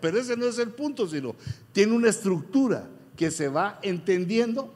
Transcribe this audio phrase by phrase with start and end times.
[0.00, 1.34] pero ese no es el punto, sino
[1.72, 4.72] tiene una estructura que se va entendiendo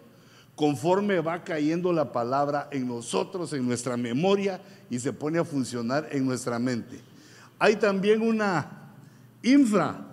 [0.57, 4.61] conforme va cayendo la palabra en nosotros, en nuestra memoria
[4.91, 7.01] y se pone a funcionar en nuestra mente.
[7.61, 8.91] Hay también una
[9.45, 10.09] infra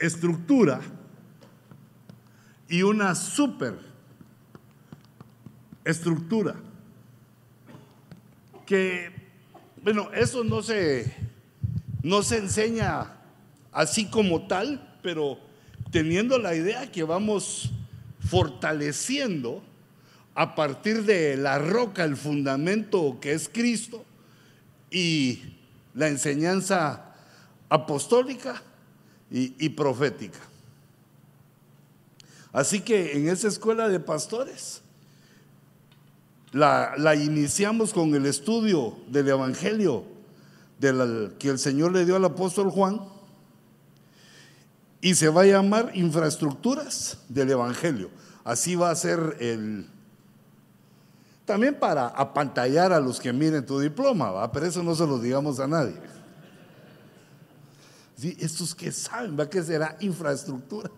[0.00, 0.80] estructura
[2.68, 3.78] y una super
[5.84, 6.56] estructura
[8.66, 9.13] que,
[9.84, 11.14] bueno, eso no se,
[12.02, 13.18] no se enseña
[13.70, 15.38] así como tal, pero
[15.90, 17.70] teniendo la idea que vamos
[18.26, 19.62] fortaleciendo
[20.34, 24.06] a partir de la roca, el fundamento que es Cristo
[24.90, 25.42] y
[25.92, 27.14] la enseñanza
[27.68, 28.62] apostólica
[29.30, 30.38] y, profética.
[32.54, 34.80] Así que en esa escuela de pastores
[36.54, 40.04] la, iniciamos con el estudio del Evangelio
[41.38, 43.00] que el Señor le dio al apóstol Juan
[45.00, 48.08] y se va a llamar infraestructuras del Evangelio.
[48.44, 49.86] Así va a ser el...
[51.44, 54.52] También para apantallar a los que miren tu diploma, ¿va?
[54.52, 55.96] pero eso no se lo digamos a nadie.
[58.16, 58.36] ¿Sí?
[58.38, 59.50] Estos que saben, ¿va?
[59.50, 60.90] que será infraestructura?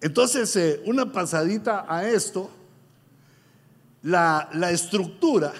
[0.00, 2.50] Entonces, eh, una pasadita a esto,
[4.02, 5.52] la, estructura,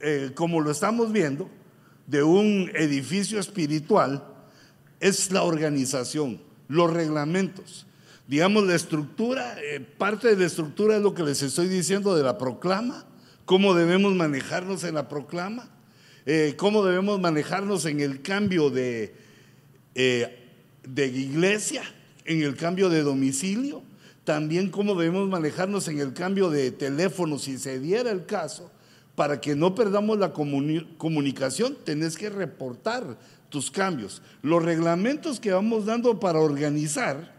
[0.00, 1.48] eh, como lo estamos viendo,
[2.06, 4.24] de un edificio espiritual,
[5.00, 7.86] es la organización, los reglamentos.
[8.26, 12.22] Digamos, la estructura, eh, parte de la estructura es lo que les estoy diciendo de
[12.22, 13.04] la proclama,
[13.44, 15.68] cómo debemos manejarnos en la proclama,
[16.24, 19.14] eh, cómo debemos manejarnos en el cambio de,
[19.94, 21.82] de iglesia,
[22.24, 23.82] en el cambio de domicilio,
[24.24, 28.70] también cómo debemos manejarnos en el cambio de teléfono si se diera el caso,
[29.14, 34.22] para que no perdamos la comunicación, tenés que reportar tus cambios.
[34.40, 37.34] Los reglamentos que vamos dando para organizar,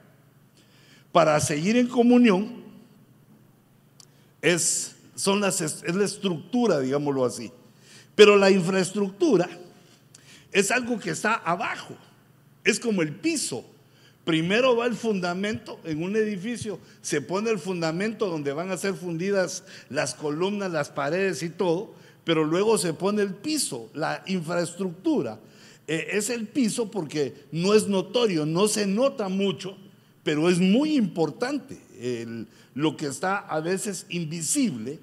[1.12, 2.63] para seguir en comunión,
[4.41, 7.52] es, son las, es la estructura, digámoslo así.
[8.16, 9.50] Pero la infraestructura
[10.52, 11.96] es algo que está abajo,
[12.63, 13.66] es como el piso.
[14.25, 18.94] Primero va el fundamento en un edificio, se pone el fundamento donde van a ser
[18.94, 25.39] fundidas las columnas, las paredes y todo, pero luego se pone el piso, la infraestructura
[25.88, 29.75] eh, es el piso porque no es notorio, no se nota mucho,
[30.23, 31.79] pero es muy importante
[32.75, 35.00] lo que está a veces invisible.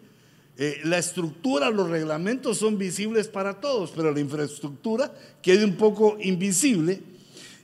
[0.58, 6.18] Eh, la estructura, los reglamentos son visibles para todos, pero la infraestructura queda un poco
[6.20, 7.00] invisible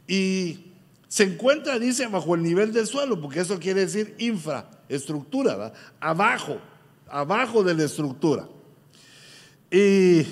[0.09, 0.66] y
[1.09, 6.59] se encuentra, dice, bajo el nivel del suelo, porque eso quiere decir infraestructura, abajo,
[7.09, 8.49] abajo de la estructura.
[9.71, 10.27] Y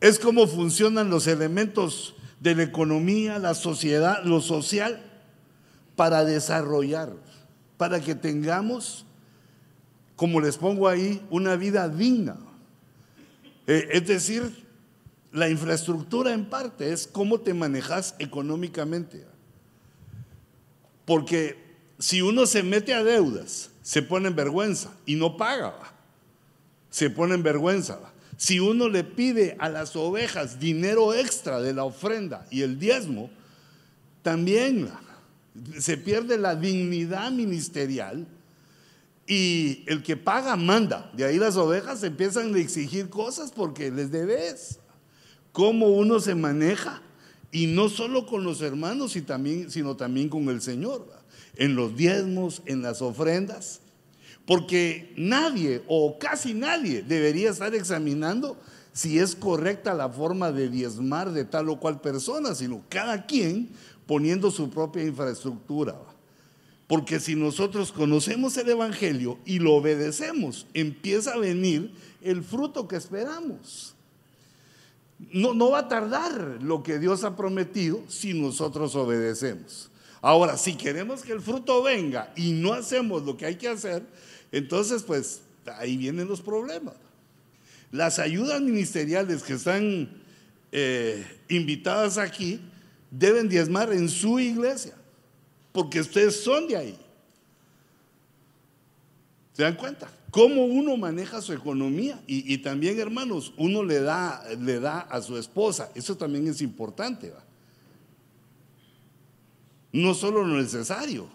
[0.00, 5.02] es como funcionan los elementos de la economía, la sociedad, lo social,
[5.96, 7.12] para desarrollar,
[7.76, 9.04] para que tengamos,
[10.16, 12.36] como les pongo ahí, una vida digna.
[13.66, 14.66] Eh, es decir,
[15.32, 19.24] la infraestructura en parte es cómo te manejas económicamente.
[21.04, 21.56] Porque
[21.98, 25.74] si uno se mete a deudas, se pone en vergüenza y no paga,
[26.90, 27.98] se pone en vergüenza.
[28.36, 33.30] Si uno le pide a las ovejas dinero extra de la ofrenda y el diezmo,
[34.22, 34.90] también
[35.78, 38.26] se pierde la dignidad ministerial
[39.26, 41.10] y el que paga manda.
[41.14, 44.79] De ahí las ovejas empiezan a exigir cosas porque les debes.
[45.60, 47.02] Cómo uno se maneja
[47.52, 49.14] y no solo con los hermanos,
[49.68, 51.06] sino también con el Señor.
[51.54, 53.82] En los diezmos, en las ofrendas.
[54.46, 58.56] Porque nadie o casi nadie debería estar examinando
[58.94, 63.68] si es correcta la forma de diezmar de tal o cual persona, sino cada quien
[64.06, 65.94] poniendo su propia infraestructura.
[66.86, 72.96] Porque si nosotros conocemos el Evangelio y lo obedecemos, empieza a venir el fruto que
[72.96, 73.94] esperamos.
[75.32, 79.90] No, no va a tardar lo que Dios ha prometido si nosotros obedecemos.
[80.22, 84.02] Ahora, si queremos que el fruto venga y no hacemos lo que hay que hacer,
[84.52, 85.40] entonces, pues
[85.76, 86.94] ahí vienen los problemas.
[87.92, 90.10] Las ayudas ministeriales que están
[90.72, 92.60] eh, invitadas aquí
[93.10, 94.94] deben diezmar en su iglesia,
[95.72, 96.98] porque ustedes son de ahí.
[99.52, 100.08] ¿Se dan cuenta?
[100.30, 105.36] Cómo uno maneja su economía y, también, hermanos, uno le da, le da a su
[105.36, 105.90] esposa.
[105.94, 107.32] Eso también es importante.
[109.92, 111.28] No solo lo necesario,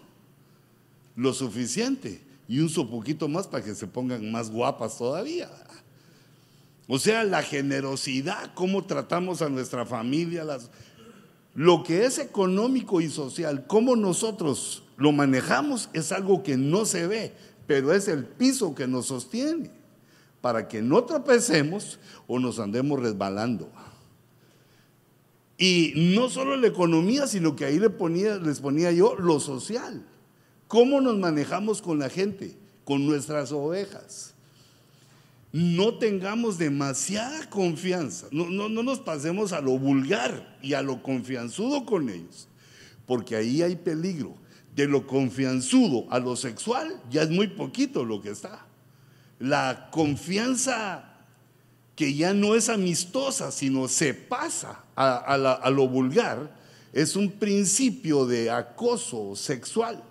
[1.14, 5.50] lo suficiente y uso poquito más para que se pongan más guapas todavía.
[6.88, 10.70] O sea, la generosidad, cómo tratamos a nuestra familia, las,
[11.54, 17.06] lo que es económico y social, cómo nosotros lo manejamos es algo que no se
[17.06, 17.34] ve,
[17.66, 19.70] pero es el piso que nos sostiene
[20.40, 23.70] para que no tropecemos o nos andemos resbalando.
[25.58, 30.06] Y no solo la economía, sino que ahí les ponía, les ponía yo lo social.
[30.68, 34.34] ¿Cómo nos manejamos con la gente, con nuestras ovejas?
[35.52, 42.10] No tengamos demasiada confianza, no nos pasemos a lo vulgar y a lo confianzudo con
[42.10, 42.48] ellos,
[43.06, 44.34] porque ahí hay peligro.
[44.76, 48.66] De lo confianzudo a lo sexual ya es muy poquito lo que está.
[49.38, 51.16] La confianza
[51.96, 56.54] que ya no es amistosa, sino se pasa a, lo vulgar,
[56.92, 60.02] es un principio de acoso sexual.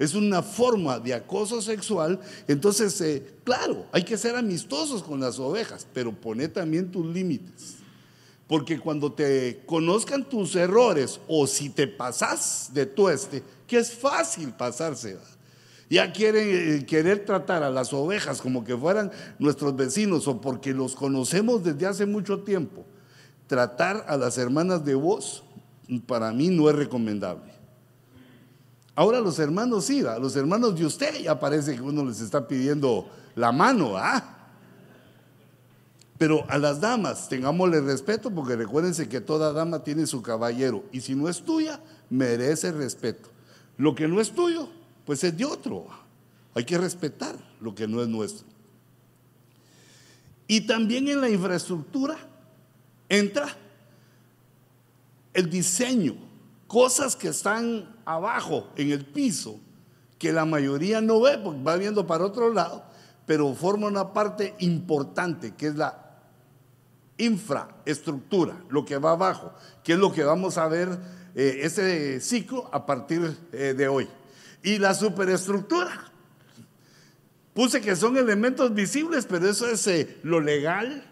[0.00, 2.18] Es una forma de acoso sexual.
[2.48, 7.76] Entonces, eh, claro, hay que ser amistosos con las ovejas, pero pone también tus límites.
[8.48, 14.52] Porque cuando te conozcan tus errores o si te pasas de tueste, que es fácil
[14.52, 15.16] pasarse,
[15.88, 16.48] ya quieren
[16.80, 21.62] eh, querer tratar a las ovejas como que fueran nuestros vecinos o porque los conocemos
[21.62, 22.84] desde hace mucho tiempo.
[23.46, 25.44] Tratar a las hermanas de vos
[26.08, 27.52] para mí no es recomendable.
[28.96, 32.48] Ahora los hermanos sí, a los hermanos de usted ya parece que uno les está
[32.48, 34.36] pidiendo la mano, ¿ah?
[36.18, 41.02] Pero a las damas, tengámosle respeto porque recuérdense que toda dama tiene su caballero y
[41.02, 41.78] si no es tuya,
[42.10, 43.30] merece respeto.
[43.80, 44.68] Lo que no es tuyo,
[45.06, 45.86] pues es de otro.
[46.54, 48.46] Hay que respetar lo que no es nuestro.
[50.46, 52.18] Y también en la infraestructura
[53.08, 53.48] entra
[55.32, 56.14] el diseño,
[56.66, 59.58] cosas que están abajo en el piso,
[60.18, 62.84] que la mayoría no ve porque va viendo para otro lado,
[63.24, 66.18] pero forma una parte importante que es la
[67.16, 70.98] infraestructura, lo que va abajo, que es lo que vamos a ver
[71.34, 74.08] eh, ese ciclo a partir eh, de hoy.
[74.62, 76.10] Y la superestructura.
[77.54, 81.04] Puse que son elementos visibles, pero eso es eh, lo legal,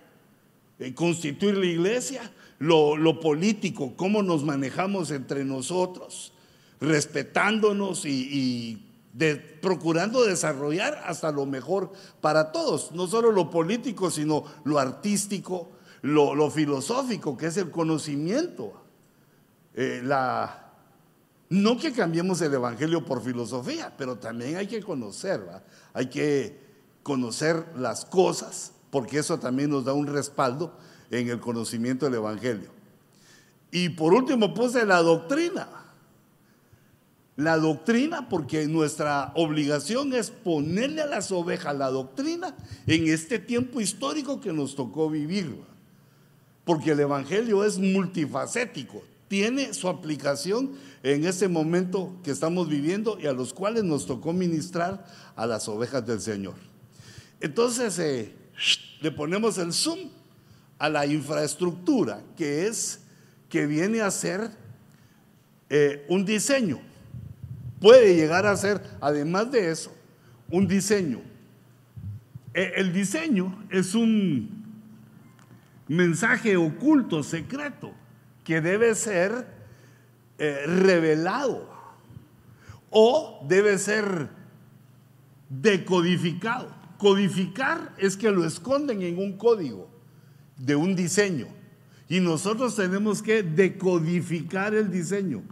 [0.78, 2.30] eh, constituir la iglesia,
[2.60, 6.32] lo, político, cómo nos manejamos entre nosotros,
[6.80, 8.84] respetándonos y,
[9.60, 15.72] procurando desarrollar hasta lo mejor para todos, no solo lo político, sino lo artístico,
[16.02, 18.80] lo, filosófico, que es el conocimiento,
[19.80, 20.72] eh, la,
[21.50, 26.58] no que cambiemos el Evangelio por filosofía, pero también hay que conocerla, hay que
[27.04, 30.76] conocer las cosas, porque eso también nos da un respaldo
[31.12, 32.70] en el conocimiento del Evangelio.
[33.70, 35.68] Y por último puse la doctrina.
[37.36, 42.52] La doctrina, porque nuestra obligación es ponerle a las ovejas la doctrina
[42.88, 45.62] en este tiempo histórico que nos tocó vivir.
[46.64, 50.72] Porque el Evangelio es multifacético, tiene su aplicación
[51.02, 55.68] en este momento que estamos viviendo y a los cuales nos tocó ministrar a las
[55.68, 56.54] ovejas del Señor.
[57.40, 58.34] Entonces eh,
[59.00, 60.10] le ponemos el zoom
[60.78, 63.00] a la infraestructura que es
[63.48, 64.50] que viene a ser
[65.68, 66.80] eh, un diseño.
[67.80, 69.92] Puede llegar a ser, además de eso,
[70.50, 71.20] un diseño.
[72.54, 74.64] E, el diseño es un
[75.86, 77.94] mensaje oculto, secreto
[78.48, 79.46] que debe ser
[80.38, 81.68] eh, revelado
[82.88, 84.30] o debe ser
[85.50, 86.74] decodificado.
[86.96, 89.90] Codificar es que lo esconden en un código
[90.56, 91.46] de un diseño
[92.08, 95.42] y nosotros tenemos que decodificar el diseño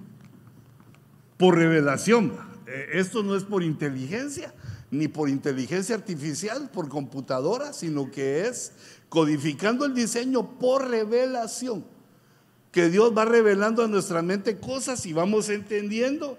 [1.36, 2.32] por revelación.
[2.66, 4.54] Eh, esto no es por inteligencia,
[4.90, 8.72] ni por inteligencia artificial, por computadora, sino que es
[9.10, 11.94] codificando el diseño por revelación
[12.76, 16.38] que Dios va revelando a nuestra mente cosas y vamos entendiendo.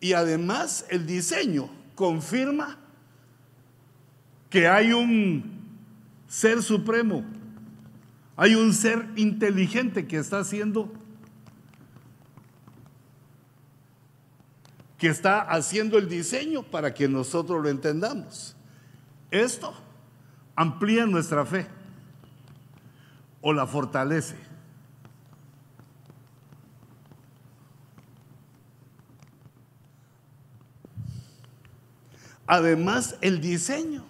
[0.00, 2.78] Y además el diseño confirma
[4.48, 5.44] que hay un
[6.28, 7.26] ser supremo,
[8.38, 10.90] hay un ser inteligente que está haciendo
[14.96, 18.56] que está haciendo el diseño para que nosotros lo entendamos.
[19.30, 19.74] Esto
[20.54, 21.66] amplía nuestra fe
[23.42, 24.45] o la fortalece.
[32.46, 34.04] Además, el diseño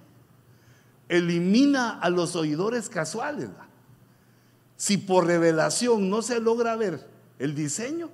[1.09, 3.49] elimina a los oidores casuales.
[4.77, 7.07] Si por revelación no se logra ver
[7.39, 8.11] el diseño,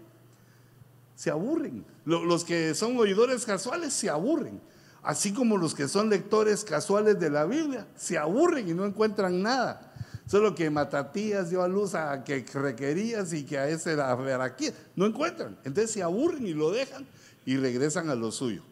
[1.16, 1.84] se aburren.
[2.04, 4.60] Los que son oidores casuales se aburren.
[5.04, 9.42] así como los que son lectores casuales de la Biblia, se aburren y no encuentran
[9.42, 9.92] nada.
[10.28, 14.70] Solo que Matatías dio a luz a que requerías y que a ese era aquí.
[14.94, 15.58] No encuentran.
[15.64, 17.04] Entonces se aburren y lo dejan
[17.44, 18.62] y regresan a lo suyo.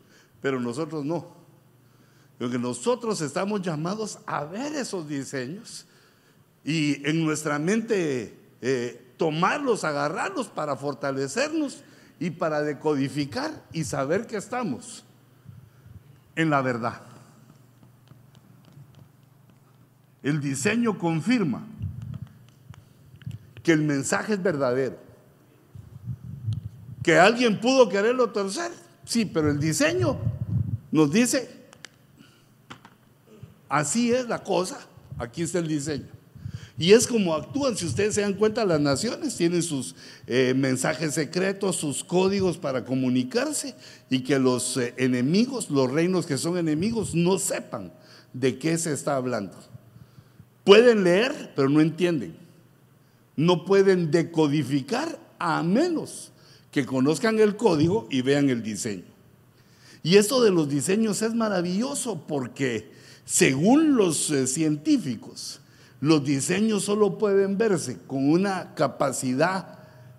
[0.40, 1.39] Pero nosotros no.
[2.40, 5.85] Porque nosotros estamos llamados a ver esos diseños
[6.64, 11.85] y en nuestra mente eh, tomarlos, agarrarlos para fortalecernos
[12.18, 15.04] y para decodificar y saber que estamos
[16.35, 17.02] en la verdad.
[20.23, 21.66] El diseño confirma
[23.62, 24.97] que el mensaje es verdadero.
[27.02, 28.73] Que alguien pudo quererlo torcer,
[29.04, 30.16] sí, pero el diseño
[30.90, 31.60] nos dice,
[33.71, 34.79] así es la cosa,
[35.17, 36.21] aquí está el diseño.
[36.77, 39.95] Y es como actúan, si ustedes se dan cuenta, las naciones tienen sus
[40.27, 43.75] eh, mensajes secretos, sus códigos para comunicarse
[44.09, 47.93] y que los eh, enemigos, los reinos que son enemigos, no sepan
[48.33, 49.59] de qué se está hablando.
[50.65, 52.35] Pueden leer, pero no entienden.
[53.37, 56.33] No pueden decodificar a menos
[56.73, 59.05] que conozcan el código y vean el diseño.
[60.03, 62.91] Y esto de los diseños es maravilloso porque
[63.30, 65.60] según los eh, científicos,
[66.00, 69.78] los diseños solo pueden verse con una capacidad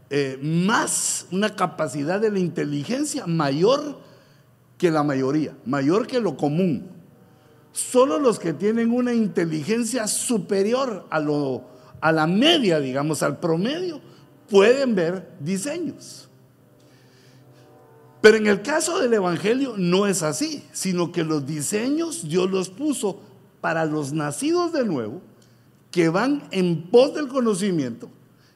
[0.10, 4.00] eh, más, una capacidad de la inteligencia mayor
[4.78, 6.88] que la mayoría, mayor que lo común.
[7.74, 11.66] Solo los que tienen una inteligencia superior a, lo,
[12.00, 14.00] a la media, digamos, al promedio,
[14.50, 16.30] pueden ver diseños.
[18.22, 22.70] Pero en el caso del Evangelio no es así, sino que los diseños Dios los
[22.70, 23.22] puso
[23.62, 25.22] para los nacidos de nuevo,
[25.92, 28.10] que van en pos del conocimiento,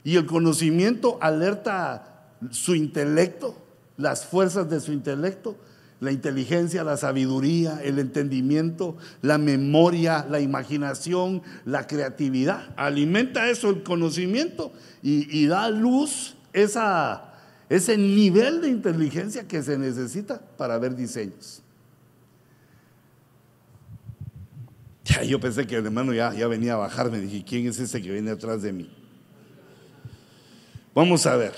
[0.04, 3.58] y el conocimiento alerta su intelecto,
[3.98, 5.56] las fuerzas de su intelecto,
[6.00, 12.74] la inteligencia, la sabiduría, el entendimiento, la memoria, la imaginación, la creatividad.
[12.76, 17.25] Alimenta eso el conocimiento y, da luz esa,
[17.70, 21.62] ese nivel de inteligencia que se necesita para ver diseños.
[25.28, 27.20] Yo pensé que el hermano ya, venía a bajarme.
[27.20, 28.90] Dije, ¿quién es ese que viene atrás de mí?
[30.94, 31.54] Vamos a ver.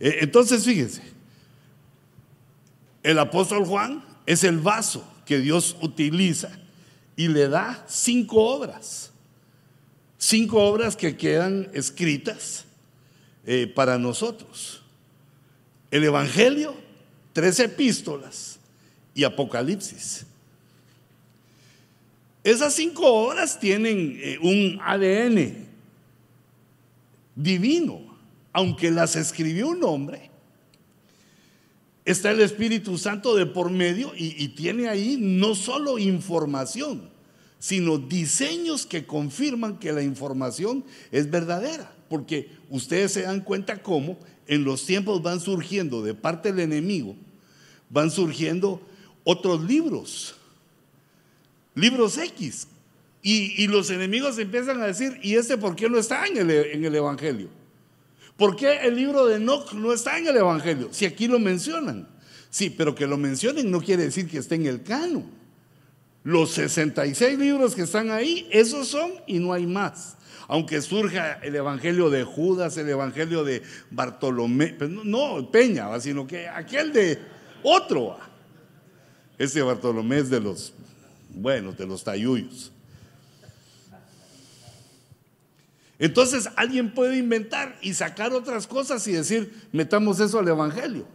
[0.00, 1.02] Eh, entonces, fíjense,
[3.02, 6.50] el apóstol Juan es el vaso que Dios utiliza
[7.16, 9.12] y le da cinco obras.
[10.16, 12.64] Cinco obras que quedan escritas
[13.46, 14.82] eh, para nosotros.
[15.90, 16.74] El Evangelio,
[17.32, 18.58] tres epístolas
[19.14, 20.26] y Apocalipsis.
[22.44, 25.66] Esas cinco obras tienen eh, un ADN
[27.34, 28.00] divino,
[28.52, 30.28] aunque las escribió un hombre
[32.10, 37.10] está el Espíritu Santo de por medio y, tiene ahí no solo información,
[37.58, 41.92] sino diseños que confirman que la información es verdadera.
[42.08, 44.16] Porque ustedes se dan cuenta cómo
[44.48, 47.14] en los tiempos van surgiendo de parte del enemigo,
[47.90, 48.80] van surgiendo
[49.22, 50.34] otros libros,
[51.74, 52.66] libros X.
[53.20, 57.48] Y, los enemigos empiezan a decir, ¿y este por qué no está en el, Evangelio?
[58.36, 60.88] ¿Por qué el libro de Enoch no está en el Evangelio?
[60.92, 62.08] Si aquí lo mencionan.
[62.48, 65.24] Sí, pero que lo mencionen no quiere decir que esté en el cano.
[66.24, 70.16] Los 66 libros que están ahí, esos son y no hay más.
[70.48, 76.48] Aunque surja el Evangelio de Judas, el Evangelio de Bartolomé, pues no, Peña, sino que
[76.48, 77.18] aquel de
[77.62, 78.16] otro.
[79.36, 80.72] Ese Bartolomé es de los,
[81.28, 82.72] bueno, de los tayuyos.
[85.98, 91.06] Entonces alguien puede inventar y sacar otras cosas y decir, metamos eso al Evangelio.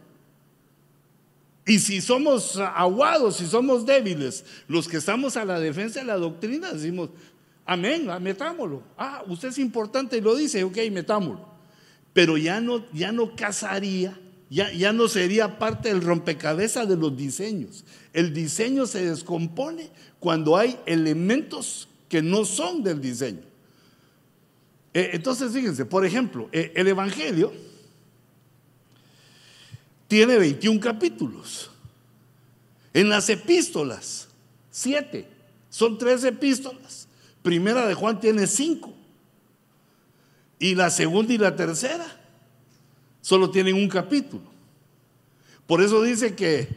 [1.65, 6.17] Y si somos aguados, si somos débiles, los que estamos a la defensa de la
[6.17, 7.09] doctrina, decimos,
[7.65, 8.83] amén, ah, metámoslo.
[8.97, 11.47] Ah, usted es importante y lo dice, ok, metámoslo.
[12.13, 17.15] Pero ya no, ya no casaría, ya, ya no sería parte del rompecabezas de los
[17.17, 17.85] diseños.
[18.13, 19.89] El diseño se descompone
[20.19, 23.41] cuando hay elementos que no son del diseño.
[24.93, 27.51] Eh, entonces, fíjense, por ejemplo, eh, el Evangelio
[30.07, 31.71] tiene 21 capítulos.
[32.93, 34.27] En las epístolas,
[34.69, 35.27] 7.
[35.71, 37.02] Son tres epístolas.
[37.43, 38.91] Primera de Juan tiene 5.
[40.59, 42.05] Y la segunda y la tercera
[43.21, 44.43] solo tienen un capítulo.
[45.67, 46.69] Por eso dice que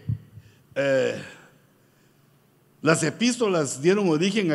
[0.75, 1.23] eh,
[2.83, 4.55] las epístolas dieron origen a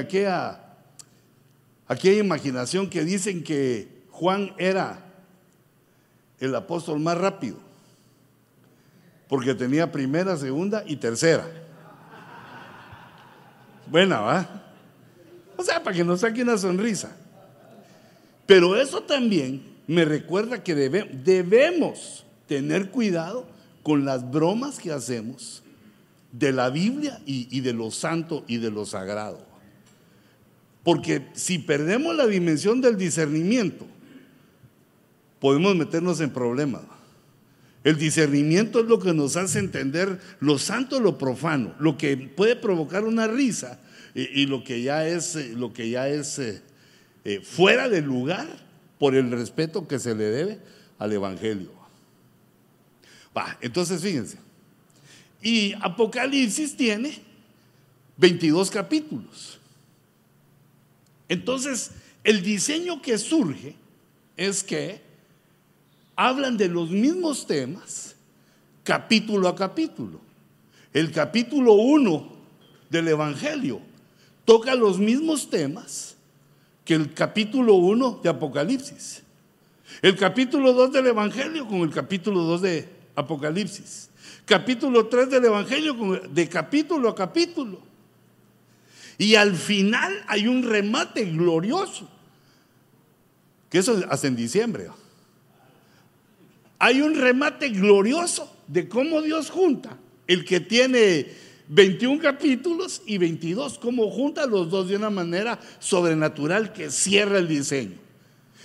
[1.87, 5.05] aquella imaginación que dicen que Juan era
[6.39, 7.57] el apóstol más rápido,
[9.29, 11.47] porque tenía primera, segunda y tercera.
[13.87, 14.60] Buena, ¿va?
[15.61, 17.15] O sea, para que nos saque una sonrisa.
[18.47, 23.45] Pero eso también me recuerda que debemos tener cuidado
[23.83, 25.61] con las bromas que hacemos
[26.31, 29.45] de la Biblia y, de lo santo y de lo sagrado.
[30.83, 33.85] Porque si perdemos la dimensión del discernimiento,
[35.39, 36.81] podemos meternos en problemas.
[37.83, 42.17] El discernimiento es lo que nos hace entender lo santo y lo profano, lo que
[42.17, 43.79] puede provocar una risa
[44.13, 46.61] y, lo que ya es, eh, lo que ya es eh,
[47.23, 48.47] eh, fuera de lugar
[48.99, 50.59] por el respeto que se le debe
[50.99, 51.71] al Evangelio.
[53.35, 54.37] Va, entonces fíjense.
[55.41, 57.19] Y Apocalipsis tiene
[58.17, 59.59] 22 capítulos.
[61.29, 61.91] Entonces,
[62.23, 63.75] el diseño que surge
[64.35, 65.01] es que
[66.15, 68.15] hablan de los mismos temas
[68.83, 70.19] capítulo a capítulo.
[70.93, 72.37] El capítulo 1
[72.89, 73.90] del Evangelio
[74.45, 76.15] toca los mismos temas
[76.85, 79.23] que el capítulo 1 de Apocalipsis.
[80.01, 84.09] El capítulo 2 del Evangelio con el capítulo 2 de Apocalipsis.
[84.45, 87.79] Capítulo 3 del Evangelio de capítulo a capítulo.
[89.17, 92.09] Y al final hay un remate glorioso.
[93.69, 94.89] Que eso hasta en diciembre.
[96.79, 101.27] Hay un remate glorioso de cómo Dios junta el que tiene
[101.73, 107.47] 21 capítulos y 22, cómo junta los dos de una manera sobrenatural que cierra el
[107.47, 107.97] diseño.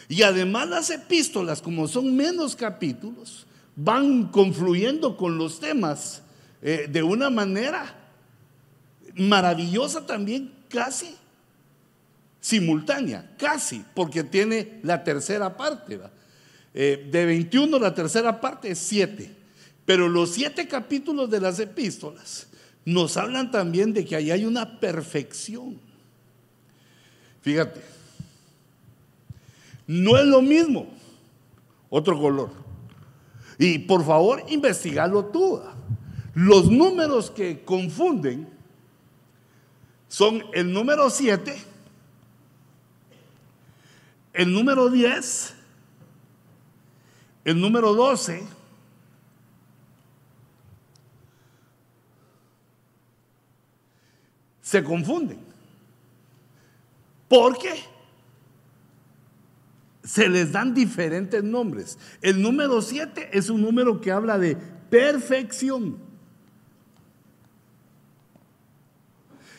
[0.08, 3.46] Y además las epístolas, como son menos capítulos,
[3.76, 6.22] van confluyendo con los temas
[6.60, 7.94] eh, de una manera
[9.14, 11.14] maravillosa también, casi
[12.40, 16.00] simultánea, casi, porque tiene la tercera parte.
[16.74, 19.32] Eh, de 21 la tercera parte es 7.
[19.84, 22.48] Pero los siete capítulos de las epístolas
[22.86, 25.78] nos hablan también de que ahí hay una perfección.
[27.42, 27.82] Fíjate,
[29.86, 30.86] no es lo mismo,
[31.90, 32.50] otro color.
[33.58, 35.60] Y por favor, investigalo tú.
[36.32, 38.48] Los números que confunden
[40.08, 41.54] son el número 7,
[44.32, 45.56] el número 10
[47.46, 48.44] el número 12
[54.66, 55.38] se confunden.
[57.28, 57.70] Porque
[60.02, 61.96] se les dan diferentes nombres.
[62.20, 64.56] El número 7 es un número que habla de
[64.90, 65.98] perfección.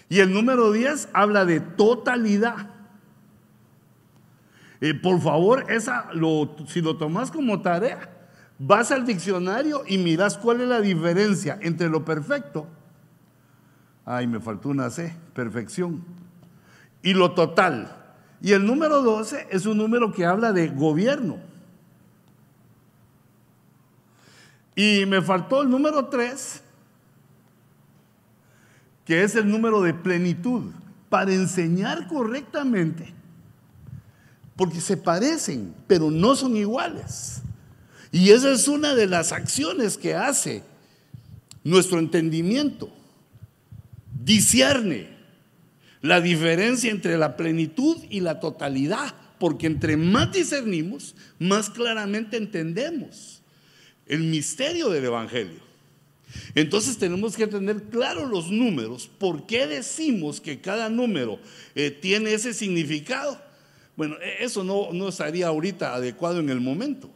[0.09, 2.69] Y el número 10 habla de totalidad.
[4.81, 8.09] Eh, por favor, esa lo, si lo tomas como tarea,
[8.59, 12.67] vas al diccionario y miras cuál es la diferencia entre lo perfecto,
[14.07, 16.03] ay, me faltó una C, perfección,
[17.03, 17.93] y lo total.
[18.41, 21.37] Y el número 12 es un número que habla de gobierno.
[24.75, 26.61] Y me faltó el número 3,
[29.03, 30.71] que es el número de plenitud.
[31.09, 33.13] Para enseñar correctamente
[34.57, 37.41] porque se parecen, pero no son iguales.
[38.11, 40.63] Y esa es una de las acciones que hace
[41.63, 42.89] nuestro entendimiento.
[44.27, 45.07] Discierne
[46.01, 53.41] la diferencia entre la plenitud y la totalidad, porque entre más discernimos, más claramente entendemos
[54.05, 55.65] el misterio del Evangelio.
[56.55, 61.39] Entonces tenemos que tener claros los números, por qué decimos que cada número
[61.73, 63.47] eh, tiene ese significado
[63.97, 67.09] bueno, e-, eso no, no estaría ahorita adecuado en el momento.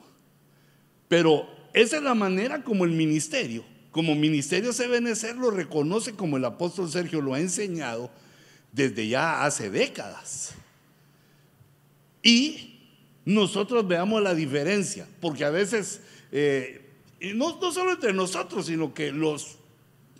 [1.07, 6.45] Pero esa es la manera como el ministerio, como ministerio CBNC lo reconoce como el
[6.45, 8.09] apóstol Sergio lo ha enseñado
[8.71, 10.53] desde ya hace décadas.
[12.23, 12.79] Y
[13.25, 16.01] nosotros veamos la diferencia, porque a veces,
[16.31, 16.89] eh,
[17.35, 19.57] no, no, solo entre nosotros, sino que los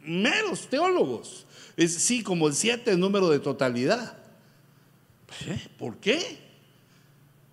[0.03, 1.45] meros teólogos,
[1.77, 4.17] es sí, como el siete número de totalidad.
[5.47, 5.67] ¿Eh?
[5.77, 6.39] ¿Por qué?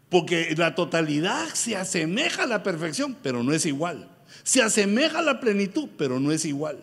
[0.09, 4.11] Porque la totalidad se asemeja a la perfección, pero no es igual.
[4.43, 6.79] Se asemeja a la plenitud, pero no es igual.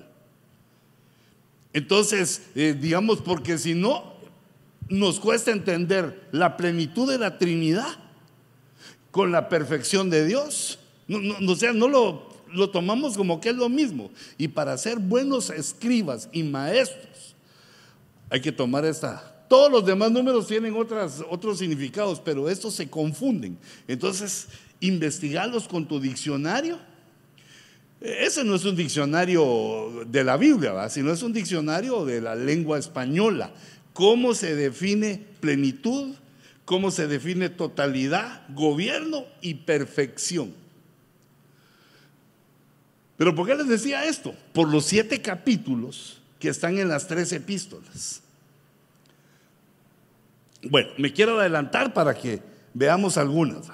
[1.74, 4.16] Entonces, eh, digamos, porque si no,
[4.88, 7.98] nos cuesta entender la plenitud de la Trinidad
[9.12, 10.80] con la perfección de Dios.
[11.08, 14.12] No, o sea, no lo, lo tomamos como que es lo mismo.
[14.38, 17.36] Y para ser buenos escribas y maestros,
[18.30, 22.90] hay que tomar esta todos los demás números tienen otras, otros significados, pero estos se
[22.90, 23.58] confunden.
[23.88, 24.48] Entonces,
[24.80, 26.80] investigarlos con tu diccionario.
[28.02, 32.78] Ese no es un diccionario de la Biblia, sino es un diccionario de la lengua
[32.78, 33.52] española,
[33.94, 36.14] cómo se define plenitud,
[36.66, 40.54] cómo se define totalidad, gobierno y perfección.
[43.18, 44.36] Pero ¿por qué les decía esto?
[44.54, 48.22] Por los siete capítulos que están en las tres epístolas.
[50.64, 52.42] Bueno, me quiero adelantar para que
[52.74, 53.68] veamos algunas.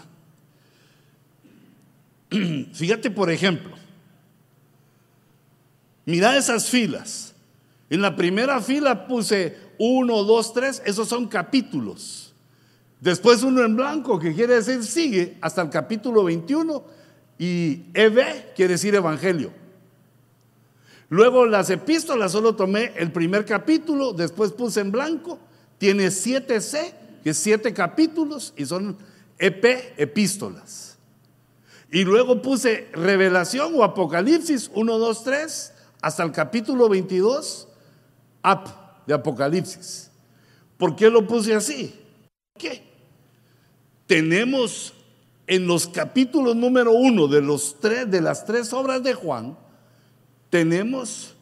[2.74, 3.81] Fíjate, por ejemplo,
[6.12, 7.34] mira esas filas.
[7.90, 12.34] En la primera fila puse uno, dos, tres, esos son capítulos.
[13.00, 16.84] Después uno en blanco, que quiere decir sigue hasta el capítulo 21,
[17.40, 19.52] y EV quiere decir evangelio.
[21.10, 25.40] Luego las epístolas solo tomé el primer capítulo, después puse en blanco,
[25.78, 26.94] tiene 7C,
[27.24, 28.98] que es siete capítulos, y son
[29.40, 29.66] EP,
[29.98, 30.98] epístolas.
[31.92, 37.68] Y luego puse revelación o apocalipsis 1, 2, 3, hasta el capítulo 22,
[38.44, 38.70] up
[39.06, 40.10] de apocalipsis.
[40.78, 41.96] ¿Por qué lo puse así?
[42.58, 42.84] ¿Qué?
[44.08, 44.94] Tenemos
[45.48, 49.58] en los capítulos número uno de, los tres, de las tres obras de Juan,
[50.50, 51.36] tenemos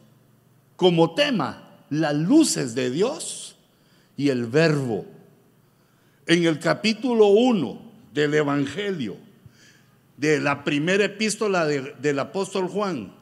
[0.76, 3.56] como tema las luces de Dios
[4.16, 5.04] y el verbo.
[6.26, 9.16] En el capítulo 1 del Evangelio,
[10.16, 13.19] de la primera epístola del apóstol Juan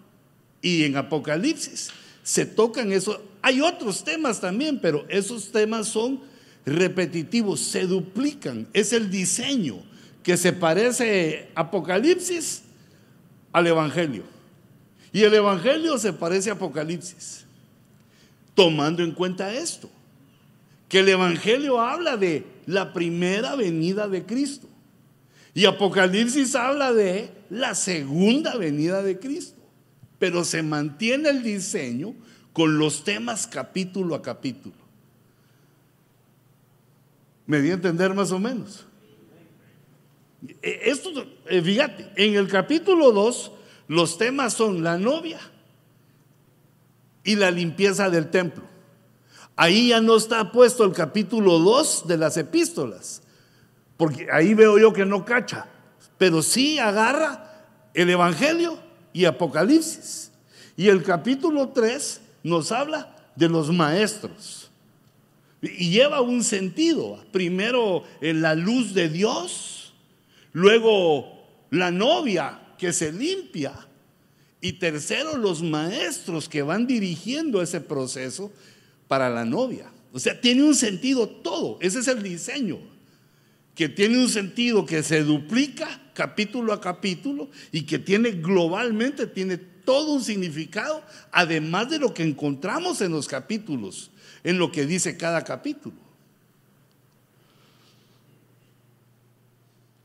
[0.60, 1.90] y en Apocalipsis,
[2.22, 3.22] se tocan eso.
[3.42, 6.20] Hay otros temas también, pero esos temas son
[6.66, 8.66] repetitivos, se duplican.
[8.72, 9.82] Es el diseño
[10.22, 12.62] que se parece Apocalipsis
[13.52, 14.24] al Evangelio.
[15.12, 17.44] Y el Evangelio se parece a Apocalipsis,
[18.54, 19.88] tomando en cuenta esto,
[20.88, 24.68] que el Evangelio habla de la primera venida de Cristo
[25.58, 29.57] y Apocalipsis habla de la segunda venida de Cristo,
[30.18, 32.14] pero se mantiene el diseño
[32.52, 34.74] con los temas capítulo a capítulo.
[37.46, 38.84] ¿Me di a entender más o menos?
[40.62, 41.10] E, esto,
[41.46, 43.52] eh, fíjate, en el capítulo 2
[43.88, 45.40] los temas son la novia
[47.24, 48.64] y la limpieza del templo.
[49.56, 53.22] Ahí ya no está puesto el capítulo 2 de las epístolas,
[53.96, 55.66] porque ahí veo yo que no cacha,
[56.16, 58.87] pero sí agarra el Evangelio
[59.18, 60.30] y Apocalipsis.
[60.76, 64.70] Y el capítulo 3 nos habla de los maestros.
[65.60, 67.20] Y lleva un sentido.
[67.32, 69.92] Primero en la luz de Dios,
[70.52, 71.36] luego
[71.70, 73.72] la novia que se limpia.
[74.60, 78.52] Y tercero, los maestros que van dirigiendo ese proceso
[79.08, 79.90] para la novia.
[80.12, 81.78] O sea, tiene un sentido todo.
[81.80, 82.78] Ese es el diseño.
[83.78, 89.56] Que tiene un sentido que se duplica capítulo a capítulo y que tiene globalmente, tiene
[89.56, 94.10] todo un significado, además de lo que encontramos en los capítulos,
[94.42, 95.94] en lo que dice cada capítulo.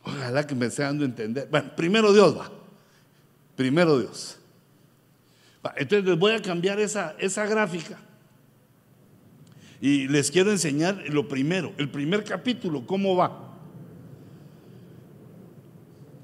[0.03, 1.47] Ojalá que me esté dando a entender.
[1.49, 2.51] Bueno, primero Dios va.
[3.55, 4.37] Primero Dios.
[5.77, 7.97] Entonces les voy a cambiar esa, esa gráfica.
[9.81, 13.49] Y les quiero enseñar lo primero, el primer capítulo, cómo va.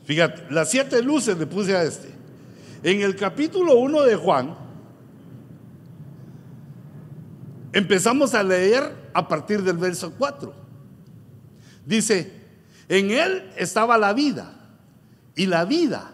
[0.10, 2.10] Fíjate, las siete luces le puse a este.
[2.82, 4.56] En el capítulo 1 de Juan,
[7.72, 10.52] empezamos a leer a partir del verso 4.
[11.86, 12.34] Dice,
[12.88, 14.52] en él estaba la vida,
[15.36, 16.10] y la vida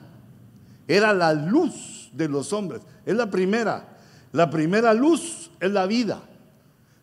[0.90, 2.82] era la luz de los hombres.
[3.06, 3.98] Es la primera.
[4.34, 6.22] La primera luz es la vida.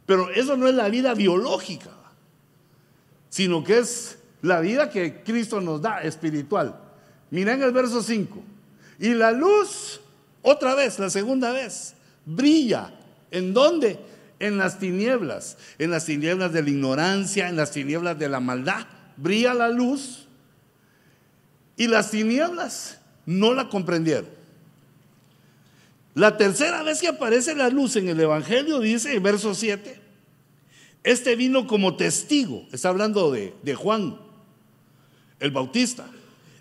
[0.05, 1.93] Pero eso no es la vida biológica,
[3.31, 6.77] sino que es la vida que Cristo nos da, espiritual.
[7.31, 8.43] Miren el verso 5.
[8.99, 10.01] Y la luz,
[10.43, 11.95] otra vez, la segunda vez,
[12.27, 12.93] brilla.
[13.31, 13.99] ¿En dónde?
[14.39, 15.57] En las tinieblas.
[15.79, 18.87] En las tinieblas de la ignorancia, en las tinieblas de la maldad.
[19.17, 20.27] Brilla la luz.
[21.77, 24.29] Y las tinieblas no la comprendieron.
[26.15, 29.99] La tercera vez que aparece la luz en el Evangelio dice, en verso 7,
[31.05, 34.19] este vino como testigo, está hablando de, de Juan,
[35.43, 36.09] el Bautista,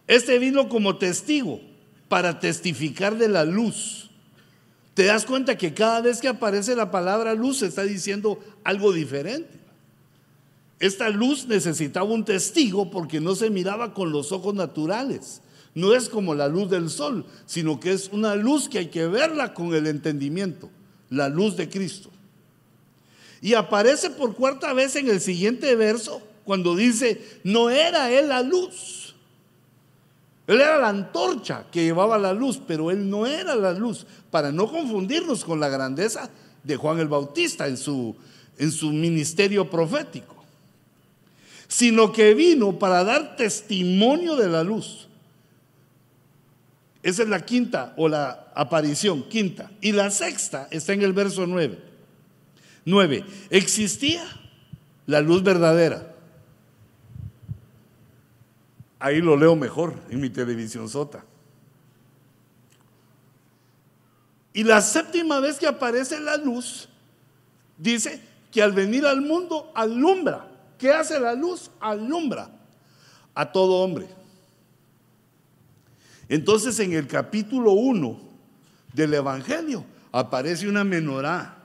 [0.07, 1.61] este vino como testigo
[2.09, 4.09] para testificar de la luz.
[4.93, 9.57] Te das cuenta que cada vez que aparece la palabra luz está diciendo algo diferente.
[10.79, 15.41] Esta luz necesitaba un testigo porque no se miraba con los ojos naturales
[15.73, 19.07] no es como la luz del sol, sino que es una luz que hay que
[19.07, 20.69] verla con el entendimiento,
[21.09, 22.09] la luz de Cristo.
[23.41, 28.41] Y aparece por cuarta vez en el siguiente verso cuando dice, no era él la
[28.41, 29.15] luz.
[30.47, 34.51] Él era la antorcha que llevaba la luz, pero él no era la luz, para
[34.51, 36.29] no confundirnos con la grandeza
[36.63, 38.15] de Juan el Bautista en su,
[38.57, 40.35] en su ministerio profético,
[41.67, 45.07] sino que vino para dar testimonio de la luz.
[47.03, 49.71] Esa es la quinta o la aparición, quinta.
[49.81, 51.79] Y la sexta está en el verso 9.
[52.85, 53.25] 9.
[53.49, 54.23] Existía
[55.07, 56.10] la luz verdadera.
[59.01, 61.25] Ahí lo leo mejor en mi televisión sota.
[64.53, 66.87] Y la séptima vez que aparece la luz,
[67.79, 70.47] dice que al venir al mundo alumbra.
[70.77, 71.71] ¿Qué hace la luz?
[71.79, 72.51] Alumbra
[73.33, 74.07] a todo hombre.
[76.29, 78.19] Entonces en el capítulo 1
[78.93, 81.57] del Evangelio aparece una menorá,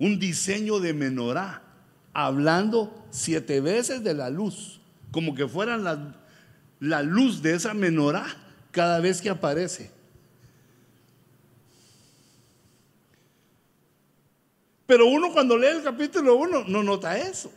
[0.00, 1.62] un diseño de menorá,
[2.12, 4.80] hablando siete veces de la luz,
[5.16, 6.14] como que fuera la,
[6.78, 8.26] la luz de esa menorá
[8.70, 9.90] cada vez que aparece.
[14.86, 17.50] Pero uno cuando lee el capítulo 1 no nota eso.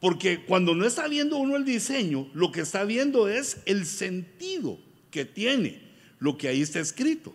[0.00, 4.76] Porque cuando no está viendo uno el diseño, lo que está viendo es el sentido
[5.12, 5.80] que tiene
[6.18, 7.32] lo que ahí está escrito.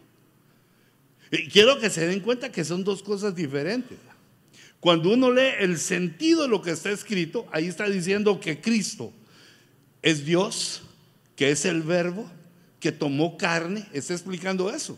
[1.32, 3.98] Y quiero que se den cuenta que son dos cosas diferentes.
[4.80, 9.12] Cuando uno lee el sentido de lo que está escrito, ahí está diciendo que Cristo
[10.02, 10.84] es Dios,
[11.36, 12.30] que es el verbo,
[12.80, 14.98] que tomó carne, está explicando eso.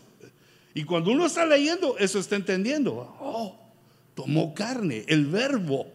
[0.74, 3.16] Y cuando uno está leyendo, eso está entendiendo.
[3.18, 3.58] Oh,
[4.14, 5.86] tomó carne, el verbo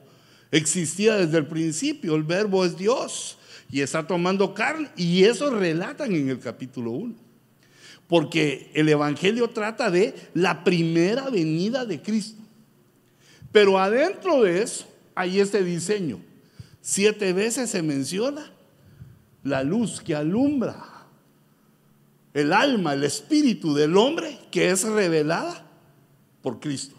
[0.52, 3.38] existía desde el principio, el verbo es Dios
[3.72, 7.16] y está tomando carne y eso relatan en el capítulo 1.
[8.08, 12.43] Porque el Evangelio trata de la primera venida de Cristo.
[13.54, 14.86] Pero adentro de eso
[15.16, 16.20] hay este diseño.
[16.82, 18.52] Siete veces se menciona
[19.44, 21.06] la luz que alumbra
[22.34, 25.66] el alma, el espíritu del hombre que es revelada
[26.42, 26.96] por Cristo.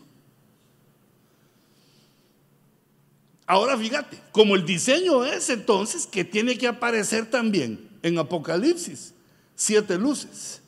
[3.47, 9.13] Ahora fíjate, como el diseño es entonces que tiene que aparecer también en Apocalipsis
[9.57, 10.63] siete luces.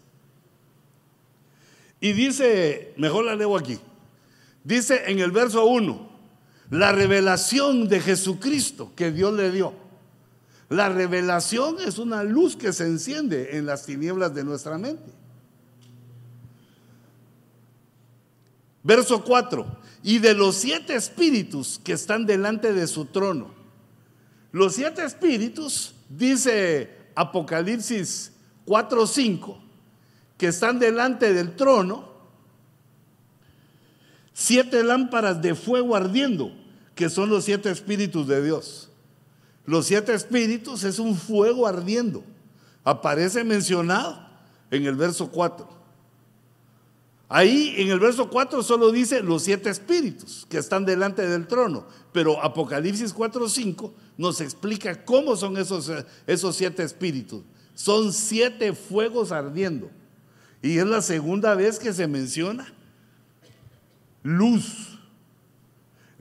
[2.01, 3.79] Y dice, mejor la leo aquí,
[4.67, 6.11] dice en el verso 1,
[6.71, 9.73] la revelación de Jesucristo que Dios le dio.
[10.69, 15.13] La revelación es una luz que se enciende en las tinieblas de nuestra mente.
[18.83, 23.55] Verso 4, y de los siete espíritus que están delante de su trono.
[24.51, 28.33] Los siete espíritus, dice Apocalipsis
[28.65, 29.59] 4:5,
[30.37, 32.16] que están delante del trono,
[34.39, 36.53] siete lámparas de fuego ardiendo,
[36.95, 38.91] que son los siete espíritus de Dios.
[39.65, 42.23] Los siete espíritus es un fuego ardiendo.
[42.85, 44.29] Aparece mencionado
[44.71, 45.67] en el verso 4.
[47.31, 51.87] Ahí en el verso 4 solo dice los siete espíritus que están delante del trono,
[52.13, 55.91] pero Apocalipsis 4.5 nos explica cómo son esos,
[56.27, 57.43] esos siete espíritus.
[57.75, 59.91] Son siete fuegos ardiendo.
[60.61, 62.76] Y es la segunda vez que se menciona
[64.27, 64.99] luz.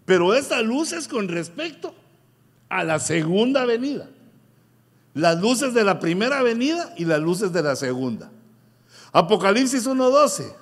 [0.05, 1.95] Pero esta luz es con respecto
[2.69, 4.07] a la segunda venida.
[5.15, 8.29] Las luces de la primera venida y las luces de la segunda.
[9.11, 10.53] Apocalipsis 1.12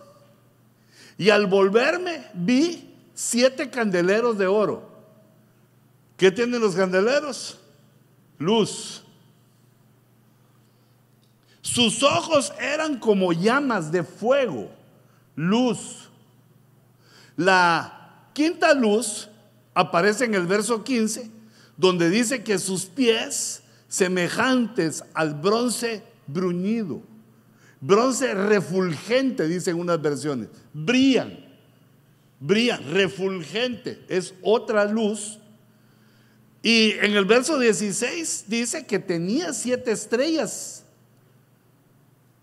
[1.17, 4.89] y al volverme vi siete candeleros de oro.
[6.17, 7.59] ¿Qué tienen los candeleros?
[8.37, 9.03] Luz.
[11.61, 14.69] Sus ojos eran como llamas de fuego,
[15.35, 16.02] luz.
[17.35, 19.29] La quinta luz
[19.73, 21.29] aparece en el verso 15,
[21.77, 27.01] donde dice que sus pies semejantes al bronce bruñido.
[27.79, 30.49] Bronce refulgente, dicen unas versiones.
[30.73, 31.37] Brillan,
[32.39, 34.03] brillan, refulgente.
[34.07, 35.39] Es otra luz.
[36.61, 40.85] Y en el verso 16 dice que tenía siete estrellas.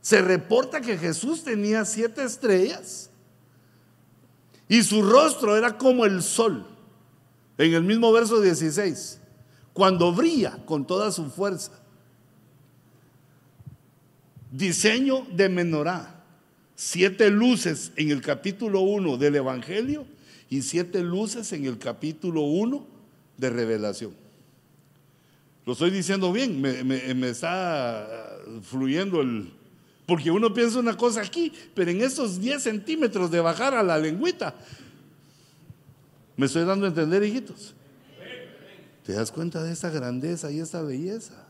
[0.02, 3.09] Se reporta que Jesús tenía siete estrellas.
[4.70, 6.64] Y su rostro era como el sol.
[7.58, 9.20] En el mismo verso 16.
[9.72, 11.72] Cuando brilla con toda su fuerza.
[14.52, 16.24] Diseño de menorá.
[16.76, 20.06] Siete luces en el capítulo 1 del Evangelio
[20.48, 22.86] y siete luces en el capítulo 1
[23.38, 24.14] de Revelación.
[25.66, 28.08] Lo estoy diciendo bien, me, está
[28.62, 29.52] fluyendo el...
[30.10, 33.96] Porque uno piensa una cosa aquí, pero en esos 10 centímetros de bajar a la
[33.96, 34.56] lengüita,
[36.36, 37.76] me estoy dando a entender, hijitos.
[39.04, 41.46] ¿Te das cuenta de esta grandeza y esta belleza?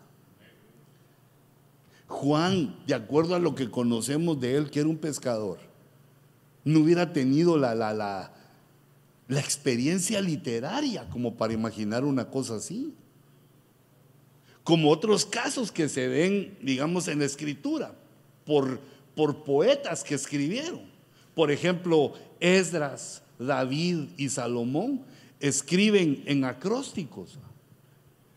[2.06, 5.58] Juan, de acuerdo a lo que conocemos de él, que era un pescador,
[6.62, 8.30] no hubiera tenido la, la,
[9.26, 12.92] la experiencia literaria como para imaginar una cosa así.
[14.64, 17.94] Como otros casos que se ven, digamos, en la escritura,
[18.44, 18.80] por,
[19.14, 20.82] por poetas que escribieron.
[21.34, 25.02] Por ejemplo, Esdras, David y Salomón
[25.40, 27.38] escriben en acrósticos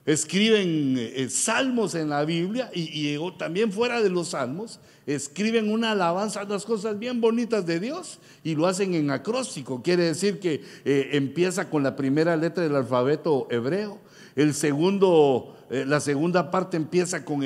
[0.06, 6.44] escriben eh, salmos en la Biblia y, también fuera de los salmos, escriben una alabanza,
[6.44, 9.82] las cosas bien bonitas de Dios y lo hacen en acróstico.
[9.82, 14.00] Quiere decir que eh, empieza con la primera letra del alfabeto hebreo,
[14.36, 17.44] el segundo, eh, la segunda parte empieza con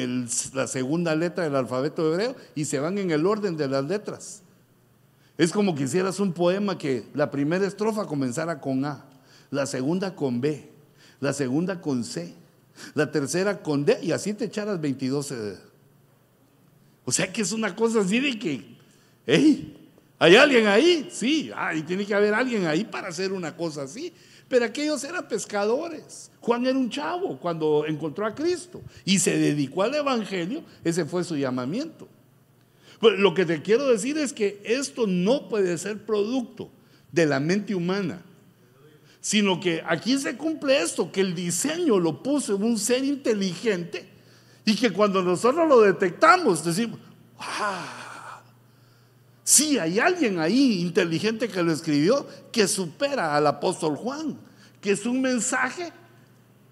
[0.54, 4.42] la segunda letra del alfabeto hebreo y se van en el orden de las letras.
[5.38, 9.06] Es como que hicieras un poema que la primera estrofa comenzara con A,
[9.52, 10.70] la segunda con B,
[11.20, 12.34] la segunda con C
[12.94, 15.32] la tercera con D y así te echaras 22.
[15.32, 15.58] Eh.
[17.06, 18.78] O sea que es una cosa así de que,
[19.26, 21.10] hey, ¿hay alguien ahí?
[21.12, 24.14] Sí, y tiene que haber alguien ahí para hacer una cosa así.
[24.48, 26.32] Pero aquellos eran pescadores.
[26.48, 31.26] Juan era un chavo cuando encontró a Cristo y se dedicó al Evangelio, ese fue
[31.26, 32.08] su llamamiento.
[33.02, 36.70] Pues lo que te quiero decir es que esto no puede ser producto
[37.12, 38.24] de la mente humana
[39.20, 44.08] sino que aquí se cumple esto, que el diseño lo puso un ser inteligente
[44.64, 46.98] y que cuando nosotros lo detectamos decimos,
[47.38, 48.42] ¡ah!
[49.44, 54.38] Sí, hay alguien ahí inteligente que lo escribió que supera al apóstol Juan,
[54.80, 55.92] que es un mensaje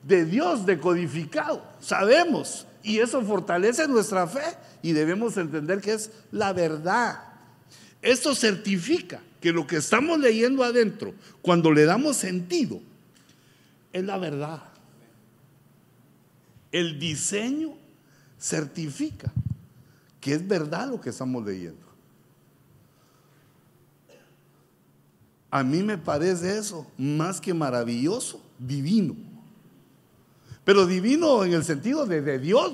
[0.05, 4.43] de Dios decodificado, sabemos, y eso fortalece nuestra fe
[4.83, 7.23] y debemos entender que es la verdad.
[8.01, 12.79] Esto certifica que lo que estamos leyendo adentro, cuando le damos sentido,
[13.91, 14.61] es la verdad.
[16.71, 17.73] El diseño
[18.39, 19.31] certifica
[20.21, 21.85] que es verdad lo que estamos leyendo.
[25.49, 29.15] A mí me parece eso más que maravilloso, divino.
[30.65, 32.73] Pero divino en el sentido de, de Dios.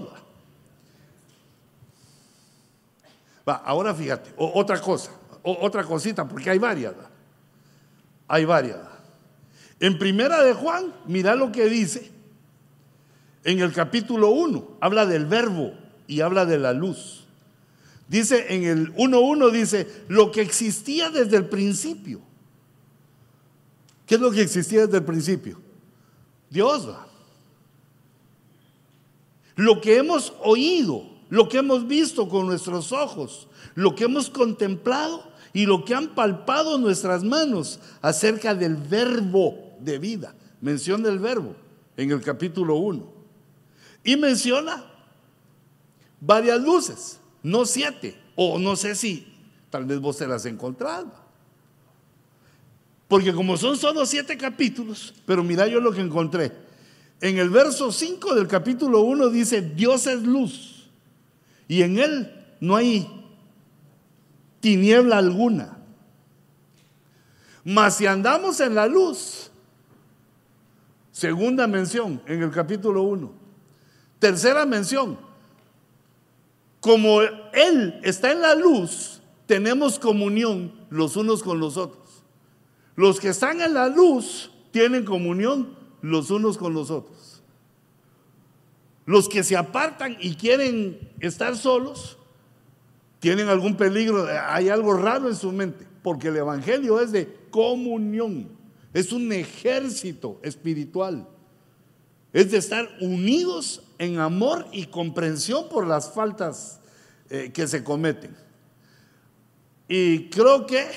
[3.48, 5.12] Va, ahora fíjate, otra cosa
[5.44, 6.94] otra cosita, porque hay varias.
[8.28, 8.80] Hay varias.
[9.80, 12.12] En primera de Juan, mira lo que dice.
[13.44, 15.74] En el capítulo 1, habla del verbo
[16.08, 17.26] y habla de la luz.
[18.08, 22.22] Dice en el 1.1, dice, lo que existía desde el principio.
[24.06, 25.60] ¿Qué es lo que existía desde el principio?
[26.50, 26.88] Dios.
[29.56, 35.24] Lo que hemos oído, lo que hemos visto con nuestros ojos, lo que hemos contemplado
[35.54, 40.34] y lo que han palpado nuestras manos acerca del verbo de vida.
[40.62, 41.56] Menciona el verbo
[41.98, 43.12] en el capítulo 1.
[44.04, 44.84] Y menciona
[46.20, 49.28] varias luces, no siete, o no sé si
[49.70, 51.12] tal vez vos te las encontrado.
[53.08, 56.52] Porque como son solo siete capítulos, pero mira yo lo que encontré.
[57.22, 60.90] En el verso 5 del capítulo 1 dice, Dios es luz.
[61.68, 63.08] Y en él no hay
[64.60, 65.78] tiniebla alguna.
[67.64, 69.52] Mas si andamos en la luz,
[71.12, 73.32] segunda mención en el capítulo 1.
[74.18, 75.18] Tercera mención,
[76.80, 82.24] como Él está en la luz, tenemos comunión los unos con los otros.
[82.96, 87.42] Los que están en la luz tienen comunión los unos con los otros.
[89.06, 92.18] Los que se apartan y quieren estar solos,
[93.20, 98.50] tienen algún peligro, hay algo raro en su mente, porque el Evangelio es de comunión,
[98.94, 101.28] es un ejército espiritual,
[102.34, 106.80] es de estar unidos en amor y comprensión por las faltas
[107.30, 108.36] eh, que se cometen.
[109.88, 110.88] Y creo que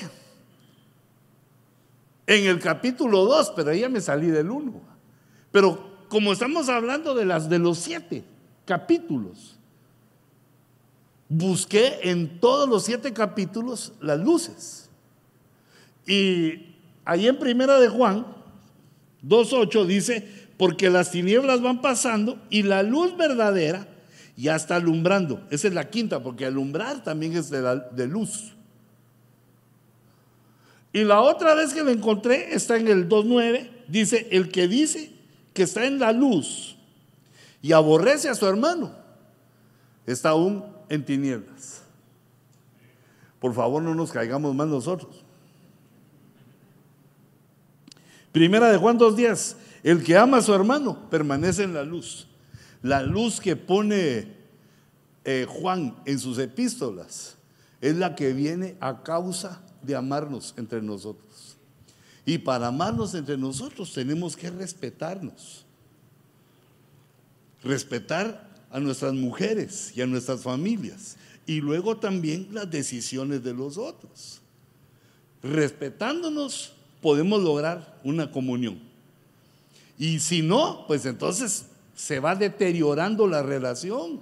[2.27, 4.81] en el capítulo 2, pero ya me salí del 1,
[5.55, 8.25] pero como estamos hablando de las de los siete
[8.65, 9.55] capítulos,
[11.29, 14.89] busqué en todos los siete capítulos las luces.
[16.05, 18.25] Y ahí en primera de Juan
[19.25, 23.87] 2.8 dice, porque las tinieblas van pasando y la luz verdadera
[24.35, 25.41] ya está alumbrando.
[25.51, 28.53] Esa es la quinta, porque alumbrar también es de, de luz.
[30.91, 35.14] Y la otra vez que lo encontré está en el 2.9, dice, el que dice
[35.55, 36.75] que está en la luz
[37.61, 38.91] y aborrece a su hermano,
[40.05, 41.81] está aún en tinieblas.
[43.39, 45.23] Por favor, no nos caigamos más nosotros.
[48.33, 52.27] Primera de Juan 2.10, el que ama a su hermano permanece en la luz.
[52.81, 54.35] La luz que pone
[55.23, 57.37] eh, Juan en sus epístolas
[57.79, 61.24] es la que viene a causa de amarnos entre nosotros.
[62.25, 65.63] Y para amarnos entre nosotros tenemos que respetarnos.
[67.63, 71.17] Respetar a nuestras mujeres y a nuestras familias.
[71.45, 74.41] Y luego también las decisiones de los otros.
[75.43, 78.79] Respetándonos podemos lograr una comunión.
[79.97, 84.19] Y si no, pues entonces se va deteriorando la relación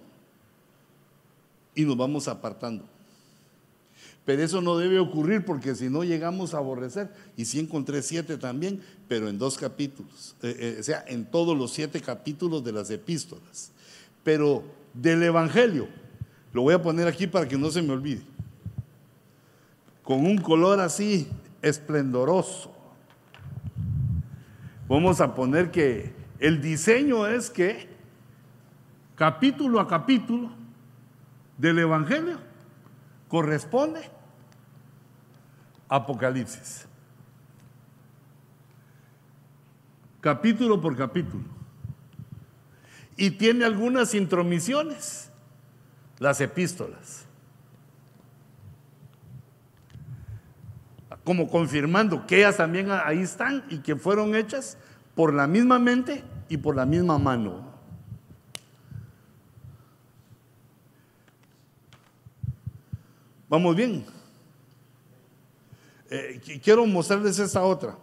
[1.73, 2.92] y nos vamos apartando.
[4.25, 7.11] Pero eso no debe ocurrir porque si no llegamos a aborrecer.
[7.35, 10.35] Y sí encontré siete también, pero en dos capítulos.
[10.41, 13.71] Eh, eh, o sea, en todos los siete capítulos de las epístolas.
[14.23, 14.63] Pero
[14.93, 15.87] del Evangelio,
[16.53, 18.21] lo voy a poner aquí para que no se me olvide.
[20.03, 21.27] Con un color así
[21.61, 22.71] esplendoroso.
[24.87, 27.89] Vamos a poner que el diseño es que
[29.15, 30.51] capítulo a capítulo
[31.57, 32.37] del Evangelio
[33.27, 34.12] corresponde
[35.87, 36.87] Apocalipsis.
[40.21, 41.43] Capítulo por capítulo.
[43.17, 45.29] Y tiene algunas intromisiones,
[46.19, 47.25] las epístolas.
[51.23, 54.77] Como confirmando que ellas también ahí están y que fueron hechas
[55.15, 57.73] por la misma mente y por la misma mano.
[63.49, 64.12] Vamos bien.
[66.15, 67.97] Eh, quiero mostrarles esta otra.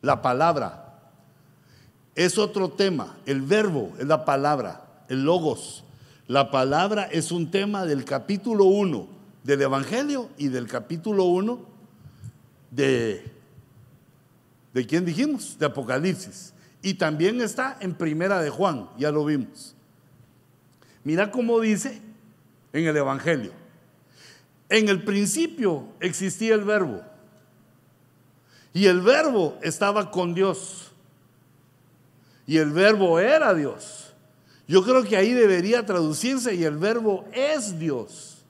[0.00, 1.12] La palabra
[2.14, 3.18] es otro tema.
[3.26, 5.84] El verbo es la palabra, el logos.
[6.28, 9.06] La palabra es un tema del capítulo 1
[9.44, 11.60] del Evangelio y del capítulo 1
[12.70, 13.30] de,
[14.72, 15.58] ¿de quién dijimos?
[15.58, 16.54] De Apocalipsis.
[16.80, 19.74] Y también está en Primera de Juan, ya lo vimos.
[21.04, 22.08] Mira cómo dice
[22.72, 23.52] en el Evangelio.
[24.68, 27.02] En el principio existía el verbo.
[28.72, 30.92] Y el verbo estaba con Dios.
[32.46, 34.14] Y el verbo era Dios.
[34.68, 38.44] Yo creo que ahí debería traducirse y el verbo es Dios.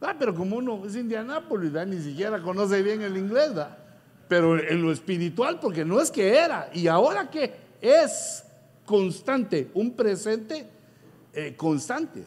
[0.00, 3.50] Ah, pero como uno es Indianápolis, ni siquiera conoce bien el inglés,
[4.28, 8.44] pero en lo espiritual, porque no es que era, y ahora que es
[8.84, 10.68] constante, un presente
[11.32, 12.24] eh, constante.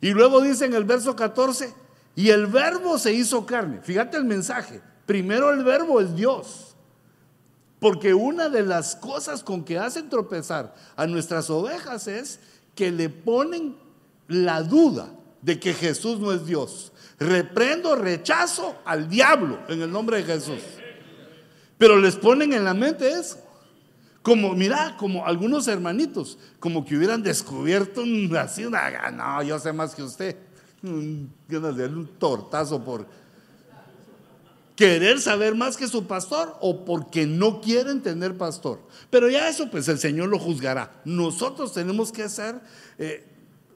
[0.00, 1.74] Y luego dice en el verso 14,
[2.14, 3.80] y el verbo se hizo carne.
[3.82, 4.80] Fíjate el mensaje.
[5.06, 6.74] Primero el verbo es Dios.
[7.80, 12.40] Porque una de las cosas con que hacen tropezar a nuestras ovejas es
[12.74, 13.76] que le ponen
[14.26, 15.10] la duda
[15.42, 16.92] de que Jesús no es Dios.
[17.18, 20.60] Reprendo, rechazo al diablo en el nombre de Jesús.
[21.78, 23.38] Pero les ponen en la mente eso.
[24.22, 28.02] Como, mira, como algunos hermanitos, como que hubieran descubierto
[28.38, 30.36] así una, no, yo sé más que usted.
[31.48, 33.06] Ganas de un tortazo por
[34.78, 38.78] querer saber más que su pastor o porque no quieren tener pastor.
[39.10, 41.00] Pero ya eso, pues el Señor lo juzgará.
[41.04, 42.60] Nosotros tenemos que ser
[42.96, 43.26] eh,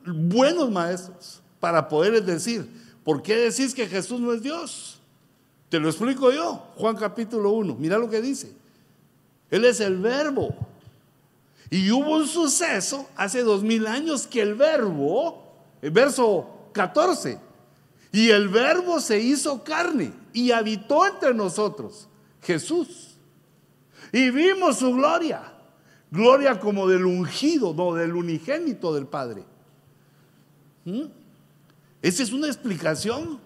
[0.07, 2.69] buenos maestros para poderles decir,
[3.03, 5.01] ¿por qué decís que Jesús no es Dios?
[5.69, 8.53] Te lo explico yo, Juan capítulo 1, mira lo que dice.
[9.53, 10.55] Él es el verbo.
[11.71, 15.43] Y hubo un suceso hace dos mil años que el verbo,
[15.83, 17.39] el verso 14,
[18.13, 22.09] y el verbo se hizo carne y habitó entre nosotros,
[22.43, 23.17] Jesús.
[24.11, 25.53] Y vimos su gloria,
[26.11, 29.45] gloria como del ungido, no del unigénito del Padre.
[30.87, 31.05] ¿Mm?
[32.01, 33.39] Esa es una explicación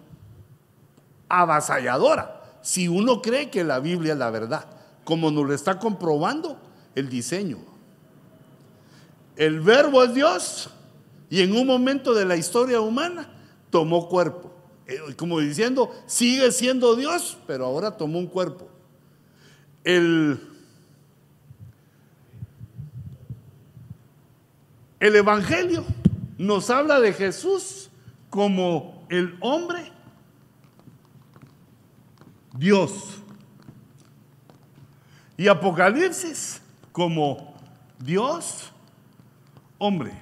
[1.29, 4.76] avasalladora, si uno cree que la Biblia es la verdad
[5.07, 6.59] como nos lo está comprobando
[6.97, 7.59] el diseño.
[9.37, 10.69] El verbo es Dios
[11.31, 13.31] y en un momento de la historia humana
[13.71, 14.53] tomó cuerpo.
[14.89, 18.69] Eh, como diciendo, sigue siendo Dios, pero ahora tomó un cuerpo.
[19.85, 20.41] El,
[24.99, 25.85] el Evangelio
[26.37, 27.91] nos habla de Jesús
[28.29, 29.93] como el hombre
[32.59, 33.23] Dios.
[35.37, 36.61] Y Apocalipsis
[36.93, 37.55] como
[37.99, 38.71] Dios,
[39.79, 40.13] hombre.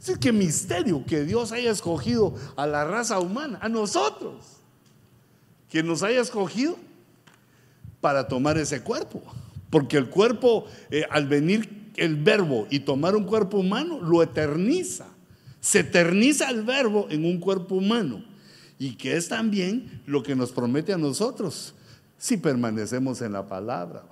[0.00, 4.44] Es que misterio que Dios haya escogido a la raza humana, a nosotros,
[5.70, 6.76] que nos haya escogido
[8.00, 9.22] para tomar ese cuerpo.
[9.70, 15.06] Porque el cuerpo, eh, al venir el verbo y tomar un cuerpo humano, lo eterniza.
[15.60, 18.33] Se eterniza el verbo en un cuerpo humano
[18.78, 21.74] y que es también lo que nos promete a nosotros
[22.18, 24.04] si permanecemos en la palabra,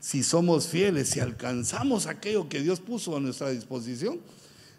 [0.00, 4.20] si somos fieles, si alcanzamos aquello que Dios puso a nuestra disposición,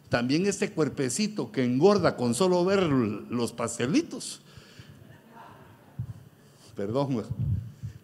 [0.09, 4.41] también este cuerpecito que engorda con solo ver los pastelitos,
[6.75, 7.23] perdón,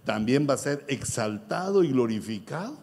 [0.03, 2.77] también va a ser exaltado y glorificado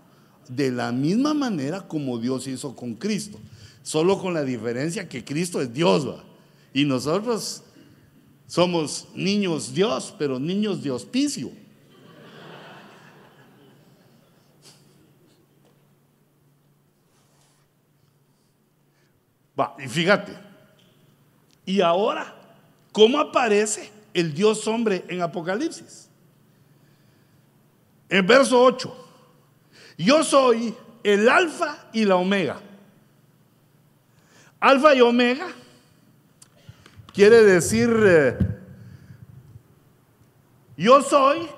[0.48, 3.38] de la misma manera como Dios hizo con Cristo.
[3.82, 6.24] Solo con la diferencia que Cristo es Dios, ¿va?
[6.72, 7.62] Y nosotros
[8.53, 11.50] somos niños Dios, pero niños de hospicio.
[19.59, 20.36] Va, y fíjate,
[21.64, 22.34] y ahora,
[22.92, 26.11] ¿cómo aparece el Dios hombre en Apocalipsis?
[28.11, 28.94] En verso 8,
[29.96, 32.61] yo soy el alfa y la omega.
[34.61, 35.61] Alfa y omega
[37.12, 38.38] quiere decir, eh,
[40.76, 41.48] yo soy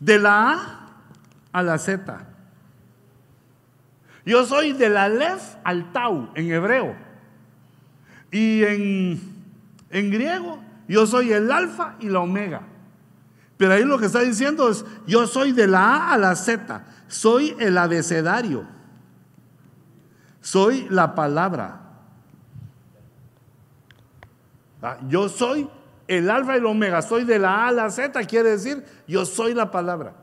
[0.00, 0.86] de la A
[1.52, 2.26] a la Z.
[4.24, 6.96] Yo soy de la Aleph al Tau en hebreo.
[8.30, 9.20] Y en,
[9.90, 10.58] en griego,
[10.88, 12.62] yo soy el alfa y la omega.
[13.56, 16.84] Pero ahí lo que está diciendo es, yo soy de la A a la Z.
[17.08, 18.66] Soy el abecedario.
[20.40, 21.85] Soy la palabra.
[25.08, 25.68] Yo soy
[26.08, 27.02] el alfa y el omega.
[27.02, 28.24] Soy de la A a la Z.
[28.24, 30.14] Quiere decir, yo soy la palabra.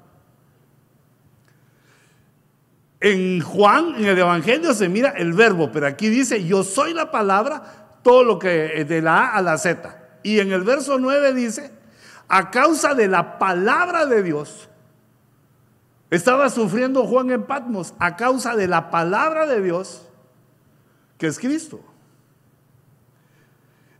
[3.00, 7.12] En Juan, en el Evangelio, se mira el verbo, pero aquí dice, yo soy la
[7.12, 10.00] palabra, todo lo que de la A a la Z.
[10.24, 11.72] Y en el verso 9 dice,
[12.30, 14.70] a causa de la palabra de Dios,
[16.10, 20.08] estaba sufriendo Juan en Patmos, a causa de la palabra de Dios,
[21.18, 21.82] que es Cristo.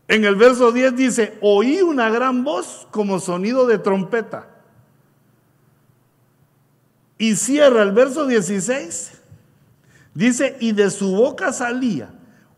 [0.08, 4.48] En el verso 10 dice, oí una gran voz como sonido de trompeta
[7.18, 9.22] y cierra el verso 16.
[10.12, 12.10] Dice, y de su boca salía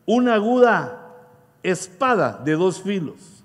[0.04, 1.14] una aguda
[1.62, 3.44] espada de dos filos.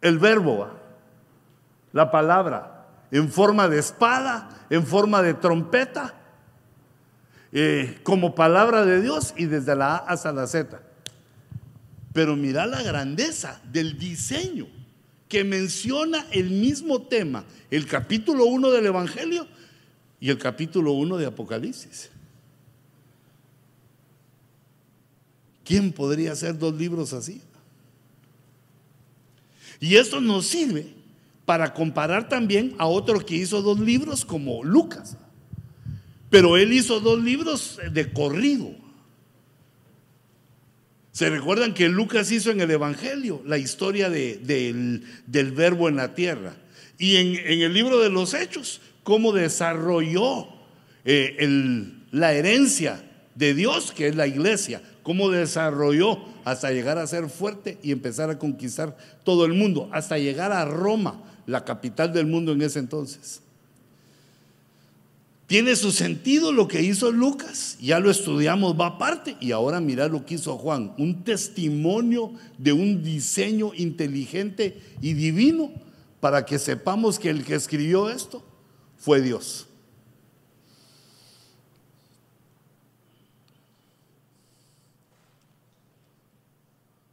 [0.00, 0.68] El verbo,
[1.92, 6.14] la palabra, en forma de espada, en forma de trompeta,
[7.58, 10.78] eh, como palabra de Dios y desde la A hasta la Z.
[12.12, 14.66] Pero mira la grandeza del diseño
[15.26, 19.48] que menciona el mismo tema, el capítulo 1 del Evangelio
[20.20, 22.10] y el capítulo 1 de Apocalipsis.
[25.64, 27.40] ¿Quién podría hacer dos libros así?
[29.80, 30.92] Y esto nos sirve
[31.46, 35.16] para comparar también a otro que hizo dos libros como Lucas.
[36.36, 38.68] Pero él hizo dos libros de corrido.
[41.10, 46.54] ¿Se recuerdan que Lucas hizo en el Evangelio la historia del, verbo en la tierra?
[46.98, 50.46] Y en, el libro de los Hechos, cómo desarrolló
[51.06, 51.38] eh,
[52.10, 53.02] la herencia
[53.34, 58.28] de Dios, que es la iglesia, cómo desarrolló hasta llegar a ser fuerte y empezar
[58.28, 62.78] a conquistar todo el mundo, hasta llegar a Roma, la capital del mundo en ese
[62.78, 63.40] entonces.
[65.46, 70.08] Tiene su sentido lo que hizo Lucas, ya lo estudiamos, va aparte, y ahora mira
[70.08, 75.70] lo que hizo Juan, un testimonio de un diseño inteligente y divino
[76.18, 78.42] para que sepamos que el que escribió esto
[78.96, 79.68] fue Dios.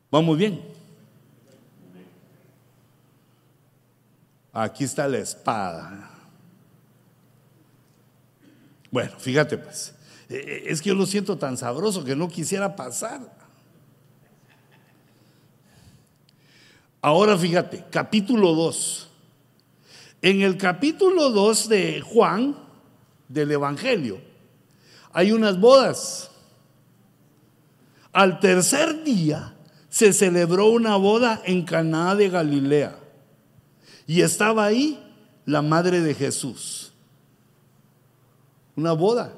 [0.10, 0.60] Vamos bien.
[4.52, 6.13] Aquí está la espada.
[8.94, 9.96] Bueno, fíjate pues,
[10.30, 13.22] eh, eh, es que yo lo siento tan sabroso que no quisiera pasar.
[17.02, 19.10] Ahora fíjate, capítulo 2.
[20.22, 22.56] En el capítulo 2 de Juan,
[23.28, 24.22] del Evangelio,
[25.12, 26.30] hay unas bodas.
[28.12, 29.56] Al tercer día
[29.90, 33.00] se celebró una boda en Caná de Galilea
[34.06, 35.04] y estaba ahí
[35.46, 36.83] la madre de Jesús
[38.76, 39.34] una boda.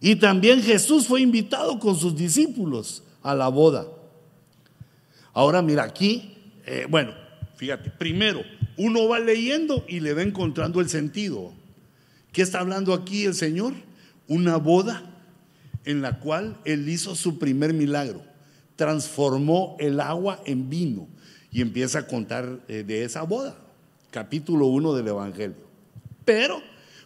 [0.00, 3.86] Y también Jesús fue invitado con sus discípulos a la boda.
[5.32, 6.36] Ahora mira aquí,
[6.66, 7.12] eh, bueno,
[7.56, 8.42] fíjate, primero
[8.76, 11.52] uno va leyendo y le va encontrando el sentido.
[12.32, 13.74] ¿Qué está hablando aquí el Señor?
[14.26, 15.02] Una boda
[15.84, 18.22] en la cual Él hizo su primer milagro.
[18.76, 21.06] Transformó el agua en vino
[21.50, 23.56] y empieza a contar eh, de esa boda.
[24.10, 25.56] Capítulo 1 del Evangelio.
[26.24, 26.62] Pero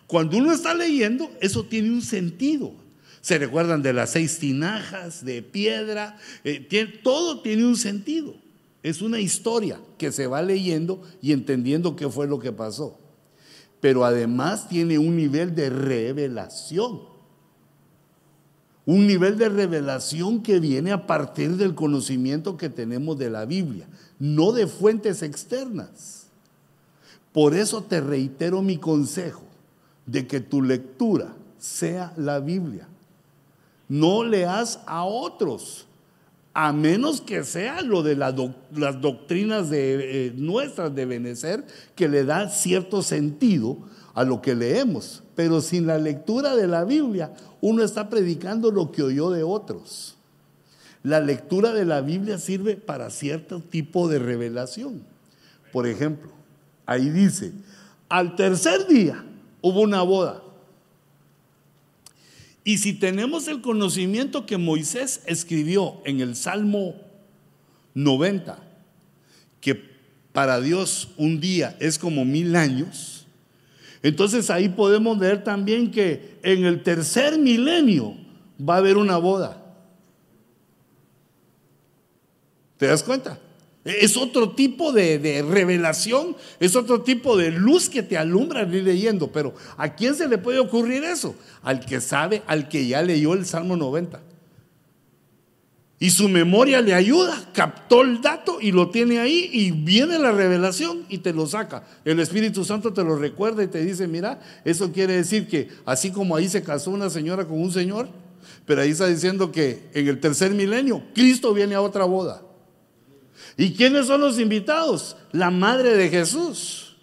[0.07, 2.73] cuando uno está leyendo, eso tiene un sentido.
[3.21, 8.35] Se recuerdan de las seis tinajas de piedra, eh, todo tiene un sentido.
[8.85, 13.01] Es una historia que se va leyendo y entendiendo qué fue lo que pasó.
[13.79, 17.03] pero además tiene un nivel de revelación.
[18.85, 23.87] Un nivel de revelación que viene a partir del conocimiento que tenemos de la Biblia,
[24.19, 26.29] no de fuentes externas.
[27.33, 29.46] Por eso te reitero mi consejo
[30.07, 32.89] de que tu lectura sea la Biblia.
[33.89, 35.87] No leas a otros,
[36.55, 38.35] a menos que sea lo de las
[39.01, 43.79] doctrinas de, eh, nuestras de Benecer, que le da cierto sentido
[44.15, 45.23] a lo que leemos.
[45.35, 50.17] Pero sin la lectura de la Biblia, uno está predicando lo que oyó de otros.
[51.03, 55.03] La lectura de la Biblia sirve para cierto tipo de revelación.
[55.73, 56.31] Por ejemplo,
[56.87, 57.53] ahí dice,
[58.09, 59.25] al tercer día
[59.67, 60.43] hubo una boda.
[62.63, 66.95] Y si tenemos el conocimiento que Moisés escribió en el Salmo
[67.95, 68.59] 90,
[69.61, 69.75] que
[70.33, 73.27] para Dios un día es como mil años,
[74.03, 78.17] entonces ahí podemos ver también que en el tercer milenio
[78.61, 79.65] va a haber una boda.
[82.77, 83.41] ¿Te das cuenta?
[83.87, 89.31] Es otro tipo de, revelación, es otro tipo de luz que te alumbra ir leyendo.
[89.31, 91.37] Pero ¿a quién se le puede ocurrir eso?
[91.63, 94.21] Al que sabe, al que ya leyó el Salmo 90.
[96.01, 100.33] Y su memoria le ayuda, captó el dato y lo tiene ahí y viene la
[100.33, 101.85] revelación y te lo saca.
[102.05, 106.11] El Espíritu Santo te lo recuerda y te dice, mira, eso quiere decir que así
[106.11, 108.09] como ahí se casó una señora con un señor,
[108.67, 112.43] pero ahí está diciendo que en el tercer milenio Cristo viene a otra boda.
[113.57, 115.17] ¿Y quiénes son los invitados?
[115.33, 116.97] La madre de Jesús.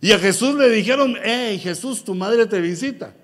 [0.00, 3.14] Y a Jesús le dijeron, hey Jesús, tu madre te visita.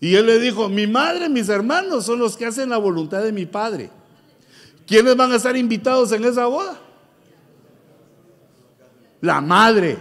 [0.00, 3.32] Y él le dijo, mi madre, mis hermanos son los que hacen la voluntad de
[3.32, 3.90] mi padre.
[4.86, 6.78] ¿Quiénes van a estar invitados en esa boda?
[9.20, 9.96] La madre.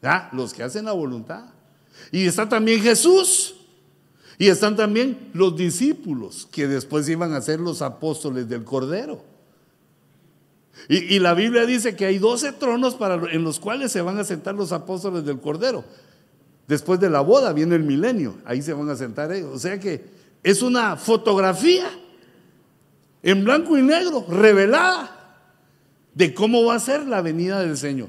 [0.00, 0.30] ¿Ya?
[0.32, 1.46] Los que hacen la voluntad.
[2.12, 3.56] Y está también Jesús.
[4.38, 9.27] Y están también los discípulos que después iban a ser los apóstoles del Cordero.
[10.88, 14.24] Y, la Biblia dice que hay 12 tronos para, en los cuales se van a
[14.24, 15.84] sentar los apóstoles del Cordero.
[16.66, 19.50] Después de la boda viene el milenio, ahí se van a sentar ellos.
[19.54, 20.04] O sea que
[20.42, 21.90] es una fotografía
[23.22, 25.14] en blanco y negro, revelada,
[26.14, 28.08] de cómo va a ser la venida del Señor.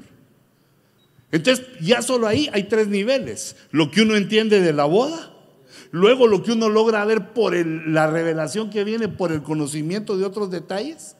[1.32, 3.56] Entonces, ya solo ahí hay tres niveles.
[3.70, 5.32] Lo que uno entiende de la boda,
[5.90, 10.24] luego lo que uno logra ver por la revelación que viene, por el conocimiento de
[10.24, 11.16] otros detalles,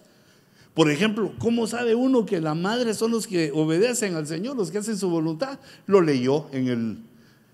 [0.80, 4.70] por ejemplo, ¿cómo sabe uno que la madre son los que obedecen al Señor, los
[4.70, 5.58] que hacen su voluntad?
[5.84, 7.02] Lo leyó en, el,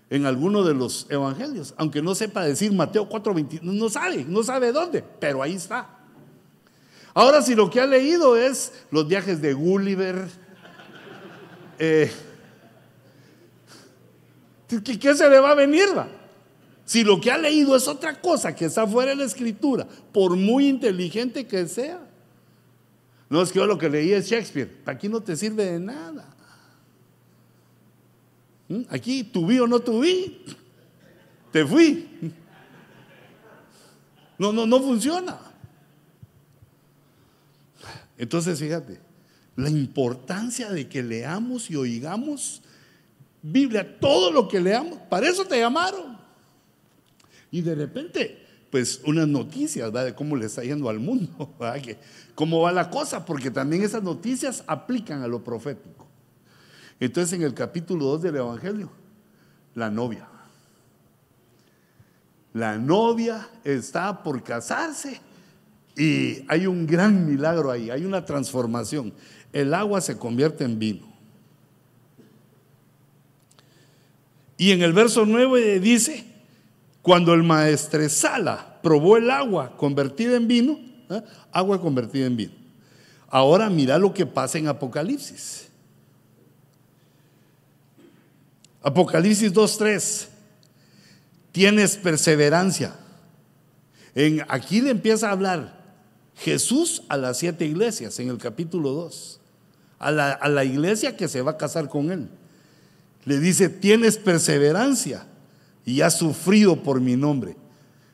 [0.09, 4.71] en alguno de los evangelios, aunque no sepa decir Mateo 4:20, no sabe, no sabe
[4.71, 5.89] dónde, pero ahí está.
[7.13, 10.29] Ahora, si lo que ha leído es los viajes de Gulliver,
[11.79, 12.09] eh,
[14.69, 15.89] ¿qué, se le va a venir?
[16.85, 20.37] Si lo que ha leído es otra cosa que está fuera de la escritura, por
[20.37, 22.06] muy inteligente que sea,
[23.29, 24.77] no es que yo lo que leí es Shakespeare.
[24.85, 26.33] Aquí no te sirve de nada.
[28.69, 28.83] ¿Mm?
[28.89, 30.45] Aquí tuví o no tuví.
[31.51, 32.07] Te fui.
[34.37, 35.39] No, no, no funciona.
[38.17, 38.99] Entonces, fíjate,
[39.55, 42.61] la importancia de que leamos y oigamos
[43.41, 46.17] Biblia, todo lo que leamos, para eso te llamaron.
[47.51, 51.53] Y de repente pues unas noticias de cómo le está yendo al mundo,
[51.83, 51.97] Que,
[52.35, 56.07] cómo va la cosa, porque también esas noticias aplican a lo profético.
[56.99, 58.89] Entonces en el capítulo 2 del Evangelio,
[59.75, 60.27] la novia.
[62.53, 65.21] La novia está por casarse
[65.95, 69.13] y hay un gran milagro ahí, hay una transformación.
[69.53, 71.07] El agua se convierte en vino.
[74.57, 76.25] Y en el verso 9 dice,
[77.07, 80.77] cuando el maestresala probó el agua convertida en vino,
[81.09, 81.23] ¿eh?
[81.53, 82.51] agua convertida en vino.
[83.29, 85.69] Ahora mira lo que pasa en Apocalipsis.
[88.83, 90.27] Apocalipsis 2.3.
[91.53, 92.93] Tienes perseverancia.
[94.13, 95.79] En, aquí le empieza a hablar
[96.35, 99.39] Jesús a las siete iglesias en el capítulo 2.
[99.99, 102.27] A la, a la iglesia que se va a casar con él.
[103.23, 105.25] Le dice, tienes perseverancia
[105.87, 107.55] y has sufrido por mi nombre.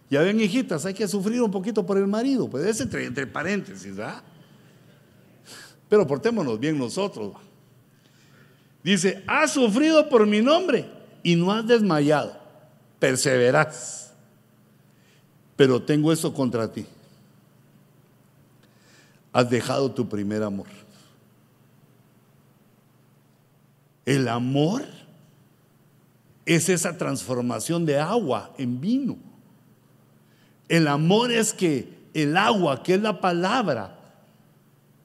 [0.07, 3.25] Ya ven, hijitas, hay que sufrir un poquito por el marido, pues es entre, entre
[3.25, 4.21] paréntesis, ¿verdad?
[5.89, 7.33] Pero portémonos bien nosotros.
[8.83, 10.87] Dice, has sufrido por mi nombre
[11.23, 12.37] y no has desmayado,
[12.99, 14.13] perseverás.
[15.55, 16.85] Pero tengo eso contra ti.
[19.31, 20.67] Has dejado tu primer amor.
[24.05, 24.83] El amor
[26.45, 29.17] es esa transformación de agua en vino.
[30.67, 33.99] El amor es que el agua, que es la palabra,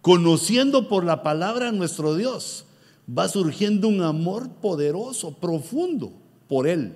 [0.00, 2.64] conociendo por la palabra a nuestro Dios,
[3.08, 6.12] va surgiendo un amor poderoso, profundo
[6.48, 6.94] por Él.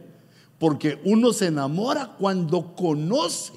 [0.58, 3.54] Porque uno se enamora cuando conoce.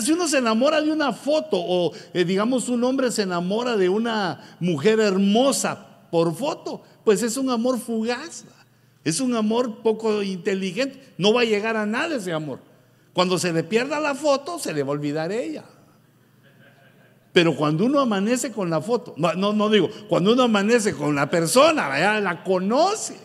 [0.00, 3.88] Si uno se enamora de una foto o eh, digamos un hombre se enamora de
[3.88, 8.44] una mujer hermosa por foto, pues es un amor fugaz.
[9.04, 11.02] Es un amor poco inteligente.
[11.18, 12.60] No va a llegar a nada ese amor.
[13.12, 15.64] Cuando se le pierda la foto, se le va a olvidar ella.
[17.32, 21.30] Pero cuando uno amanece con la foto, no, no, digo, cuando uno amanece con la
[21.30, 23.16] persona, ya la conoce.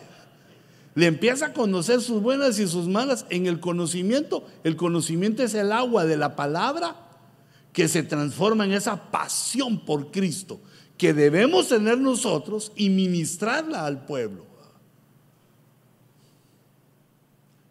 [0.94, 3.26] Le empieza a conocer sus buenas y sus malas.
[3.30, 6.96] En el conocimiento, el conocimiento es el agua de la palabra
[7.72, 10.58] que se transforma en esa pasión por Cristo
[10.96, 14.47] que debemos tener nosotros y ministrarla al pueblo.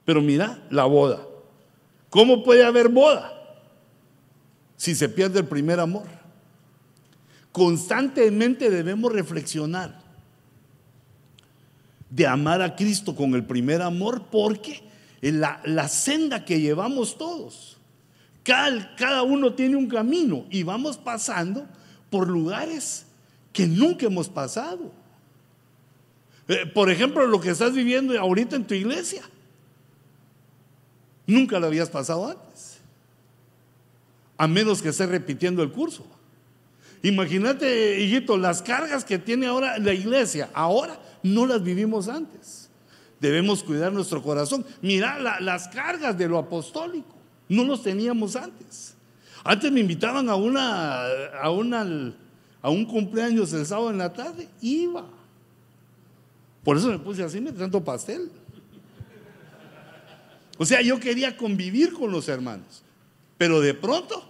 [0.07, 1.19] Pero mira, la boda.
[2.09, 3.29] ¿Cómo puede haber boda
[4.77, 6.05] si se pierde el primer amor?
[7.51, 9.99] Constantemente debemos reflexionar
[12.09, 14.81] de amar a Cristo con el primer amor porque
[15.19, 17.77] la, la senda que llevamos todos,
[18.43, 21.67] cada, cada uno tiene un camino y vamos pasando
[22.09, 23.07] por lugares
[23.51, 24.89] que nunca hemos pasado.
[26.47, 29.23] Eh, por ejemplo, lo que estás viviendo ahorita en tu iglesia.
[31.27, 32.79] Nunca lo habías pasado antes.
[34.37, 36.05] A menos que estés repitiendo el curso.
[37.03, 42.69] Imagínate, hijito, las cargas que tiene ahora la iglesia, ahora no las vivimos antes.
[43.19, 44.65] Debemos cuidar nuestro corazón.
[44.81, 47.15] Mira las cargas de lo apostólico,
[47.49, 48.95] no los teníamos antes.
[49.43, 51.05] Antes me invitaban a una,
[51.41, 52.13] a una,
[52.61, 55.05] a un cumpleaños el sábado en la tarde, iba.
[56.63, 58.29] Por eso me puse así, me tanto pastel.
[60.57, 62.83] O sea, yo quería convivir con los hermanos,
[63.37, 64.27] pero de pronto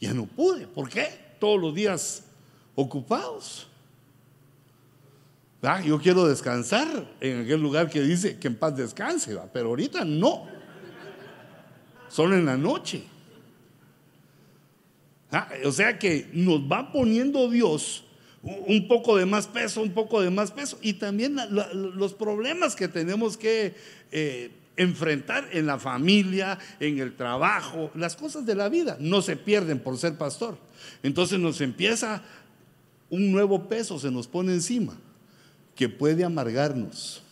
[0.00, 0.66] ya no pude.
[0.66, 1.08] ¿Por qué?
[1.38, 2.24] Todos los días
[2.74, 3.68] ocupados.
[5.62, 6.86] Ah, yo quiero descansar
[7.20, 10.46] en aquel lugar que dice que en paz descanse, pero ahorita no.
[12.08, 13.02] Solo en la noche.
[15.32, 18.04] Ah, o sea que nos va poniendo Dios
[18.42, 20.78] un poco de más peso, un poco de más peso.
[20.82, 21.36] Y también
[21.72, 23.74] los problemas que tenemos que
[24.12, 29.36] eh, enfrentar en la familia, en el trabajo, las cosas de la vida no se
[29.36, 30.58] pierden por ser pastor.
[31.02, 32.22] Entonces nos empieza
[33.08, 34.96] un nuevo peso, se nos pone encima,
[35.74, 37.22] que puede amargarnos.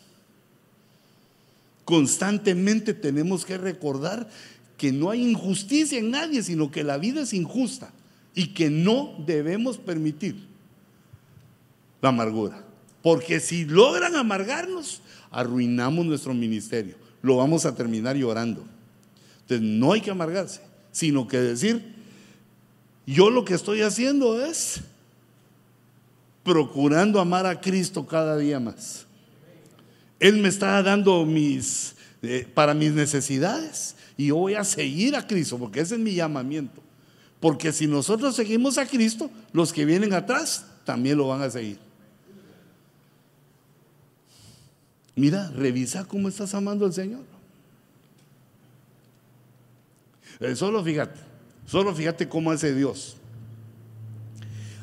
[1.84, 4.28] Constantemente tenemos que recordar
[4.78, 7.92] que no hay injusticia en nadie, sino que la vida es injusta
[8.34, 10.46] y que no debemos permitir
[12.00, 12.64] la amargura.
[13.02, 18.62] Porque si logran amargarnos, arruinamos nuestro ministerio lo vamos a terminar llorando.
[19.40, 20.60] Entonces no hay que amargarse,
[20.92, 21.94] sino que decir,
[23.06, 24.82] yo lo que estoy haciendo es
[26.42, 29.06] procurando amar a Cristo cada día más.
[30.20, 35.26] Él me está dando mis, eh, para mis necesidades y yo voy a seguir a
[35.26, 36.82] Cristo porque ese es mi llamamiento.
[37.40, 41.78] Porque si nosotros seguimos a Cristo, los que vienen atrás también lo van a seguir.
[45.16, 47.22] Mira, revisa cómo estás amando al Señor.
[50.40, 51.20] Eh, solo fíjate,
[51.66, 53.16] solo fíjate cómo hace Dios.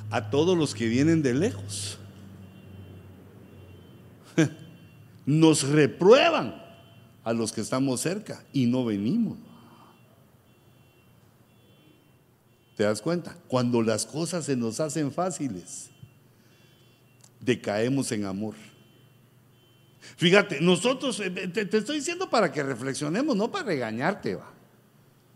[0.10, 1.98] A todos los que vienen de lejos.
[5.26, 6.62] Nos reprueban
[7.24, 9.38] a los que estamos cerca y no venimos.
[12.76, 13.38] ¿Te das cuenta?
[13.48, 15.92] Cuando las cosas se nos hacen fáciles,
[17.40, 18.56] decaemos en amor.
[20.18, 24.52] Fíjate, nosotros, eh, te, estoy diciendo para que reflexionemos, no para regañarte, va.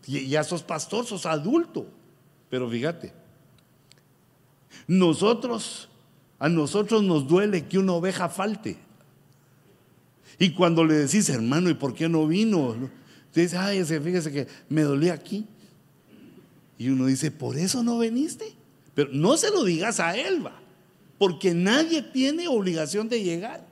[0.08, 1.88] Ya sos pastor, sos adulto.
[2.50, 3.12] Pero fíjate,
[4.88, 5.90] nosotros,
[6.38, 8.78] a nosotros nos duele que una oveja falte.
[10.38, 12.76] Y cuando le decís, hermano, ¿y por qué no vino?
[13.32, 15.48] Te dice, ay, fíjese que me dolía aquí.
[16.78, 18.54] Y uno dice, ¿por eso no veniste?
[18.94, 20.60] Pero no se lo digas a él, va.
[21.18, 23.66] Porque nadie tiene obligación de llegar.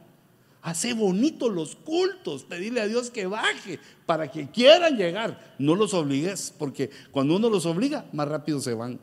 [0.63, 5.55] Hace bonitos los cultos, pedirle a Dios que baje para que quieran llegar.
[5.59, 8.97] No los obligues, porque cuando uno los obliga, más rápido se van.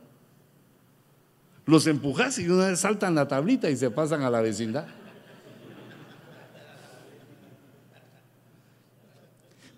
[1.67, 4.87] Los empujas y una vez saltan la tablita y se pasan a la vecindad.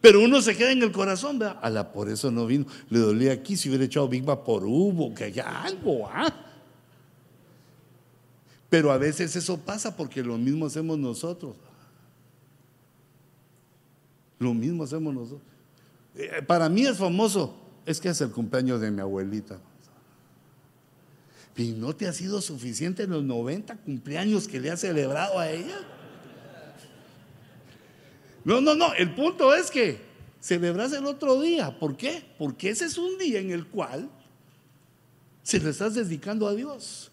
[0.00, 1.58] Pero uno se queda en el corazón, ¿verdad?
[1.68, 2.66] la por eso no vino.
[2.90, 6.32] Le dolía aquí si hubiera echado Big por hubo, que haya algo, ¿ah?
[8.70, 11.56] Pero a veces eso pasa porque lo mismo hacemos nosotros.
[14.42, 15.42] Lo mismo hacemos nosotros.
[16.16, 17.54] Eh, para mí es famoso,
[17.86, 19.60] es que es el cumpleaños de mi abuelita.
[21.56, 25.78] ¿Y no te ha sido suficiente los 90 cumpleaños que le ha celebrado a ella?
[28.44, 30.00] No, no, no, el punto es que
[30.40, 31.78] celebras el otro día.
[31.78, 32.24] ¿Por qué?
[32.36, 34.10] Porque ese es un día en el cual
[35.44, 37.12] se le estás dedicando a Dios.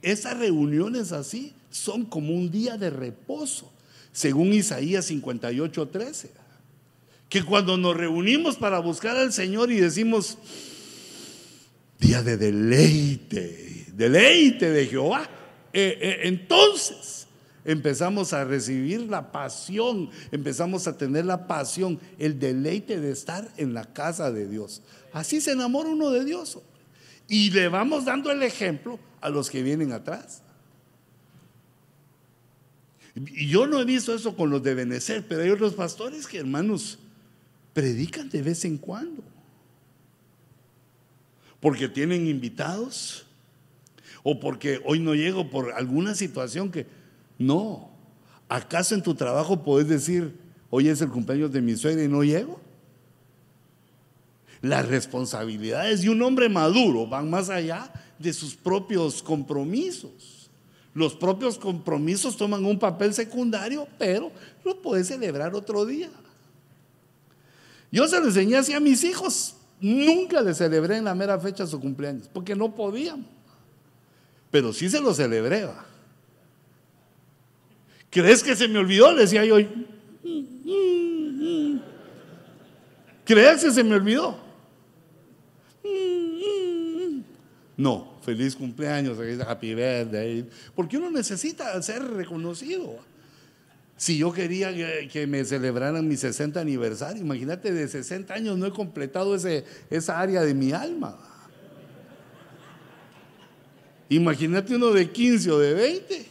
[0.00, 3.72] Esas reuniones así son como un día de reposo,
[4.12, 6.30] según Isaías 58, 13.
[7.28, 10.36] Que cuando nos reunimos para buscar al Señor y decimos,
[11.98, 15.28] día de deleite, deleite de Jehová,
[15.72, 17.28] eh, eh, entonces
[17.64, 23.74] empezamos a recibir la pasión, empezamos a tener la pasión, el deleite de estar en
[23.74, 24.82] la casa de Dios.
[25.12, 26.58] Así se enamora uno de Dios.
[27.28, 30.42] Y le vamos dando el ejemplo a los que vienen atrás.
[33.26, 36.38] Y yo no he visto eso con los de Benecer, pero hay otros pastores que,
[36.38, 36.98] hermanos,
[37.72, 39.22] predican de vez en cuando.
[41.60, 43.26] Porque tienen invitados
[44.22, 46.86] o porque hoy no llego por alguna situación que
[47.38, 47.90] no.
[48.48, 50.34] ¿Acaso en tu trabajo puedes decir,
[50.70, 52.60] hoy es el cumpleaños de mi suegra y no llego?
[54.62, 60.39] Las responsabilidades de un hombre maduro van más allá de sus propios compromisos.
[60.92, 64.32] Los propios compromisos toman un papel secundario, pero
[64.64, 66.10] lo puedes celebrar otro día.
[67.92, 69.56] Yo se lo enseñé así a mis hijos.
[69.80, 73.26] Nunca le celebré en la mera fecha su cumpleaños, porque no podían.
[74.50, 75.68] Pero sí se lo celebré.
[78.10, 79.12] ¿Crees que se me olvidó?
[79.12, 79.56] Le decía yo.
[83.24, 84.36] ¿Crees que se me olvidó?
[87.76, 90.48] No, feliz cumpleaños, happy birthday.
[90.74, 92.98] Porque uno necesita ser reconocido.
[93.96, 94.72] Si yo quería
[95.08, 100.18] que, me celebraran mi 60 aniversario, imagínate, de 60 años no he completado ese, esa
[100.18, 101.18] área de mi alma.
[104.08, 106.26] Imagínate uno de 15 o de 20.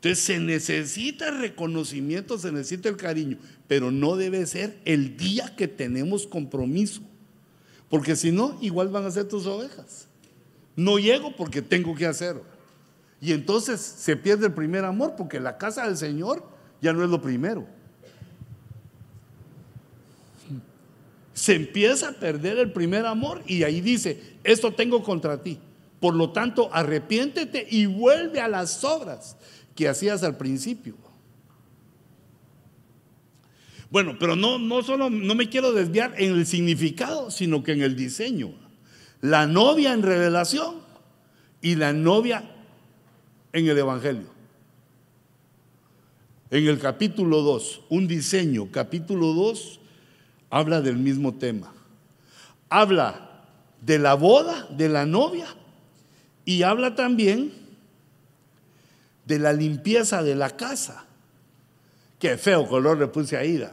[0.00, 5.68] Entonces se necesita reconocimiento, se necesita el cariño, pero no debe ser el día que
[5.68, 7.02] tenemos compromiso,
[7.88, 10.09] porque si no, igual van a ser tus ovejas.
[10.80, 12.42] No llego porque tengo que hacerlo.
[13.20, 16.42] Y entonces se pierde el primer amor porque la casa del Señor
[16.80, 17.66] ya no es lo primero.
[21.34, 25.58] Se empieza a perder el primer amor y ahí dice, esto tengo contra ti.
[26.00, 29.36] Por lo tanto, arrepiéntete y vuelve a las obras
[29.74, 30.94] que hacías al principio.
[33.90, 37.82] Bueno, pero no, no solo, no me quiero desviar en el significado, sino que en
[37.82, 38.69] el diseño.
[39.20, 40.76] La novia en revelación
[41.60, 42.50] y la novia
[43.52, 44.28] en el Evangelio.
[46.50, 49.80] En el capítulo 2, un diseño, capítulo 2,
[50.50, 51.72] habla del mismo tema.
[52.68, 53.44] Habla
[53.80, 55.46] de la boda de la novia
[56.44, 57.52] y habla también
[59.26, 61.04] de la limpieza de la casa.
[62.18, 63.72] Qué feo color le puse a Ida.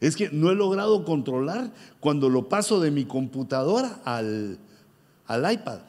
[0.00, 4.58] Es que no he logrado controlar cuando lo paso de mi computadora al,
[5.28, 5.80] iPad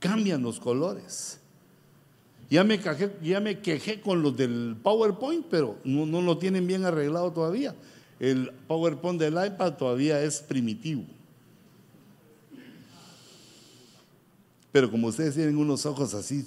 [0.00, 1.40] cambian los colores.
[2.50, 7.74] Ya me, quejé, con los del PowerPoint, pero no, no lo tienen bien arreglado todavía.
[8.20, 11.04] El PowerPoint del iPad todavía es primitivo.
[14.74, 16.44] Pero como ustedes tienen unos ojos así,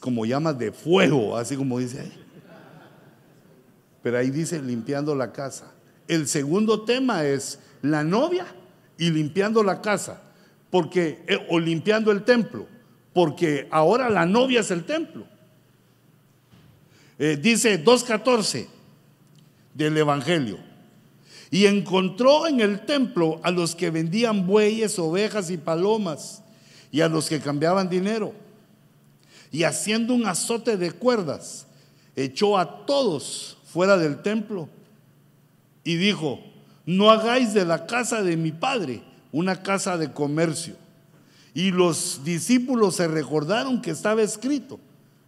[0.00, 2.10] como llamas de fuego, así como dice.
[4.02, 5.72] Pero ahí dice limpiando la casa.
[6.08, 8.46] El segundo tema es la novia
[8.98, 10.20] y limpiando la casa
[10.72, 12.66] porque, eh, o limpiando el templo,
[13.12, 15.26] porque ahora la novia es el templo.
[17.18, 18.66] Eh, dice 2.14
[19.74, 20.58] del Evangelio.
[21.50, 26.42] Y encontró en el templo a los que vendían bueyes, ovejas y palomas,
[26.90, 28.32] y a los que cambiaban dinero.
[29.50, 31.66] Y haciendo un azote de cuerdas,
[32.16, 34.68] echó a todos fuera del templo
[35.82, 36.40] y dijo,
[36.84, 39.02] no hagáis de la casa de mi padre
[39.32, 40.76] una casa de comercio.
[41.54, 44.78] Y los discípulos se recordaron que estaba escrito.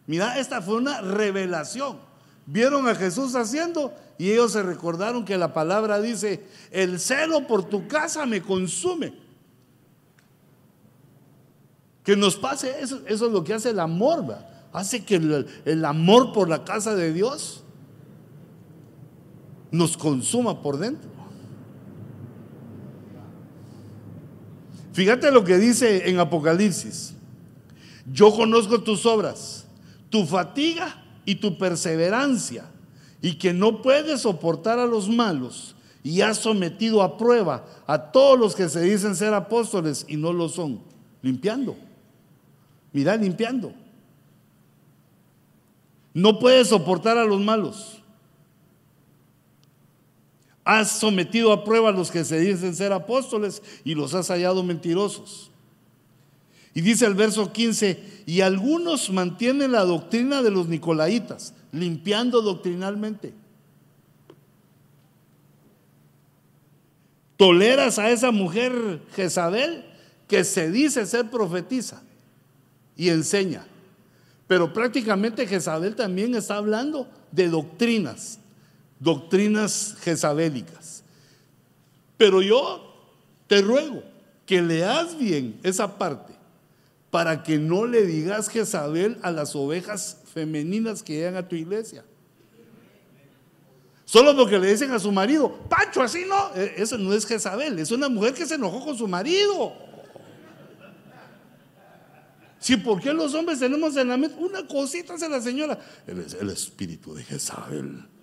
[0.07, 1.99] Mira, esta fue una revelación.
[2.47, 7.65] Vieron a Jesús haciendo y ellos se recordaron que la palabra dice, el celo por
[7.65, 9.15] tu casa me consume.
[12.03, 14.37] Que nos pase eso, es lo que hace el amor,
[14.75, 15.17] hace que
[15.65, 17.64] el amor por la casa de Dios
[19.75, 21.11] nos consuma por dentro.
[24.93, 27.15] Fíjate lo que dice en Apocalipsis.
[28.07, 29.67] Yo conozco tus obras,
[30.11, 32.67] tu fatiga y tu perseverancia,
[33.21, 38.39] y que no puedes soportar a los malos, y has sometido a prueba a todos
[38.39, 40.83] los que se dicen ser apóstoles y no lo son,
[41.23, 41.77] limpiando.
[42.93, 43.73] Mira, limpiando.
[46.13, 48.04] No puedes soportar a los malos.
[50.65, 54.63] Has sometido a prueba a los que se dicen ser apóstoles y los has hallado
[54.63, 55.51] mentirosos.
[56.73, 63.33] Y dice el verso 15, y algunos mantienen la doctrina de los nicolaitas, limpiando doctrinalmente.
[67.37, 69.85] Toleras a esa mujer Jezabel
[70.27, 72.03] que se dice ser profetiza
[72.97, 73.67] y enseña.
[74.47, 78.39] Pero prácticamente Jezabel también está hablando de doctrinas,
[79.05, 81.05] doctrinas jezabélicas.
[82.17, 82.93] Pero yo
[83.47, 84.03] te ruego
[84.47, 86.35] que leas bien esa parte
[87.11, 92.05] para que no le digas Jezabel a las ovejas femeninas que llegan a tu iglesia.
[94.05, 96.55] Solo porque le dicen a su marido, Pancho, así no.
[96.55, 99.73] E, eso no es Jezabel, es una mujer que se enojó con su marido.
[102.59, 105.79] Si, ¿por qué los hombres tenemos en la mente una cosita hace la señora?
[106.07, 108.14] El, el espíritu de Jezabel.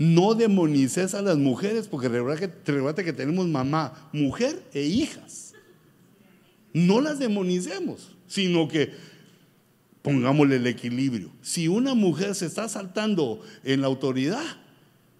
[0.00, 5.52] No demonices a las mujeres, porque recuerda que tenemos mamá, mujer e hijas.
[6.72, 8.94] No las demonicemos, sino que
[10.00, 11.30] pongámosle el equilibrio.
[11.42, 14.42] Si una mujer se está saltando en la autoridad,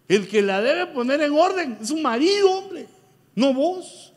[0.09, 2.87] el que la debe poner en orden es su marido, hombre,
[3.35, 4.14] no vos.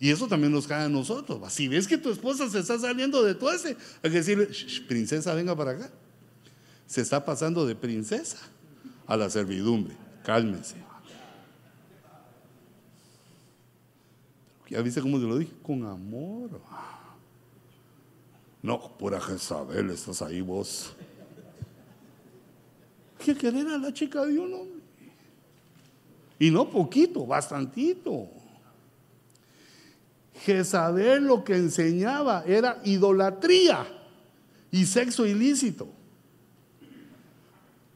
[0.00, 1.52] Y eso también nos cae a nosotros.
[1.52, 4.48] Si ves que tu esposa se está saliendo de todo ese, hay que decirle,
[4.88, 5.92] princesa, venga para acá.
[6.86, 8.38] Se está pasando de princesa
[9.06, 9.96] a la servidumbre.
[10.24, 10.76] Cálmese.
[14.68, 15.52] ¿Ya viste cómo te lo dije?
[15.62, 16.60] Con amor.
[18.62, 20.92] No, pura Jezabel, estás ahí vos.
[23.24, 24.82] ¿Qué querer a la chica de un hombre?
[26.38, 28.28] Y no poquito, bastantito.
[30.44, 33.86] Jezabel lo que enseñaba era idolatría
[34.70, 35.88] y sexo ilícito.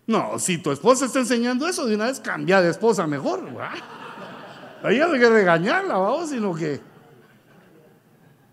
[0.07, 3.43] No, si tu esposa está enseñando eso, de una vez cambia de esposa mejor.
[4.83, 6.81] Ahí no hay que regañarla, vamos, sino que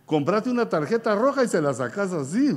[0.06, 2.56] comprate una tarjeta roja y se la sacas así.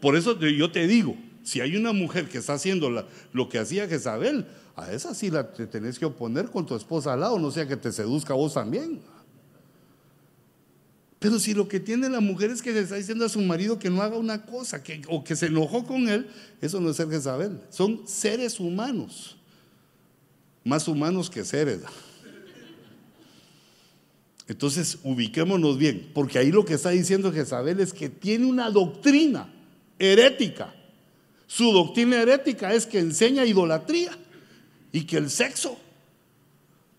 [0.00, 2.90] Por, eso yo te digo, si hay una mujer que está haciendo
[3.32, 4.46] lo que hacía Jezabel,
[4.76, 7.68] a esa sí la te tenés que oponer con tu esposa al lado, no sea
[7.68, 9.00] que te seduzca vos también.
[11.24, 13.78] Pero si lo que tiene la mujer es que le está diciendo a su marido
[13.78, 16.28] que no haga una cosa que, o que se enojó con él,
[16.60, 17.62] eso no es ser Jezabel.
[17.70, 19.34] Son seres humanos,
[20.64, 21.80] más humanos que seres.
[24.48, 29.50] Entonces, ubiquémonos bien, porque ahí lo que está diciendo Jezabel es que tiene una doctrina
[29.98, 30.74] herética.
[31.46, 34.10] Su doctrina herética es que enseña idolatría
[34.92, 35.78] y que el sexo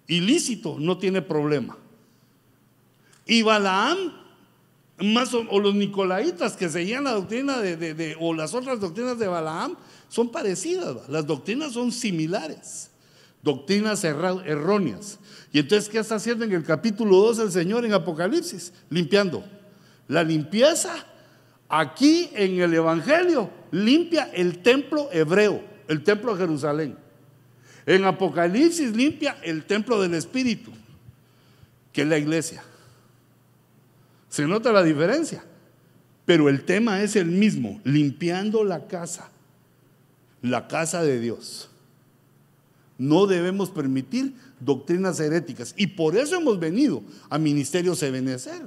[0.08, 1.78] ilícito no tiene problema.
[3.26, 3.98] Y Balaam,
[5.00, 9.76] más o, los nicolaitas que seguían la doctrina de, o las otras doctrinas de Balaam,
[10.08, 12.92] son parecidas, las doctrinas son similares,
[13.42, 15.20] doctrinas erróneas.
[15.52, 18.74] Y entonces, ¿qué está haciendo en el capítulo 2 el Señor en Apocalipsis?
[18.90, 19.44] Limpiando.
[20.08, 20.94] La limpieza
[21.68, 26.98] aquí en el Evangelio limpia el templo hebreo, el templo de Jerusalén.
[27.86, 30.72] En Apocalipsis limpia el templo del Espíritu,
[31.92, 32.64] que es la iglesia.
[34.36, 35.46] Se nota la diferencia,
[36.26, 39.30] pero el tema es el mismo, limpiando la casa,
[40.42, 41.70] la casa de Dios.
[42.98, 48.64] No debemos permitir doctrinas heréticas y por eso hemos venido a Ministerio Ebenezer,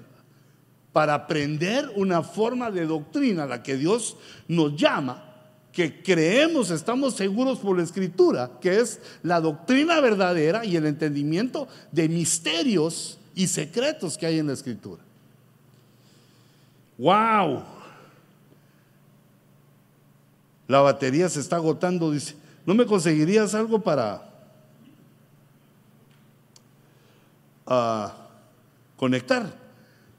[0.94, 4.16] para aprender una forma de doctrina a la que Dios
[4.48, 5.22] nos llama
[5.70, 11.68] que creemos, estamos seguros por la escritura, que es la doctrina verdadera y el entendimiento
[11.92, 15.02] de misterios y secretos que hay en la escritura.
[16.98, 17.62] ¡Wow!
[20.66, 22.36] La batería se está agotando, dice.
[22.66, 24.22] ¿No me conseguirías algo para
[27.66, 28.08] uh,
[28.96, 29.50] conectar?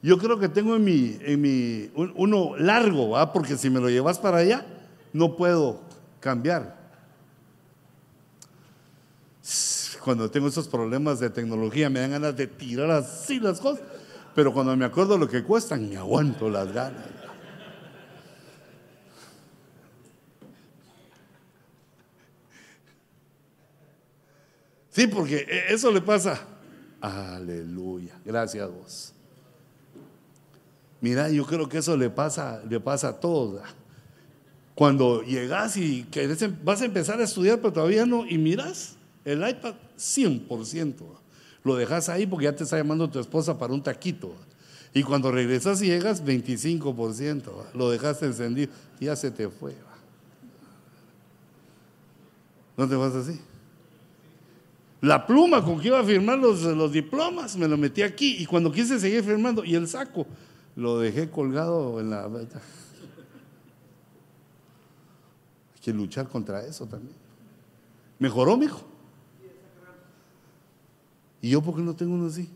[0.02, 4.18] Yo creo que tengo en mi, en mi uno largo, porque si me lo llevas
[4.18, 4.66] para allá,
[5.12, 5.80] no puedo
[6.18, 6.80] cambiar.
[10.02, 13.84] Cuando tengo esos problemas de tecnología me dan ganas de tirar así las cosas,
[14.34, 17.06] pero cuando me acuerdo lo que cuestan, me aguanto las ganas.
[24.90, 26.40] Sí, porque e, eso le pasa.
[27.00, 28.12] Aleluya.
[28.24, 29.14] Gracias a vos.
[31.00, 33.62] Mira, yo creo que eso le pasa, le pasa a todos.
[34.74, 39.46] Cuando llegas y em, vas a empezar a estudiar, pero todavía no, y miras el
[39.48, 40.94] iPad 100%.
[41.64, 44.34] Lo dejas ahí porque ya te está llamando tu esposa para un taquito.
[44.92, 47.50] Y cuando regresas y llegas, 25%.
[47.74, 49.74] Lo dejaste encendido, ya se te fue.
[52.76, 53.38] ¿No te vas así?
[55.02, 58.36] La pluma con que iba a firmar los, los diplomas, me lo metí aquí.
[58.38, 60.26] Y cuando quise seguir firmando, y el saco,
[60.76, 62.24] lo dejé colgado en la...
[62.24, 62.48] Hay
[65.80, 67.14] que luchar contra eso también.
[68.18, 68.89] ¿Mejoró, mijo?
[71.42, 72.48] ¿Y yo por qué no tengo uno así?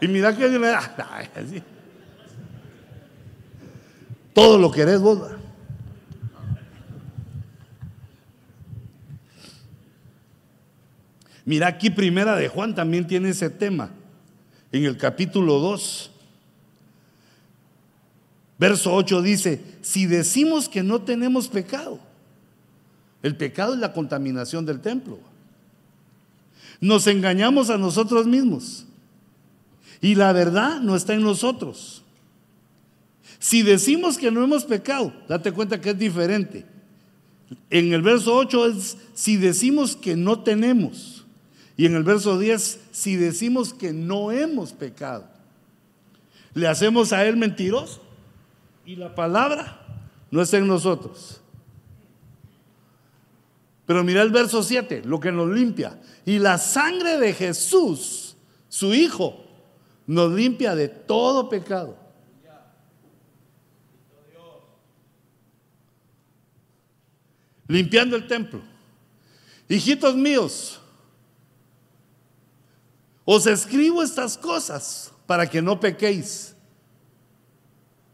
[0.00, 0.94] Y mira que le da.
[4.34, 5.30] Todo lo querés vos.
[11.46, 13.90] Mira aquí primera de Juan también tiene ese tema.
[14.72, 16.10] En el capítulo 2.
[18.58, 21.98] Verso 8 dice, si decimos que no tenemos pecado,
[23.24, 25.18] el pecado es la contaminación del templo.
[26.78, 28.84] Nos engañamos a nosotros mismos
[30.02, 32.02] y la verdad no está en nosotros.
[33.38, 36.66] Si decimos que no hemos pecado, date cuenta que es diferente.
[37.70, 41.24] En el verso 8 es si decimos que no tenemos.
[41.78, 45.26] Y en el verso 10, si decimos que no hemos pecado.
[46.52, 48.02] Le hacemos a él mentiroso.
[48.84, 49.80] Y la palabra
[50.30, 51.40] no está en nosotros.
[53.86, 56.00] Pero mira el verso 7, lo que nos limpia.
[56.24, 58.36] Y la sangre de Jesús,
[58.68, 59.44] su Hijo,
[60.06, 61.96] nos limpia de todo pecado.
[67.66, 68.62] Limpiando el templo.
[69.68, 70.80] Hijitos míos,
[73.24, 76.54] os escribo estas cosas para que no pequéis.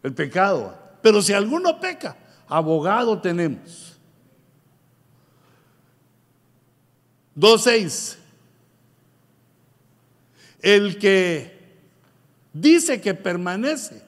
[0.03, 0.79] El pecado.
[1.03, 2.17] Pero si alguno peca,
[2.47, 3.90] abogado tenemos.
[7.41, 8.17] 2.6.
[10.61, 11.59] El que
[12.53, 14.03] dice que permanece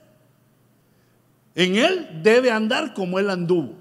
[1.55, 3.75] en él, debe andar como él anduvo.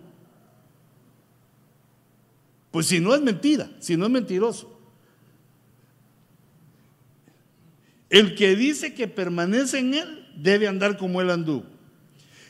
[2.71, 4.79] Pues si no es mentira, si no es mentiroso.
[8.09, 11.65] El que dice que permanece en él, debe andar como él anduvo.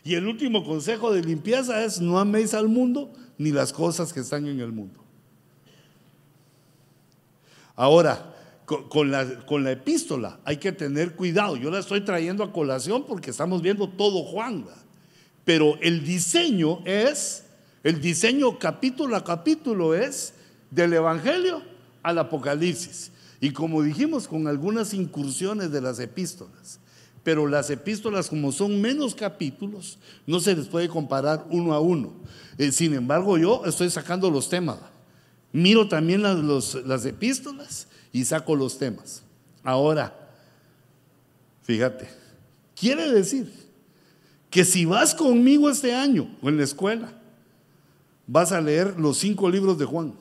[0.03, 4.19] Y el último consejo de limpieza es no améis al mundo ni las cosas que
[4.19, 5.00] están en el mundo.
[7.75, 11.57] Ahora, con, la, con la epístola hay que tener cuidado.
[11.57, 14.65] Yo la estoy trayendo a colación porque estamos viendo todo Juan.
[15.43, 17.45] Pero el diseño es,
[17.83, 20.33] el diseño capítulo a capítulo es
[20.69, 21.61] del Evangelio
[22.03, 23.11] al Apocalipsis.
[23.39, 26.79] Y como dijimos, con algunas incursiones de las epístolas.
[27.23, 32.13] Pero las epístolas, como son menos capítulos, no se les puede comparar uno a uno.
[32.57, 34.77] Eh, sin embargo, yo estoy sacando los temas.
[35.53, 39.23] Miro también las, las epístolas y saco los temas.
[39.63, 40.15] Ahora,
[41.63, 42.09] fíjate,
[42.75, 43.51] quiere decir
[44.49, 47.13] que si vas conmigo este año o en la escuela,
[48.27, 50.13] vas a leer los cinco libros de Juan.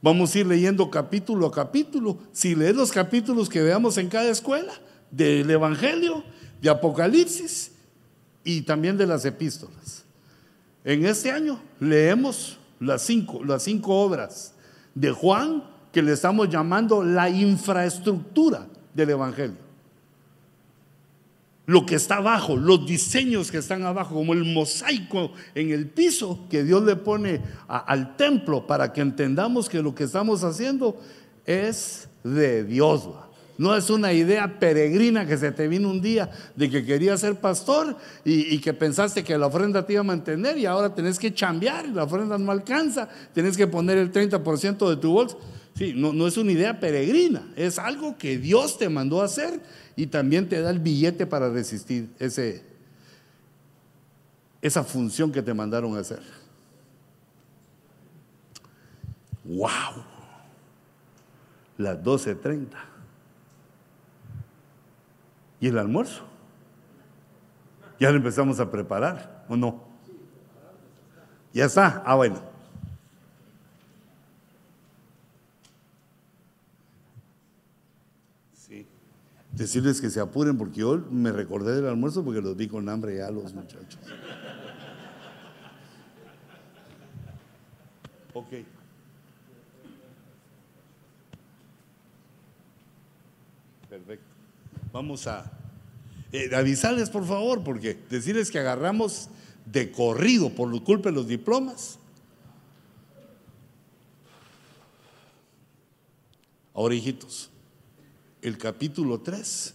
[0.00, 2.18] Vamos a ir leyendo capítulo a capítulo.
[2.32, 4.72] Si lees los capítulos que veamos en cada escuela,
[5.10, 6.24] del Evangelio,
[6.60, 7.72] de Apocalipsis
[8.42, 10.04] y también de las epístolas.
[10.84, 14.54] En este año leemos las cinco, las cinco obras
[14.94, 19.64] de Juan que le estamos llamando la infraestructura del Evangelio.
[21.66, 26.46] Lo que está abajo, los diseños que están abajo, como el mosaico en el piso
[26.50, 31.00] que Dios le pone al templo para que entendamos que lo que estamos haciendo
[31.46, 33.08] es de Dios.
[33.56, 37.36] No es una idea peregrina que se te vino un día de que querías ser
[37.36, 41.32] pastor y, que pensaste que la ofrenda te iba a mantener y ahora tenés que
[41.32, 45.36] chambear y la ofrenda no alcanza, tenés que poner el 30% de tu bolsa.
[45.76, 49.60] Sí, no, no es una idea peregrina, es algo que Dios te mandó a hacer
[49.96, 52.62] y también te da el billete para resistir ese,
[54.62, 56.22] esa función que te mandaron a hacer.
[59.44, 60.04] ¡Wow!
[61.76, 62.93] Las 12.30.
[65.64, 66.24] ¿Y el almuerzo?
[67.98, 69.82] Ya lo empezamos a preparar, ¿o no?
[71.54, 72.02] Ya está.
[72.04, 72.38] Ah, bueno.
[79.52, 83.16] Decirles que se apuren porque yo me recordé del almuerzo porque los vi con hambre
[83.16, 83.98] ya los muchachos.
[88.34, 88.50] Ok.
[93.88, 94.34] Perfecto.
[94.94, 95.50] Vamos a
[96.30, 99.28] eh, avisarles, por favor, porque decirles que agarramos
[99.66, 101.98] de corrido por culpa de los diplomas.
[106.74, 107.50] Ahora, hijitos,
[108.40, 109.74] el capítulo 3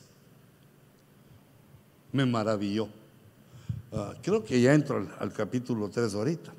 [2.14, 2.88] me maravilló.
[3.92, 6.54] Ah, creo que ya entro al, al capítulo 3 ahorita.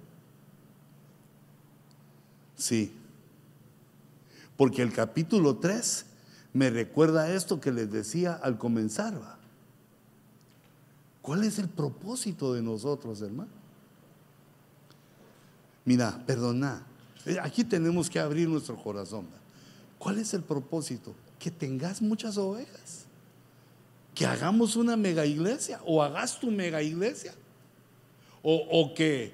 [2.57, 2.93] Sí.
[4.59, 6.10] Porque el capítulo 3
[6.53, 9.21] me recuerda esto que les decía al comenzar.
[9.21, 9.39] ¿va?
[11.23, 13.51] ¿Cuál es el propósito de nosotros, hermano?
[15.85, 16.87] Mira, perdona.
[17.27, 19.27] Eh, aquí tenemos que abrir nuestro corazón.
[19.99, 21.15] ¿Cuál es el propósito?
[21.39, 23.05] Que tengas muchas ovejas.
[24.15, 27.35] Que hagamos una mega iglesia o hagas tu mega iglesia.
[28.43, 29.33] O, o que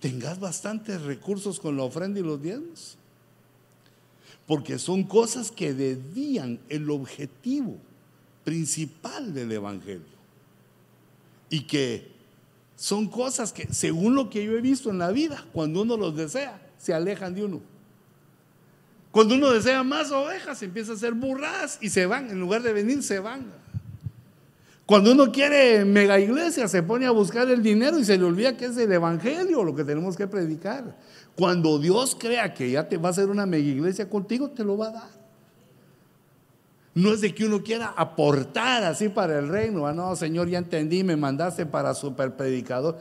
[0.00, 2.96] tengas bastantes recursos con la ofrenda y los diezmos.
[4.46, 7.76] Porque son cosas que desvían el objetivo
[8.44, 10.02] principal del Evangelio.
[11.48, 12.12] Y que
[12.76, 16.16] son cosas que, según lo que yo he visto en la vida, cuando uno los
[16.16, 17.60] desea, se alejan de uno.
[19.10, 22.30] Cuando uno desea más ovejas, empieza a hacer burradas y se van.
[22.30, 23.46] En lugar de venir, se van.
[24.86, 28.56] Cuando uno quiere mega iglesia, se pone a buscar el dinero y se le olvida
[28.56, 30.96] que es el evangelio lo que tenemos que predicar.
[31.36, 34.76] Cuando Dios crea que ya te va a hacer una mega iglesia contigo, te lo
[34.76, 35.24] va a dar.
[36.94, 39.86] No es de que uno quiera aportar así para el reino.
[39.86, 42.98] Ah, no, Señor, ya entendí, me mandaste para super predicador.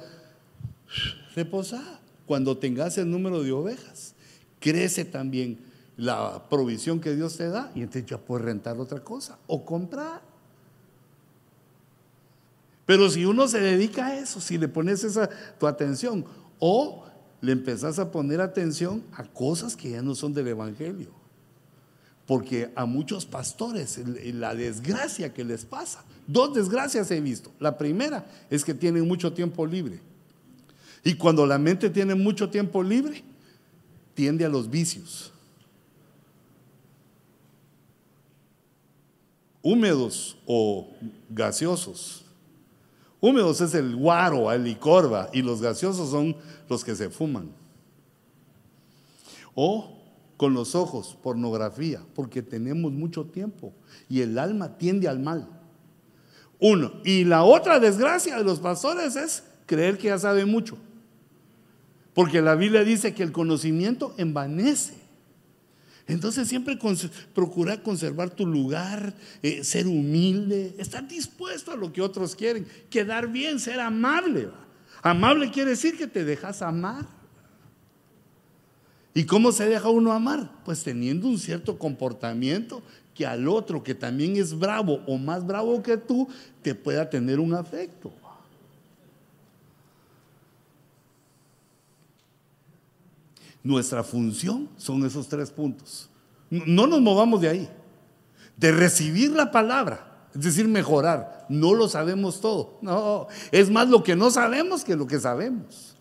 [1.36, 2.00] Reposa.
[2.26, 4.16] Cuando tengas el número de ovejas,
[4.60, 5.60] crece también
[5.98, 10.22] la provisión que Dios te da y entonces ya puedes rentar otra cosa o comprar.
[12.86, 15.30] Pero si uno se dedica a eso, si le pones esa
[15.60, 16.26] tu atención
[16.60, 17.06] o
[17.44, 21.10] le empezás a poner atención a cosas que ya no son del evangelio.
[22.26, 24.00] Porque a muchos pastores
[24.34, 27.52] la desgracia que les pasa, dos desgracias he visto.
[27.60, 30.00] La primera es que tienen mucho tiempo libre.
[31.04, 33.26] Y cuando la mente tiene mucho tiempo libre,
[34.14, 35.34] tiende a los vicios.
[39.62, 40.88] Húmedos o
[41.30, 42.23] gaseosos
[43.24, 46.36] Húmedos es el guaro, el licorba, y los gaseosos son
[46.68, 47.52] los que se fuman.
[49.56, 49.98] O
[50.36, 53.72] con los ojos, pornografía, porque tenemos mucho tiempo
[54.10, 55.48] y el alma tiende al mal.
[56.60, 56.92] Uno.
[57.06, 60.78] Y la otra desgracia de los pastores es creer que ya sabe mucho.
[62.14, 64.96] Porque la Biblia dice que el conocimiento envanece.
[66.08, 66.78] Entonces siempre
[67.34, 73.30] procura conservar tu lugar, eh, ser humilde, estar dispuesto a lo que otros quieren, quedar
[73.30, 74.50] bien, ser amable.
[75.02, 77.06] Amable quiere decir que te dejas amar.
[79.14, 80.52] ¿Y cómo se deja uno amar?
[80.66, 82.82] Pues teniendo un cierto comportamiento
[83.14, 86.28] que al otro que también es bravo o más bravo que tú,
[86.62, 88.12] te pueda tener un afecto.
[93.64, 96.10] Nuestra función son esos tres puntos.
[96.50, 97.70] No nos movamos de ahí.
[98.58, 101.46] De recibir la palabra, es decir, mejorar.
[101.50, 102.78] No lo sabemos todo.
[102.82, 105.96] No, es más lo que no sabemos que lo que sabemos.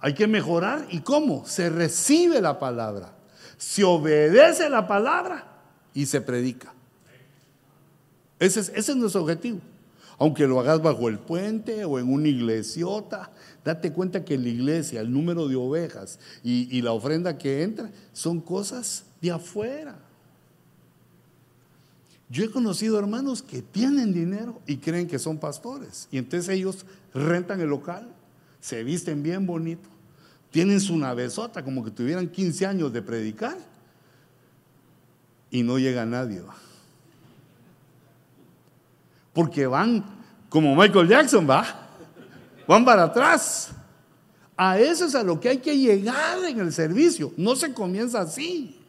[0.00, 0.86] Hay que mejorar.
[0.90, 1.46] ¿Y cómo?
[1.46, 3.16] Se recibe la palabra.
[3.56, 5.46] Se obedece la palabra
[5.94, 6.74] y se predica.
[8.38, 9.60] Ese es, ese es nuestro objetivo.
[10.18, 13.30] Aunque lo hagas bajo el puente o en una iglesiota,
[13.64, 18.40] date cuenta que la iglesia, el número de ovejas y, la ofrenda que entra son
[18.40, 19.98] cosas de afuera.
[22.28, 26.08] Yo he conocido hermanos que tienen dinero y creen que son pastores.
[26.10, 28.08] Y entonces ellos rentan el local,
[28.60, 29.88] se visten bien bonito,
[30.50, 33.58] tienen su navezota como que tuvieran 15 años de predicar
[35.50, 36.40] y no llega nadie.
[39.34, 40.02] Porque van
[40.48, 41.66] como Michael Jackson, va.
[42.66, 43.72] Van para atrás.
[44.56, 47.32] A eso es a lo que hay que llegar en el servicio.
[47.36, 48.80] No se comienza así.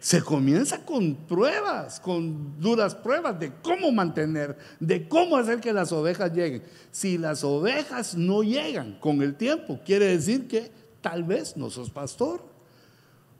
[0.00, 5.92] Se comienza con pruebas, con duras pruebas de cómo mantener, de cómo hacer que las
[5.92, 6.64] ovejas lleguen.
[6.90, 11.90] Si las ovejas no llegan con el tiempo, quiere decir que tal vez no sos
[11.90, 12.42] pastor.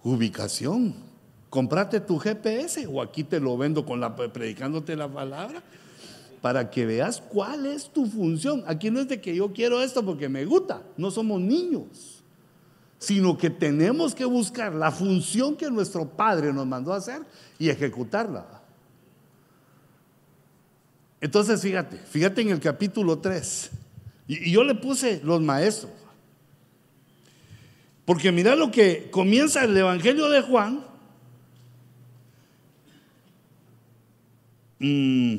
[0.04, 1.11] Ubicación.
[1.52, 5.62] Comprate tu GPS o aquí te lo vendo con la predicándote la palabra
[6.40, 8.64] para que veas cuál es tu función.
[8.66, 12.22] Aquí no es de que yo quiero esto porque me gusta, no somos niños,
[12.98, 17.20] sino que tenemos que buscar la función que nuestro Padre nos mandó a hacer
[17.58, 18.62] y ejecutarla.
[21.20, 23.70] Entonces, fíjate, fíjate en el capítulo 3,
[24.26, 25.92] y, yo le puse los maestros.
[28.06, 30.91] Porque mira lo que comienza el Evangelio de Juan.
[34.82, 35.36] Mm.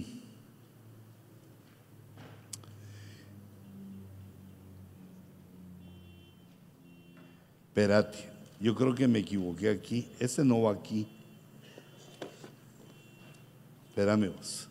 [7.68, 8.30] Espérate,
[8.61, 10.07] yo creo que me equivoqué aquí.
[10.18, 11.07] Este no va aquí.
[13.90, 14.70] Espérame vos.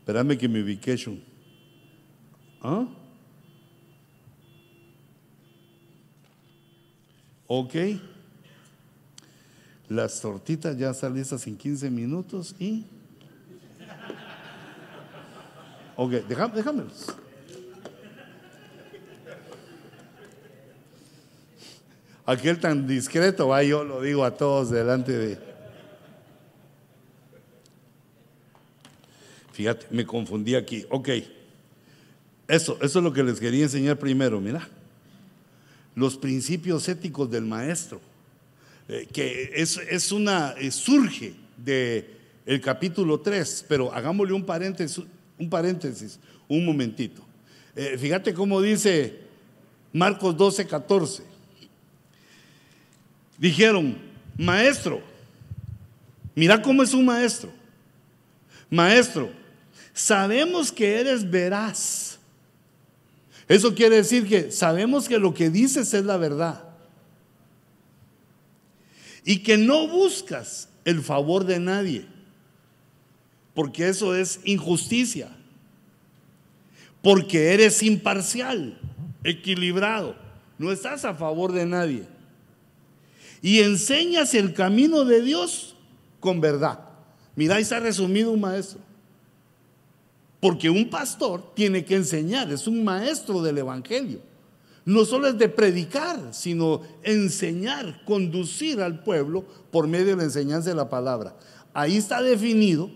[0.00, 1.22] Espérame que me ubication.
[2.60, 2.86] ¿Ah?
[7.46, 7.74] Ok.
[9.88, 12.84] Las tortitas ya están listas en 15 minutos y...
[15.96, 17.06] Ok, déjamelos.
[22.24, 25.38] Aquel tan discreto, va, yo lo digo a todos delante de...
[29.52, 30.84] Fíjate, me confundí aquí.
[30.90, 31.08] Ok,
[32.48, 34.68] eso, eso es lo que les quería enseñar primero, mira
[35.96, 38.00] los principios éticos del maestro,
[38.86, 42.06] eh, que es, una, eh, surge del
[42.44, 45.02] el capítulo 3, pero hagámosle un paréntesis,
[45.38, 46.18] un, paréntesis,
[46.48, 47.22] un momentito.
[47.74, 49.20] Eh, fíjate cómo dice
[49.92, 51.22] Marcos 12, 14.
[53.38, 53.98] Dijeron,
[54.36, 55.02] maestro,
[56.34, 57.50] mira cómo es un maestro.
[58.70, 59.30] Maestro,
[59.92, 62.16] sabemos que eres veraz
[63.48, 66.64] eso quiere decir que sabemos que lo que dices es la verdad.
[69.24, 72.06] Y que no buscas el favor de nadie.
[73.56, 75.30] Porque eso es injusticia.
[77.00, 78.78] Porque eres imparcial,
[79.24, 80.14] equilibrado.
[80.58, 82.06] No estás a favor de nadie.
[83.40, 85.74] Y enseñas el camino de Dios
[86.20, 86.80] con verdad.
[87.34, 88.78] Mira, ahí está resumido un maestro.
[90.38, 94.20] Porque un pastor tiene que enseñar, es un maestro del Evangelio.
[94.84, 100.68] No solo es de predicar, sino enseñar, conducir al pueblo por medio de la enseñanza
[100.68, 101.34] de la palabra.
[101.72, 102.90] Ahí está definido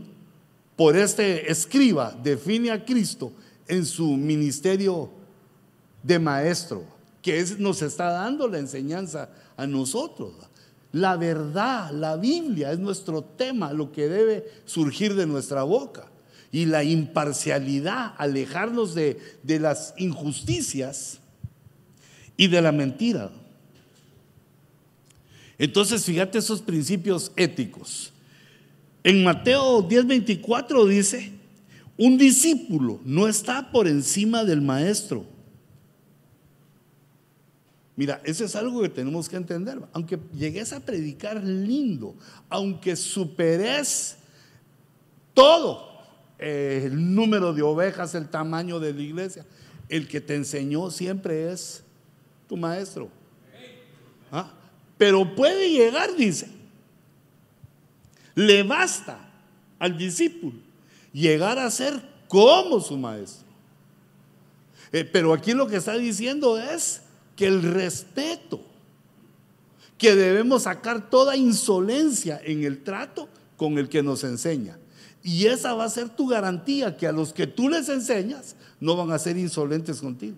[0.80, 3.32] por este escriba, define a Cristo
[3.68, 5.10] en su ministerio
[6.02, 6.86] de maestro,
[7.20, 9.28] que nos está dando la enseñanza
[9.58, 10.32] a nosotros.
[10.92, 16.06] La verdad, la Biblia es nuestro tema, lo que debe surgir de nuestra boca
[16.50, 21.18] y la imparcialidad, alejarnos de, las injusticias
[22.38, 23.30] y de la mentira.
[25.58, 28.14] Entonces, fíjate esos principios éticos.
[29.02, 31.32] En Mateo 10:24 dice,
[31.96, 35.24] un discípulo no está por encima del maestro.
[37.96, 39.78] Mira, eso es algo que tenemos que entender.
[39.92, 42.14] Aunque llegues a predicar lindo,
[42.48, 44.16] aunque superes
[45.34, 45.90] todo,
[46.38, 49.44] el número de ovejas, el tamaño de la iglesia.
[49.88, 51.82] El que te enseñó siempre es
[52.48, 53.10] tu maestro.
[54.32, 54.50] ¿Ah?
[54.96, 56.48] Pero puede llegar, dice.
[58.34, 59.18] Le basta
[59.78, 60.58] al discípulo
[61.12, 63.46] llegar a ser como su maestro.
[64.92, 67.02] Eh, pero aquí lo que está diciendo es
[67.36, 68.60] que el respeto,
[69.98, 74.78] que debemos sacar toda insolencia en el trato con el que nos enseña.
[75.22, 78.96] Y esa va a ser tu garantía que a los que tú les enseñas no
[78.96, 80.36] van a ser insolentes contigo.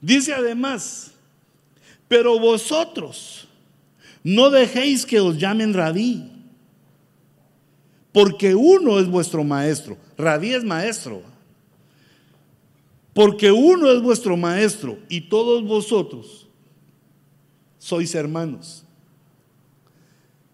[0.00, 1.12] Dice además,
[2.08, 3.46] pero vosotros
[4.22, 6.30] no dejéis que os llamen rabí,
[8.12, 9.96] porque uno es vuestro maestro.
[10.18, 11.22] Rabí es maestro.
[13.14, 16.48] Porque uno es vuestro maestro y todos vosotros
[17.78, 18.84] sois hermanos.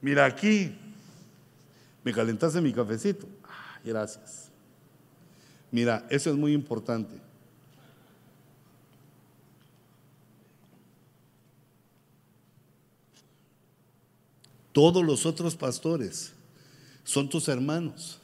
[0.01, 0.72] Mira aquí,
[2.06, 3.26] ¿Me calentaste mi cafecito?
[3.84, 4.48] Gracias.
[5.72, 7.16] Mira, eso es muy importante.
[14.76, 16.34] Todos los otros pastores
[17.02, 18.18] son tus hermanos.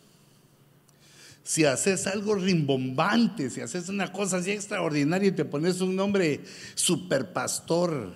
[1.42, 6.42] Si haces algo rimbombante, si haces una cosa así extraordinaria y te pones un nombre
[6.74, 8.12] super pastor,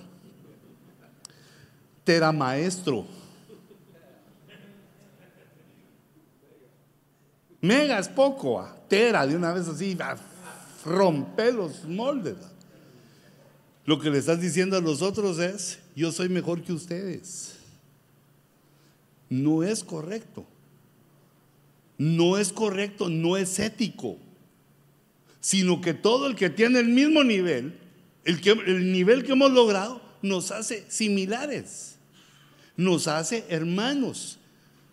[2.04, 3.06] tera maestro,
[7.62, 10.14] Mega es poco, ah, tera de una vez así, a
[10.84, 12.36] romper los moldes.
[13.86, 17.55] Lo que le estás diciendo a los otros es, yo soy mejor que ustedes.
[19.28, 20.46] No es correcto.
[21.98, 24.18] No es correcto, no es ético.
[25.40, 27.78] Sino que todo el que tiene el mismo nivel,
[28.24, 31.96] el, que, el nivel que hemos logrado, nos hace similares.
[32.76, 34.38] Nos hace hermanos.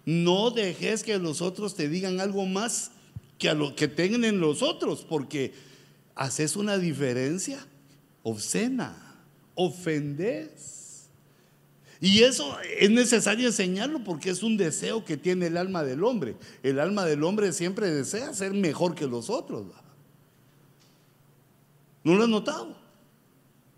[0.05, 2.91] No dejes que los otros te digan algo más
[3.37, 5.53] que a lo que tengan en los otros, porque
[6.15, 7.65] haces una diferencia
[8.21, 8.99] obscena.
[9.55, 10.82] ofendes.
[12.03, 16.35] Y eso es necesario enseñarlo porque es un deseo que tiene el alma del hombre.
[16.61, 19.67] El alma del hombre siempre desea ser mejor que los otros.
[22.03, 22.75] ¿No lo has notado?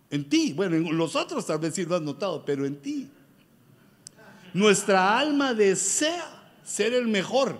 [0.10, 0.54] En ti.
[0.54, 3.08] Bueno, en los otros tal vez sí lo has notado, pero en ti.
[4.56, 7.60] Nuestra alma desea ser el mejor.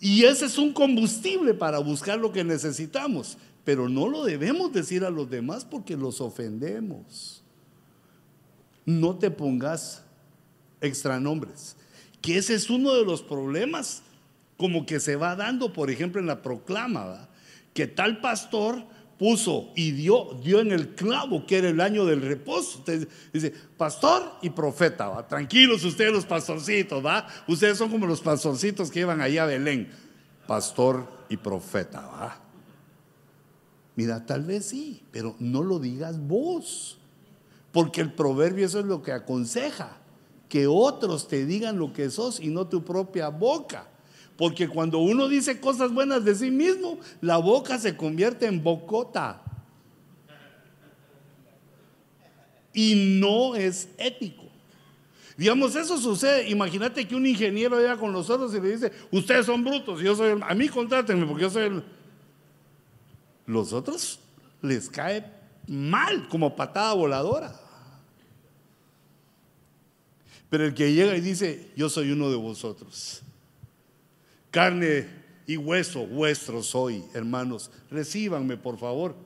[0.00, 3.38] Y ese es un combustible para buscar lo que necesitamos.
[3.62, 7.41] Pero no lo debemos decir a los demás porque los ofendemos.
[8.84, 10.04] No te pongas
[10.80, 11.76] extranombres.
[12.20, 14.02] Que ese es uno de los problemas
[14.56, 17.28] como que se va dando, por ejemplo, en la proclama,
[17.74, 18.84] que tal pastor
[19.18, 22.84] puso y dio, dio en el clavo que era el año del reposo.
[23.32, 25.26] dice, pastor y profeta, ¿va?
[25.26, 27.26] tranquilos ustedes los pastorcitos, ¿va?
[27.46, 29.90] Ustedes son como los pastorcitos que iban allá a Belén,
[30.46, 32.40] pastor y profeta, ¿va?
[33.94, 36.98] Mira, tal vez sí, pero no lo digas vos,
[37.72, 39.96] porque el proverbio eso es lo que aconseja,
[40.48, 43.88] que otros te digan lo que sos y no tu propia boca.
[44.36, 49.42] Porque cuando uno dice cosas buenas de sí mismo, la boca se convierte en bocota.
[52.74, 54.44] Y no es ético.
[55.36, 56.48] Digamos, eso sucede.
[56.50, 60.14] Imagínate que un ingeniero llega con los otros y le dice, ustedes son brutos, yo
[60.14, 60.42] soy el...
[60.42, 61.84] A mí contrátenme porque yo soy el...
[63.46, 64.20] Los otros
[64.60, 65.24] les cae
[65.66, 67.61] mal, como patada voladora.
[70.52, 73.22] Pero el que llega y dice, yo soy uno de vosotros
[74.52, 75.06] carne
[75.46, 77.72] y hueso vuestro soy, hermanos.
[77.90, 79.16] Recíbanme, por favor.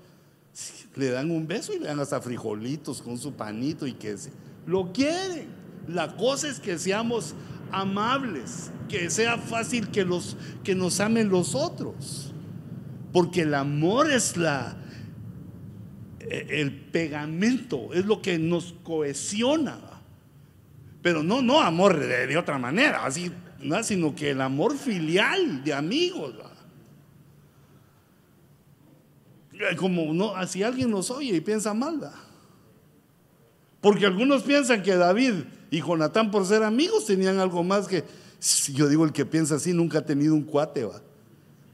[0.95, 4.17] Le dan un beso y le dan hasta frijolitos con su panito y que
[4.67, 5.49] lo quieren.
[5.89, 7.35] La cosa es que seamos
[7.71, 12.33] amables, que sea fácil que los que nos amen los otros.
[13.13, 14.77] Porque el amor es la
[16.21, 19.96] e, el pegamento, es lo que nos cohesiona.
[21.07, 23.31] Pero no no amor de, de otra manera, así
[23.85, 26.35] sino que el amor filial de amigos.
[29.77, 32.11] Como no, si alguien nos oye y piensa mal,
[33.81, 38.03] porque algunos piensan que David y Jonatán por ser amigos tenían algo más que,
[38.73, 41.01] yo digo el que piensa así nunca ha tenido un cuate, va.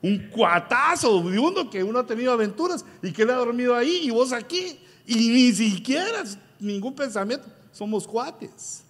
[0.02, 4.00] Un cuatazo de uno que uno ha tenido aventuras y que le ha dormido ahí
[4.02, 6.22] y vos aquí y ni siquiera
[6.60, 8.84] ningún pensamiento, somos cuates.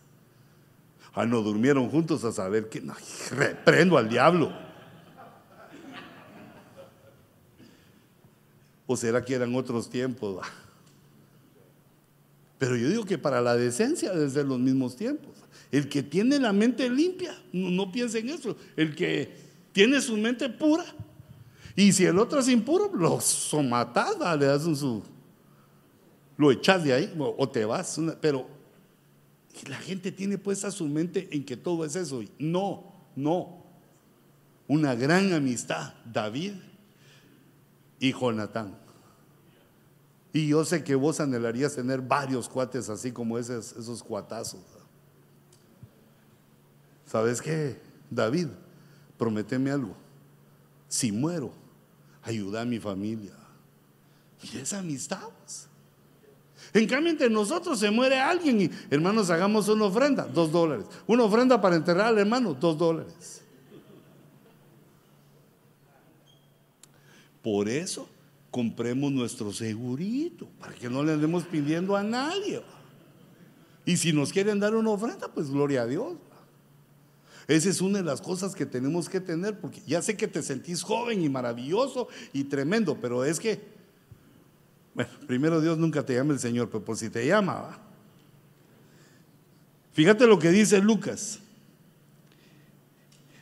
[1.14, 2.94] Ah, no durmieron juntos a saber que no,
[3.30, 4.52] reprendo al diablo.
[8.86, 10.44] ¿O será que eran otros tiempos?
[12.59, 15.32] Pero yo digo que para la decencia desde los mismos tiempos.
[15.70, 18.56] El que tiene la mente limpia, no, piense en eso.
[18.76, 19.34] El que
[19.72, 20.84] tiene su mente pura.
[21.74, 25.02] Y si el otro es impuro, lo somatás, le das un su.
[26.36, 27.98] Lo echas de ahí o te vas.
[28.20, 28.47] Pero
[29.68, 32.22] la gente tiene puesta su mente en que todo es eso.
[32.38, 33.62] No, no.
[34.68, 36.54] Una gran amistad, David
[37.98, 38.78] y Jonatán.
[40.32, 44.62] Y yo sé que vos anhelarías tener varios cuates así como esos, esos cuatazos.
[47.06, 47.78] ¿Sabes qué?
[48.10, 48.48] David,
[49.18, 49.94] prometeme algo.
[50.88, 51.52] Si muero,
[52.22, 53.34] ayuda a mi familia.
[54.42, 55.28] Y esa amistad.
[56.74, 60.86] En cambio, entre nosotros se muere alguien y, hermanos, hagamos una ofrenda, dos dólares.
[61.07, 63.43] Una ofrenda para enterrar al hermano, dos dólares.
[67.43, 68.09] Por eso
[68.51, 72.62] compremos nuestro segurito, para que no le andemos pidiendo a nadie.
[73.85, 76.15] Y si nos quieren dar una ofrenda, pues gloria a Dios.
[77.49, 80.43] Esa es una de las cosas que tenemos que tener, porque ya sé que te
[80.43, 83.72] sentís joven y maravilloso y tremendo, pero es que
[84.94, 87.78] bueno, primero Dios nunca te llama el Señor, pero por si te llama.
[89.93, 91.39] Fíjate lo que dice Lucas.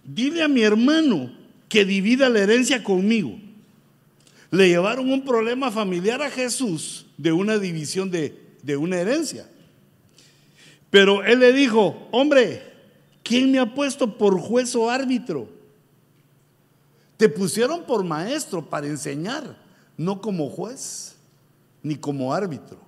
[0.04, 1.32] Dile a mi hermano
[1.68, 3.38] que divida la herencia conmigo.
[4.50, 9.48] Le llevaron un problema familiar a Jesús de una división de, de una herencia.
[10.90, 12.62] Pero él le dijo, hombre,
[13.22, 15.48] ¿quién me ha puesto por juez o árbitro?
[17.16, 19.56] Te pusieron por maestro para enseñar,
[19.96, 21.09] no como juez
[21.82, 22.78] ni como árbitro,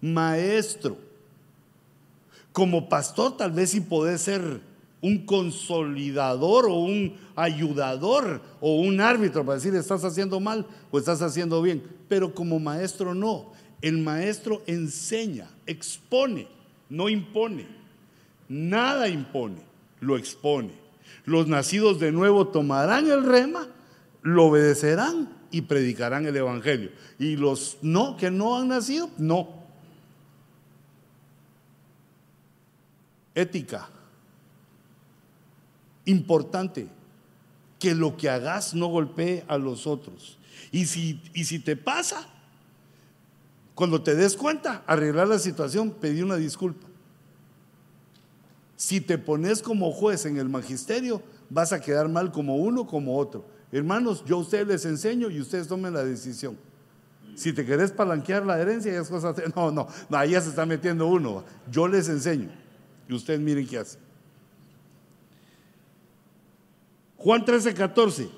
[0.00, 0.96] maestro.
[2.52, 4.60] Como pastor tal vez sí podés ser
[5.02, 11.20] un consolidador o un ayudador o un árbitro para decir estás haciendo mal o estás
[11.22, 13.52] haciendo bien, pero como maestro no.
[13.82, 16.48] El maestro enseña, expone,
[16.88, 17.66] no impone.
[18.48, 19.60] Nada impone,
[20.00, 20.72] lo expone.
[21.24, 23.66] Los nacidos de nuevo tomarán el rema,
[24.22, 26.90] lo obedecerán y predicarán el Evangelio.
[27.18, 29.66] Y los no, que no han nacido, no.
[33.36, 33.88] ética.
[36.06, 36.88] Importante
[37.78, 40.38] que lo que hagas no golpee a los otros.
[40.72, 42.26] Y si, y si te pasa,
[43.74, 46.86] cuando te des cuenta, arreglar la situación, pedir una disculpa.
[48.76, 53.18] Si te pones como juez en el magisterio, vas a quedar mal como uno como
[53.18, 53.44] otro.
[53.72, 56.56] Hermanos, yo a ustedes les enseño y ustedes tomen la decisión.
[57.34, 59.34] Si te querés palanquear la herencia, ya es cosa.
[59.56, 61.44] No, no, no, ahí ya se está metiendo uno.
[61.70, 62.48] Yo les enseño
[63.08, 64.00] y ustedes miren qué hacen.
[67.16, 68.28] Juan 13, 14.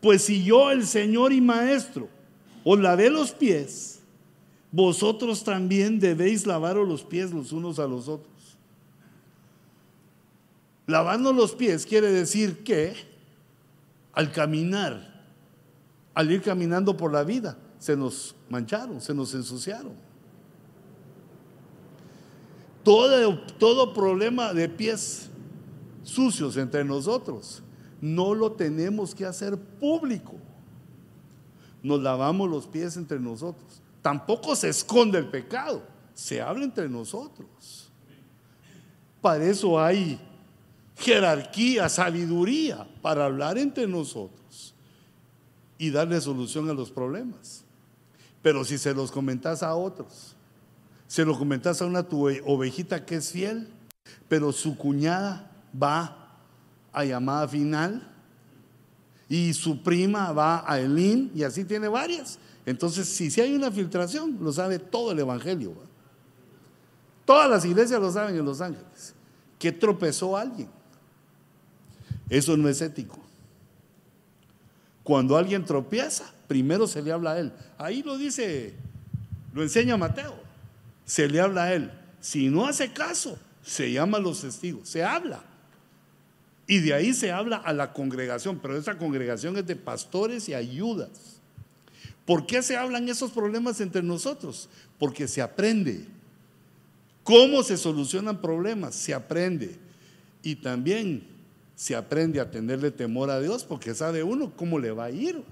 [0.00, 2.08] Pues si yo, el Señor y Maestro,
[2.64, 4.00] os lavé los pies,
[4.70, 8.58] vosotros también debéis lavaros los pies los unos a los otros.
[10.86, 12.94] Lavando los pies quiere decir que
[14.16, 15.14] al caminar,
[16.14, 19.92] al ir caminando por la vida, se nos mancharon, se nos ensuciaron.
[22.82, 25.28] Todo, todo problema de pies
[26.02, 27.62] sucios entre nosotros
[28.00, 30.36] no lo tenemos que hacer público.
[31.82, 33.82] Nos lavamos los pies entre nosotros.
[34.00, 35.82] Tampoco se esconde el pecado,
[36.14, 37.92] se habla entre nosotros.
[39.20, 40.18] Para eso hay
[40.96, 44.74] jerarquía, sabiduría, para hablar entre nosotros
[45.78, 47.64] y darle solución a los problemas.
[48.42, 50.34] Pero si se los comentas a otros,
[51.06, 53.68] se lo comentas a una tu ovejita que es fiel,
[54.28, 55.50] pero su cuñada
[55.80, 56.38] va
[56.92, 58.10] a llamada final
[59.28, 62.38] y su prima va a Elín y así tiene varias.
[62.64, 65.74] Entonces, si, si hay una filtración, lo sabe todo el Evangelio.
[67.24, 69.14] Todas las iglesias lo saben en Los Ángeles.
[69.58, 70.68] Que tropezó alguien.
[72.28, 73.18] Eso no es ético.
[75.02, 77.52] Cuando alguien tropieza, primero se le habla a él.
[77.78, 78.74] Ahí lo dice,
[79.54, 80.34] lo enseña Mateo.
[81.04, 81.92] Se le habla a él.
[82.20, 84.88] Si no hace caso, se llama a los testigos.
[84.88, 85.42] Se habla.
[86.66, 90.54] Y de ahí se habla a la congregación, pero esa congregación es de pastores y
[90.54, 91.40] ayudas.
[92.24, 94.68] ¿Por qué se hablan esos problemas entre nosotros?
[94.98, 96.04] Porque se aprende.
[97.22, 98.96] ¿Cómo se solucionan problemas?
[98.96, 99.76] Se aprende.
[100.42, 101.35] Y también
[101.76, 105.44] se aprende a tenerle temor a Dios porque sabe uno cómo le va a ir.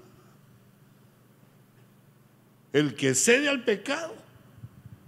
[2.73, 4.13] El que cede al pecado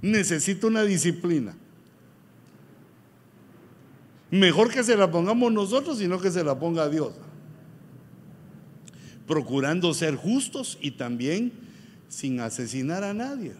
[0.01, 1.55] necesita una disciplina.
[4.29, 7.13] Mejor que se la pongamos nosotros, sino que se la ponga Dios.
[9.25, 11.51] Procurando ser justos y también
[12.09, 13.55] sin asesinar a nadie.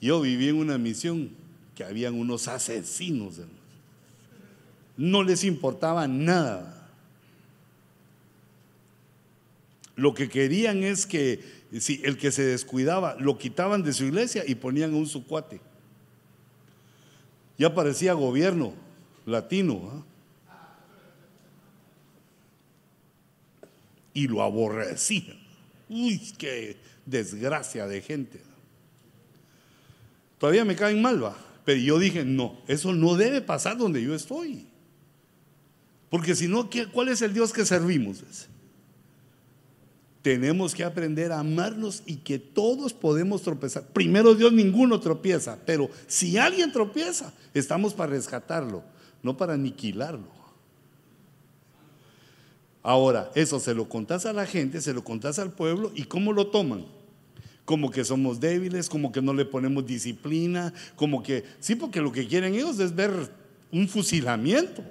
[0.00, 1.30] Yo viví en una misión
[1.76, 3.40] que habían unos asesinos.
[5.00, 6.88] No les importaba nada.
[9.96, 11.40] Lo que querían es que
[11.78, 15.60] si el que se descuidaba lo quitaban de su iglesia y ponían un su cuate
[17.60, 18.72] ya parecía gobierno
[19.26, 19.92] latino.
[19.92, 20.02] ¿ah?
[24.14, 25.36] Y lo aborrecía.
[25.90, 28.40] Uy, qué desgracia de gente.
[30.38, 31.36] Todavía me caen mal, va.
[31.66, 34.69] Pero yo dije, no, eso no debe pasar donde yo estoy.
[36.10, 38.24] Porque si no, ¿cuál es el Dios que servimos?
[40.22, 43.86] Tenemos que aprender a amarnos y que todos podemos tropezar.
[43.86, 48.82] Primero Dios ninguno tropieza, pero si alguien tropieza, estamos para rescatarlo,
[49.22, 50.40] no para aniquilarlo.
[52.82, 56.32] Ahora, eso se lo contás a la gente, se lo contás al pueblo y ¿cómo
[56.32, 56.84] lo toman?
[57.64, 62.10] Como que somos débiles, como que no le ponemos disciplina, como que, sí, porque lo
[62.10, 63.12] que quieren ellos es ver
[63.70, 64.82] un fusilamiento.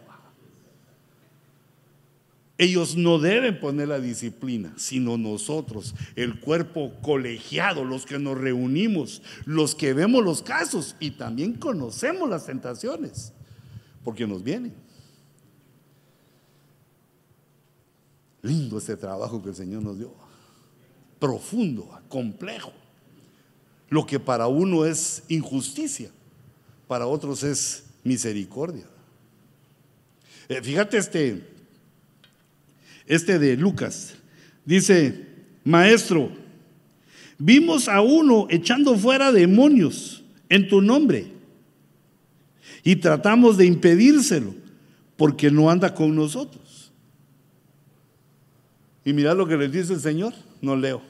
[2.60, 9.22] Ellos no deben poner la disciplina, sino nosotros, el cuerpo colegiado, los que nos reunimos,
[9.45, 13.31] los que vemos los casos y también conocemos las tentaciones,
[14.03, 14.73] porque nos vienen.
[18.41, 20.14] Lindo este trabajo que el Señor nos dio,
[21.18, 22.73] profundo, complejo.
[23.88, 26.11] Lo que para uno es injusticia,
[26.90, 28.84] para otros es misericordia.
[30.49, 31.59] Eh, fíjate este
[33.10, 34.14] este de Lucas.
[34.64, 35.26] Dice,
[35.65, 36.31] maestro,
[37.38, 41.27] vimos a uno echando fuera demonios en tu nombre
[42.84, 44.53] y tratamos de impedírselo
[45.18, 46.91] porque no anda con nosotros.
[49.03, 51.02] Y mirad lo que les dice el Señor, no leo.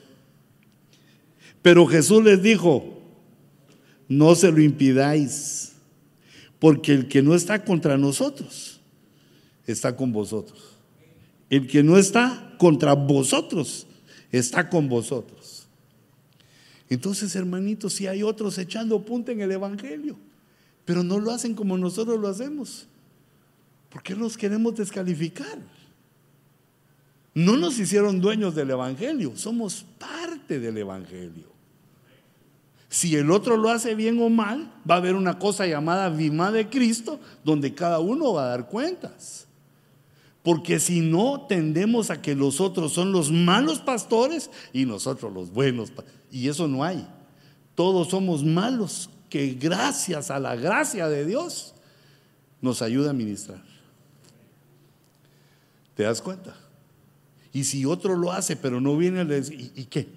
[1.62, 3.02] Pero Jesús les dijo,
[4.08, 5.74] no se lo impidáis,
[6.60, 8.80] porque el que no está contra nosotros,
[9.68, 10.79] está con vosotros.
[11.50, 13.88] El que no está contra vosotros,
[14.32, 15.68] está con vosotros.
[16.90, 20.18] Entonces, hermanitos, si hay otros echando punta en el Evangelio,
[20.86, 22.88] pero no lo hacen como nosotros lo hacemos.
[23.90, 25.60] ¿Por qué los queremos descalificar?
[27.34, 31.50] No nos hicieron dueños del Evangelio, somos parte del Evangelio.
[32.90, 36.52] Si el otro lo hace bien o mal, va a haber una cosa llamada Vima
[36.52, 39.48] de Cristo, donde cada uno va a dar cuentas.
[40.50, 45.52] Porque si no, tendemos a que los otros son los malos pastores y nosotros los
[45.52, 45.92] buenos.
[46.32, 47.08] Y eso no hay.
[47.76, 51.76] Todos somos malos, que gracias a la gracia de Dios
[52.62, 53.62] nos ayuda a ministrar.
[55.94, 56.56] ¿Te das cuenta?
[57.54, 60.08] Y si otro lo hace, pero no viene, le dice, ¿y, qué?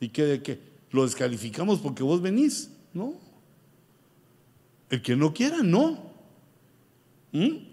[0.00, 0.58] ¿Y qué de qué?
[0.90, 3.14] Lo descalificamos porque vos venís, ¿no?
[4.90, 6.10] El que no quiera, no.
[7.30, 7.70] ¿Mm?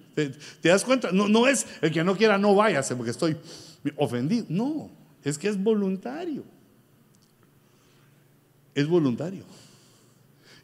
[0.61, 1.11] ¿Te, das cuenta?
[1.11, 3.37] No, no es el que no quiera, no váyase porque estoy
[3.95, 4.45] ofendido.
[4.49, 4.89] No,
[5.23, 6.43] es que es voluntario.
[8.75, 9.43] Es voluntario.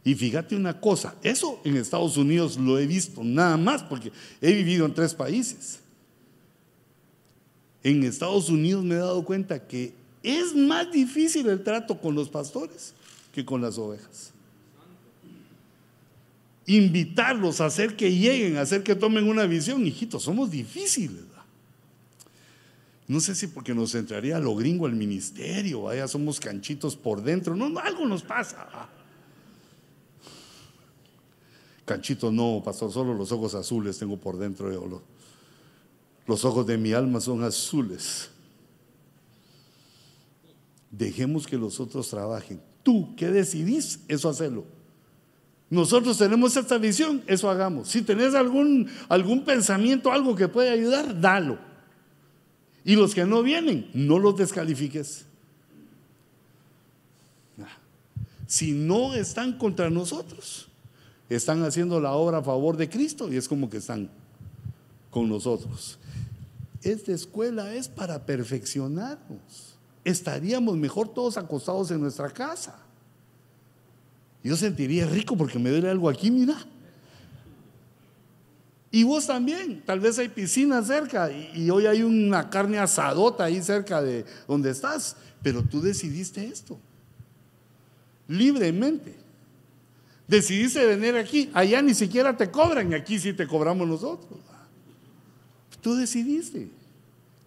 [0.03, 4.53] Y fíjate una cosa, eso en Estados Unidos lo he visto nada más porque he
[4.53, 5.79] vivido en tres países
[7.85, 12.29] en Estados Unidos me he dado cuenta que es más difícil el trato con los
[12.29, 12.95] pastores
[13.31, 14.31] que con las ovejas.
[16.67, 21.23] Invitarlos a hacer que lleguen, a hacer que tomen una visión, hijitos, somos difíciles.
[23.07, 27.55] No sé si porque nos entraría lo gringo al ministerio, vaya, somos canchitos por dentro,
[27.55, 28.67] no, algo nos pasa.
[31.85, 34.71] Canchito no, pastor, solo los ojos azules tengo por dentro.
[34.71, 35.03] Yo,
[36.25, 38.31] los ojos de mi alma son azules.
[40.89, 42.59] Dejemos que los otros trabajen.
[42.81, 43.99] Tú, ¿qué decidís?
[44.07, 44.65] Eso hacerlo.
[45.75, 47.89] Nosotros tenemos esta visión, eso hagamos.
[47.89, 51.59] Si tenés algún, algún pensamiento, algo que puede ayudar, dalo.
[52.83, 55.25] Y los que no vienen, no los descalifiques.
[58.47, 60.67] Si no están contra nosotros,
[61.29, 64.09] están haciendo la obra a favor de Cristo y es como que están
[65.09, 65.97] con nosotros
[66.85, 69.75] esta escuela es para perfeccionarnos.
[70.03, 72.75] Estaríamos mejor todos acostados en nuestra casa.
[74.45, 76.55] Yo sentiría rico porque me duele algo aquí, mira.
[78.91, 83.59] Y vos también, tal vez hay piscina cerca y, hoy hay una carne asadota ahí
[83.63, 86.79] cerca de donde estás, pero tú decidiste esto,
[88.27, 89.15] libremente.
[90.27, 94.39] Decidiste venir aquí, allá ni siquiera te cobran, aquí sí te cobramos nosotros.
[95.81, 96.69] Tú decidiste.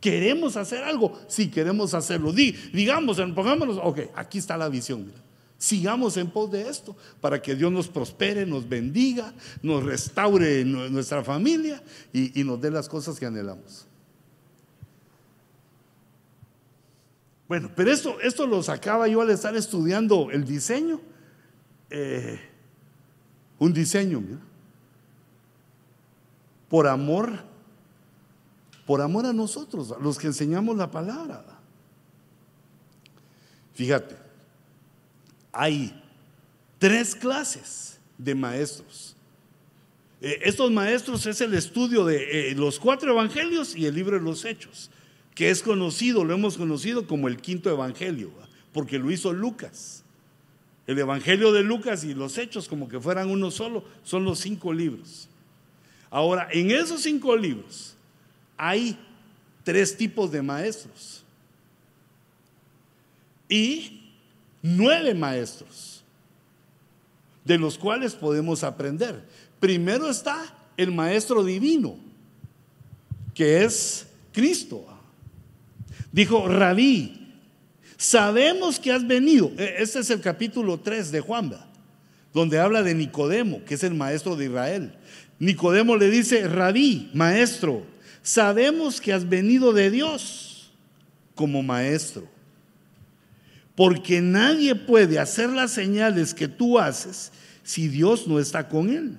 [0.01, 1.17] ¿Queremos hacer algo?
[1.29, 2.33] Sí, queremos hacerlo.
[2.33, 5.28] digamos, pongámonos, ok, aquí está la visión.
[5.59, 11.25] Sigamos en pos de esto para que Dios nos prospere, nos bendiga, nos restaure nuestra
[11.25, 11.83] familia
[12.13, 13.87] y, nos dé las cosas que anhelamos.
[17.49, 21.01] Bueno, pero esto, esto lo sacaba yo al estar estudiando el diseño.
[21.91, 22.39] Eh,
[23.59, 24.41] un diseño, mira.
[26.69, 27.49] Por amor
[28.89, 31.45] por amor a nosotros, a los que enseñamos la palabra.
[33.75, 34.17] Fíjate,
[35.53, 35.93] hay
[36.79, 39.17] tres clases de maestros.
[40.21, 44.25] Eh, estos maestros es el estudio de eh, los cuatro evangelios y el libro de
[44.25, 44.91] los hechos,
[45.35, 48.31] que es conocido, lo hemos conocido como el quinto evangelio,
[48.73, 50.03] porque lo hizo Lucas.
[50.87, 54.73] El evangelio de Lucas y los hechos, como que fueran uno solo, son los cinco
[54.73, 55.29] libros.
[56.11, 57.95] Ahora, en esos cinco libros,
[58.57, 58.99] hay
[59.63, 61.23] tres tipos de maestros
[63.49, 64.08] y
[64.63, 66.05] nueve maestros
[67.45, 69.25] de los cuales podemos aprender.
[69.59, 70.45] Primero está
[70.77, 71.97] el maestro divino,
[73.35, 74.87] que es Cristo.
[76.13, 77.35] Dijo, rabí,
[77.97, 79.51] sabemos que has venido.
[79.59, 81.53] E, este es el capítulo 3 de Juan,
[82.35, 84.95] donde habla de Nicodemo, que es el maestro de Israel.
[85.39, 87.85] Nicodemo le dice, rabí, maestro,
[88.23, 90.71] sabemos que has venido de Dios
[91.35, 92.29] como maestro,
[93.79, 97.31] porque nadie puede hacer las señales que tú haces
[97.63, 99.17] si Dios no está con él.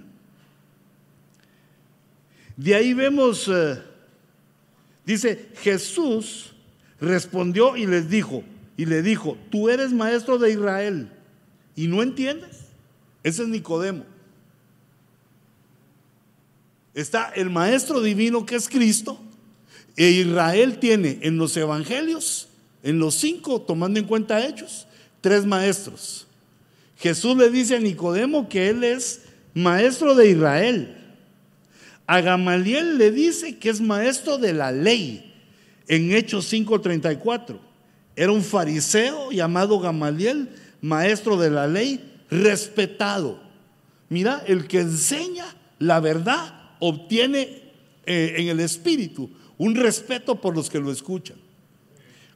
[2.57, 3.81] De ahí vemos, eh,
[5.05, 6.51] dice, Jesús
[6.99, 8.43] respondió y les dijo,
[8.75, 11.09] y le dijo, tú eres maestro de Israel
[11.73, 12.65] y no entiendes.
[13.23, 14.03] Ese es Nicodemo.
[16.93, 19.21] Está el Maestro Divino que es Cristo.
[19.95, 22.48] E Israel tiene en los evangelios,
[22.83, 24.87] en los cinco, tomando en cuenta hechos,
[25.21, 26.27] tres maestros.
[26.97, 29.21] Jesús le dice a Nicodemo que él es
[29.53, 30.95] maestro de Israel.
[32.07, 35.33] A Gamaliel le dice que es maestro de la ley
[35.87, 37.59] en Hechos 5:34.
[38.15, 40.49] Era un fariseo llamado Gamaliel,
[40.81, 43.49] maestro de la ley, respetado
[44.09, 45.45] Mira, el que enseña
[45.77, 47.61] la verdad obtiene
[48.05, 51.37] eh, en el espíritu un respeto por los que lo escuchan,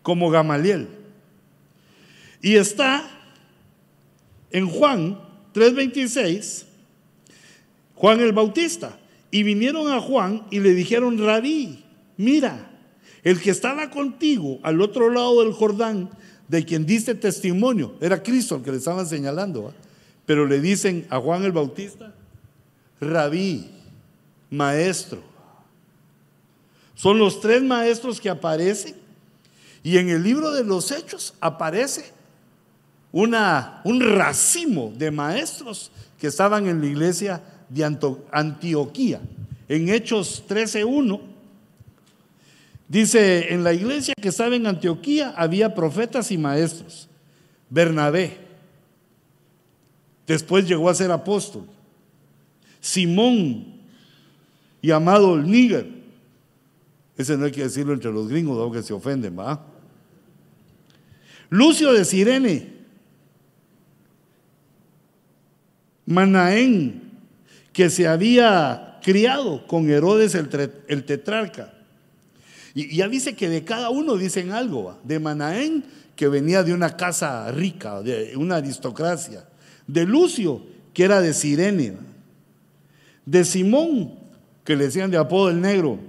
[0.04, 0.88] como Gamaliel.
[2.42, 3.10] Y está
[4.52, 5.20] en Juan
[5.54, 6.66] 3:26,
[7.96, 9.00] Juan el Bautista.
[9.32, 11.84] Y vinieron a Juan y le dijeron, rabí,
[12.18, 12.70] mira,
[13.24, 16.12] el que estaba contigo al otro lado del Jordán,
[16.48, 19.74] de quien diste testimonio, era Cristo el que le estaban señalando,
[20.28, 22.14] pero le dicen a Juan el Bautista,
[23.02, 23.72] rabí,
[24.52, 25.24] maestro.
[26.94, 29.03] Son los tres maestros que aparecen
[29.84, 32.06] y en el libro de los hechos aparece
[33.12, 37.84] una, un racimo de maestros que estaban en la iglesia de
[38.32, 39.20] Antioquía.
[39.68, 41.20] En Hechos 13.1
[42.88, 47.10] dice, en la iglesia que estaba en Antioquía había profetas y maestros.
[47.70, 48.38] Bernabé,
[50.26, 51.66] después llegó a ser apóstol.
[52.80, 53.82] Simón,
[54.82, 55.88] llamado el Níger.
[57.18, 59.73] Ese no hay que decirlo entre los gringos, aunque se ofenden, ¿va?
[61.54, 62.68] Lucio de Sirene,
[66.08, 67.12] Manaén,
[67.72, 71.72] que se había criado con Herodes el, tetrarca.
[72.74, 74.98] Y ya dice que de cada uno dicen algo.
[75.04, 75.86] De Manaén,
[76.16, 79.48] que venía de una casa rica, de una aristocracia.
[79.86, 81.98] De Lucio, que era de Sirene.
[83.28, 84.16] De Simón,
[84.64, 86.00] que le decían de apodo el negro.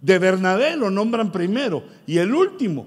[0.00, 1.84] De Bernabé lo nombran primero.
[2.06, 2.86] Y el último,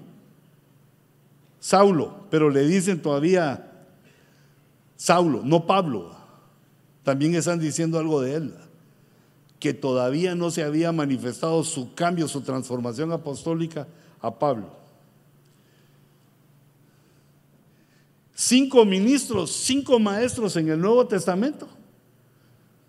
[1.60, 3.72] Saulo, pero le dicen todavía
[4.96, 6.16] Saulo, no Pablo.
[7.04, 8.54] También están diciendo algo de él,
[9.60, 13.88] que todavía no se había manifestado su cambio, su transformación apostólica
[14.22, 14.80] a Pablo.
[18.34, 21.68] Cinco ministros, cinco maestros en el Nuevo Testamento,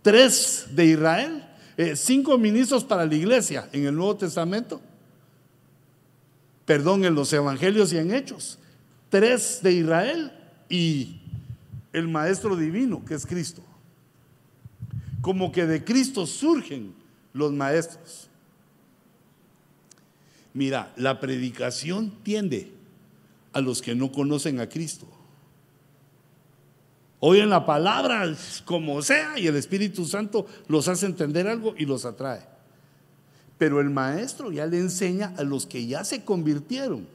[0.01, 1.45] tres de Israel,
[1.77, 4.81] eh, cinco ministros para la iglesia en el Nuevo Testamento,
[6.65, 8.59] perdón, en los evangelios y en hechos,
[9.09, 10.33] tres de Israel
[10.69, 11.21] y
[11.93, 13.63] el Maestro Divino, que es Cristo.
[15.21, 16.95] Como que de Cristo surgen
[17.33, 18.29] los maestros.
[20.55, 22.73] Mira, la predicación tiende
[23.53, 25.07] a los que no conocen a Cristo.
[27.25, 28.35] Oyen la palabra
[28.65, 32.43] como sea y el Espíritu Santo los hace entender algo y los atrae.
[33.59, 37.07] Pero el maestro ya le enseña a los que ya se convirtieron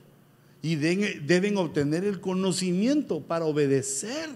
[0.61, 4.29] y deben obtener el conocimiento para obedecer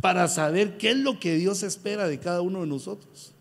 [0.00, 3.32] para saber qué es lo que Dios espera de cada uno de nosotros.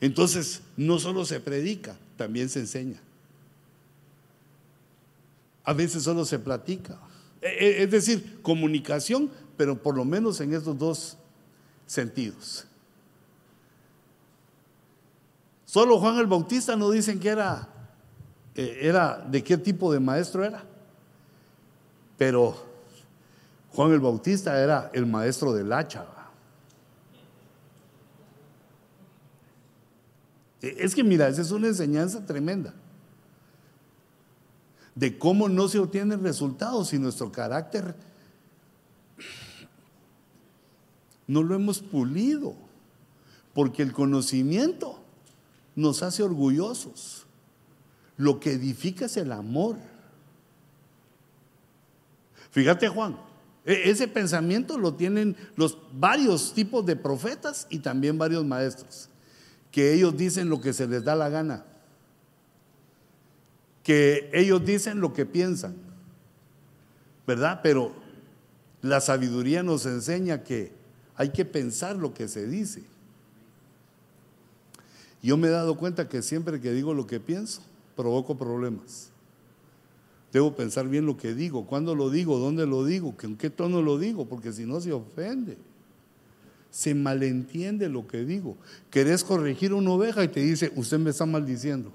[0.00, 3.00] Entonces, no solo se predica, también se enseña.
[5.64, 6.98] A veces solo se platica.
[7.40, 11.16] E, e, es decir, comunicación, pero por lo menos en estos dos
[11.86, 12.66] sentidos.
[15.64, 17.68] Solo Juan el Bautista no dicen que era,
[18.54, 20.62] eh, era de qué tipo de maestro era,
[22.18, 22.54] pero
[23.72, 26.06] Juan el Bautista era el maestro del hacha.
[30.62, 32.72] E, es que mira, esa es una enseñanza tremenda
[34.94, 37.94] de cómo no se obtienen resultados si nuestro carácter
[41.32, 42.54] no lo hemos pulido,
[43.54, 44.98] porque el conocimiento
[45.74, 47.24] nos hace orgullosos.
[48.18, 49.78] Lo que edifica es el amor.
[52.50, 53.16] Fíjate Juan,
[53.64, 59.08] e-, ese pensamiento lo tienen los varios tipos de profetas y también varios maestros,
[59.70, 61.64] que ellos dicen lo que se les da la gana,
[63.82, 65.76] que ellos dicen lo que piensan,
[67.26, 67.60] ¿verdad?
[67.62, 67.94] Pero
[68.82, 70.81] la sabiduría nos enseña que
[71.16, 72.82] hay que pensar lo que se dice.
[75.22, 77.62] Yo me he dado cuenta que siempre que digo lo que pienso,
[77.94, 79.10] provoco problemas.
[80.32, 83.82] Debo pensar bien lo que digo, cuándo lo digo, dónde lo digo, en qué tono
[83.82, 85.58] lo digo, porque si no se ofende.
[86.70, 88.56] Se malentiende lo que digo.
[88.90, 91.92] Querés corregir una oveja y te dice, usted me está maldiciendo.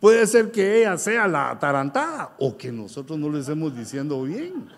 [0.00, 4.68] Puede ser que ella sea la atarantada o que nosotros no le estemos diciendo bien.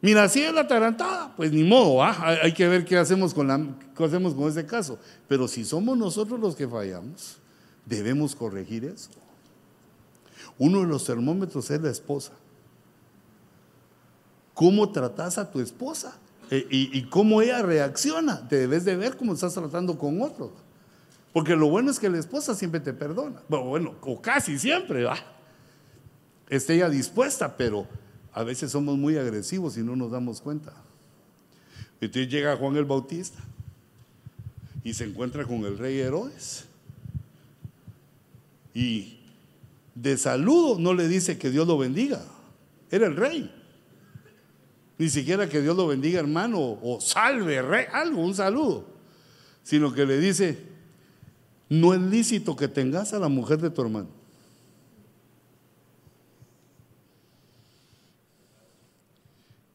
[0.00, 3.60] Mira, si es la atarantada, pues ni modo, hay que ver qué hacemos, con la,
[3.96, 4.98] qué hacemos con ese caso.
[5.26, 7.38] Pero si somos nosotros los que fallamos,
[7.84, 9.10] debemos corregir eso.
[10.56, 12.32] Uno de los termómetros es la esposa.
[14.54, 16.16] ¿Cómo tratas a tu esposa?
[16.50, 18.48] E, y, cómo ella reacciona.
[18.48, 20.50] Te debes de ver cómo estás tratando con otros.
[21.32, 23.40] Porque lo bueno es que la esposa siempre te perdona.
[23.48, 25.16] Bueno, bueno o casi siempre, ¿va?
[26.48, 27.86] esté ella dispuesta, pero
[28.38, 30.72] a veces somos muy agresivos y no nos damos cuenta.
[32.00, 33.40] Entonces llega Juan el Bautista
[34.84, 36.66] y se encuentra con el rey Herodes.
[38.72, 39.18] Y
[39.92, 42.24] de saludo no le dice que Dios lo bendiga.
[42.92, 43.52] Era el rey.
[44.98, 48.86] Ni siquiera que Dios lo bendiga, hermano, o salve, rey, algo, un saludo.
[49.64, 50.62] Sino que le dice,
[51.68, 54.17] no es lícito que tengas a la mujer de tu hermano.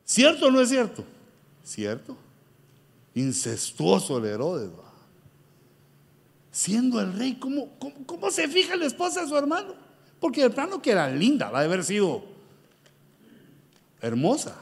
[0.05, 1.03] ¿Cierto o no es cierto?
[1.63, 2.17] ¿Cierto?
[3.15, 4.69] Incestuoso el Herodes.
[6.51, 7.69] Siendo el rey, ¿cómo,
[8.05, 9.73] cómo, se fija la esposa de su hermano?
[10.19, 12.23] Porque el plano que era linda, va a haber sido
[14.01, 14.55] hermosa,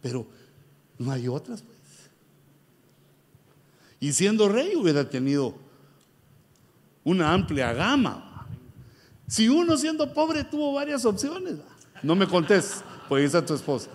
[0.00, 0.26] pero
[0.98, 1.78] no hay otras, pues.
[4.00, 5.54] Y siendo rey hubiera tenido
[7.04, 8.46] una amplia gama.
[9.26, 11.56] Si uno siendo pobre tuvo varias opciones,
[12.02, 13.90] no me contés, pues esa tu esposa.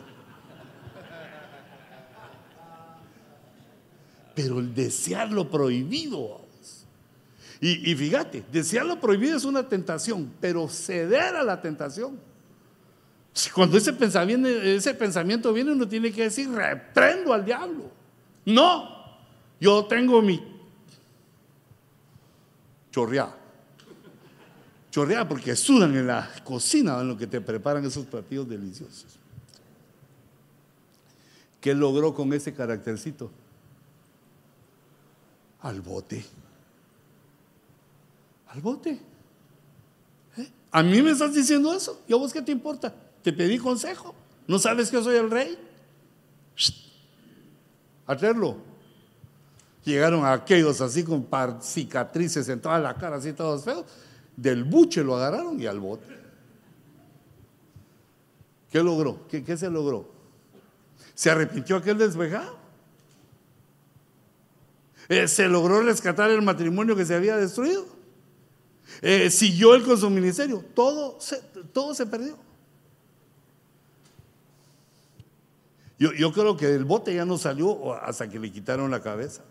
[4.34, 6.42] Pero el desear lo prohibido.
[7.62, 12.20] Y, y fíjate, desear lo prohibido es una tentación, pero ceder a la tentación.
[13.54, 17.90] Cuando ese pensamiento, viene, uno tiene que decir, reprendo al diablo.
[18.46, 19.18] No,
[19.60, 20.42] yo tengo mi
[22.92, 23.36] chorreada.
[24.92, 29.18] Chorreada porque sudan en la cocina en lo que te preparan esos platillos deliciosos.
[31.60, 33.32] ¿Qué logró con ese caractercito?
[35.64, 36.24] Al bote.
[38.50, 39.00] Al bote.
[40.38, 40.52] ¿Eh?
[40.72, 42.04] ¿A mí me estás diciendo eso?
[42.08, 42.94] ¿Y a vos qué te importa?
[43.24, 44.14] Te pedí consejo.
[44.48, 45.58] ¿No sabes que soy el rey?
[48.06, 48.58] A traerlo.
[49.86, 51.28] Llegaron aquellos así con
[51.62, 53.86] cicatrices en toda la cara, así todos feos.
[54.36, 56.06] Del buche lo agarraron y al bote.
[58.70, 59.28] ¿Qué logró?
[59.28, 60.10] ¿Qué, se logró?
[61.14, 62.63] ¿Se arrepintió aquel desvejado?
[65.14, 67.86] Eh, ¿Se logró rescatar el matrimonio que se había destruido?
[69.04, 70.66] Eh, ¿Siguió él con su ministerio?
[70.74, 71.40] Todo se,
[71.72, 72.36] todo se perdió.
[76.00, 79.44] Yo, yo creo que el bote ya no salió hasta que le quitaron la cabeza.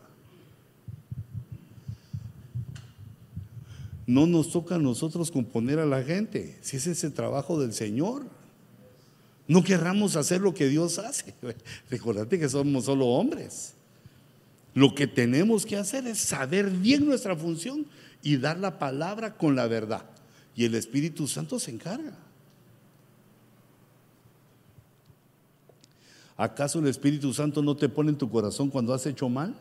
[4.05, 8.24] No nos toca a nosotros componer a la gente, si es ese trabajo del Señor.
[9.47, 11.36] No querramos hacer lo que Dios hace.
[11.90, 13.74] Recordate que somos solo hombres.
[14.74, 17.86] Lo que tenemos que hacer es saber bien nuestra función
[18.23, 20.05] y dar la palabra con la verdad.
[20.55, 22.16] Y el Espíritu Santo se encarga.
[26.36, 29.55] ¿Acaso el Espíritu Santo no te pone en tu corazón cuando has hecho mal?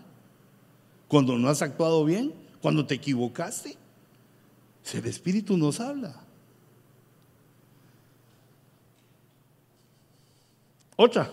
[1.08, 2.34] ¿Cuando no has actuado bien?
[2.62, 3.78] ¿Cuando te equivocaste?
[4.94, 6.16] El Espíritu nos habla.
[10.96, 11.32] Otra,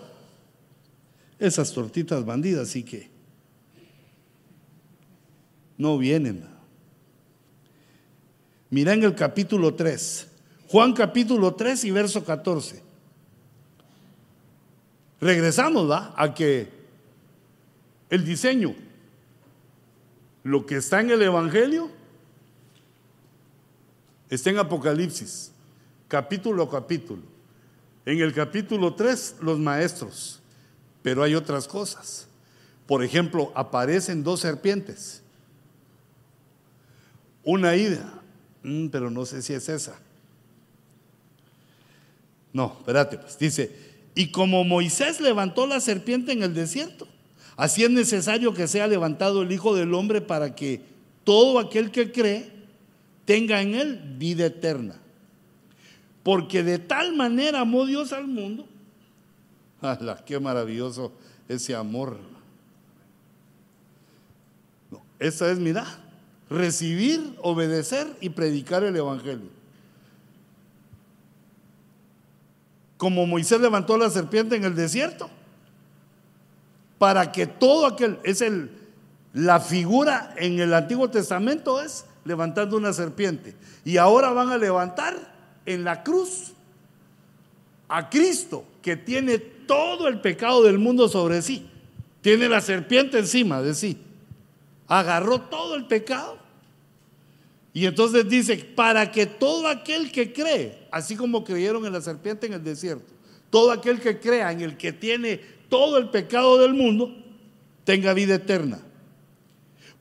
[1.37, 3.08] esas tortitas bandidas sí que
[5.79, 6.45] no vienen.
[8.69, 10.27] Mira en el capítulo 3,
[10.67, 12.83] Juan capítulo 3 y verso 14.
[15.19, 16.13] Regresamos ¿va?
[16.15, 16.69] a que
[18.11, 18.75] el diseño,
[20.43, 21.89] lo que está en el Evangelio,
[24.29, 25.51] Está en Apocalipsis,
[26.07, 27.23] capítulo a capítulo.
[28.05, 30.39] En el capítulo 3, los maestros.
[31.01, 32.27] Pero hay otras cosas.
[32.85, 35.23] Por ejemplo, aparecen dos serpientes.
[37.51, 38.21] Una ida,
[38.61, 39.99] mm, pero no sé si es esa.
[42.53, 43.75] No, espérate, pues dice,
[44.13, 47.07] y como Moisés levantó la serpiente en el desierto,
[47.57, 50.81] así es necesario que sea levantado el Hijo del Hombre para que
[51.23, 52.51] todo aquel que cree
[53.25, 54.99] tenga en él vida eterna.
[56.21, 58.67] Porque de tal manera amó Dios al mundo.
[59.81, 61.11] ¡Hala, qué maravilloso
[61.47, 62.19] ese amor!
[65.17, 66.08] esa es, mira,
[66.49, 69.49] recibir, obedecer y predicar el Evangelio.
[72.97, 75.29] Como Moisés levantó la serpiente en el desierto,
[76.97, 78.71] para que todo aquel, es el,
[79.33, 83.55] la figura en el Antiguo Testamento es levantando una serpiente.
[83.85, 85.15] Y ahora van a levantar
[85.65, 86.53] en la cruz
[87.87, 91.69] a Cristo, que tiene todo el pecado del mundo sobre sí.
[92.21, 93.97] Tiene la serpiente encima de sí.
[94.89, 96.37] Agarró todo el pecado.
[97.71, 102.47] Y entonces dice, para que todo aquel que cree, así como creyeron en la serpiente
[102.47, 103.13] en el desierto,
[103.49, 105.37] todo aquel que crea en el que tiene
[105.69, 107.15] todo el pecado del mundo,
[107.85, 108.81] tenga vida eterna.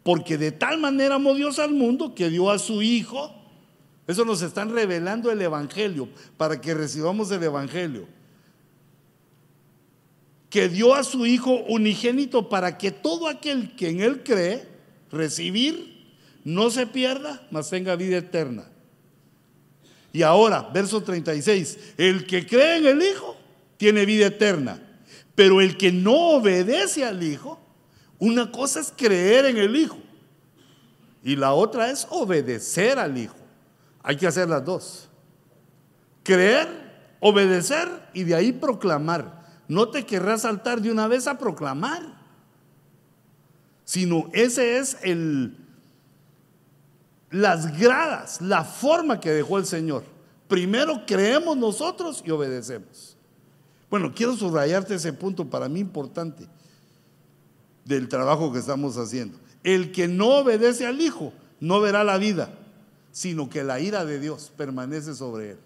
[0.02, 3.34] Porque de tal manera amó Dios al mundo que dio a su Hijo
[4.06, 6.08] Eso nos están revelando el Evangelio
[6.38, 8.08] para que recibamos el Evangelio.
[10.48, 14.66] Que dio a su Hijo unigénito para que todo aquel que en Él cree,
[15.10, 18.64] recibir, no se pierda, mas tenga vida eterna.
[20.12, 23.36] Y ahora, verso 36, el que cree en el Hijo
[23.76, 24.82] tiene vida eterna,
[25.34, 27.60] pero el que no obedece al Hijo,
[28.18, 29.98] una cosa es creer en el Hijo
[31.22, 33.36] y la otra es obedecer al Hijo.
[34.02, 35.08] Hay que hacer las dos.
[36.22, 36.68] Creer,
[37.20, 39.46] obedecer y de ahí proclamar.
[39.68, 42.17] No te querrás saltar de una vez a proclamar,
[43.88, 45.56] sino ese es el
[47.30, 50.04] las gradas, la forma que dejó el Señor.
[50.46, 53.16] Primero creemos nosotros y obedecemos.
[53.88, 56.46] Bueno, quiero subrayarte ese punto para mí importante
[57.86, 59.38] del trabajo que estamos haciendo.
[59.64, 62.50] El que no obedece al Hijo no verá la vida,
[63.10, 65.58] sino que la ira de Dios permanece sobre él.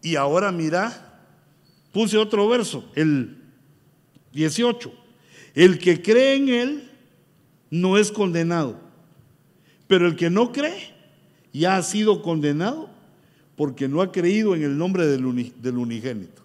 [0.00, 1.18] Y ahora mira,
[1.92, 3.42] puse otro verso, el
[4.32, 5.01] 18.
[5.54, 6.90] El que cree en Él
[7.70, 8.82] no es condenado
[9.92, 10.94] pero el que no cree
[11.52, 12.88] ya ha sido condenado
[13.56, 15.26] porque no ha creído en el nombre del,
[15.76, 16.40] unigénito.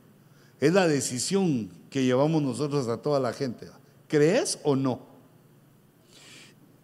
[0.59, 3.67] Es la decisión que llevamos nosotros a toda la gente.
[4.09, 4.99] ¿Crees o no?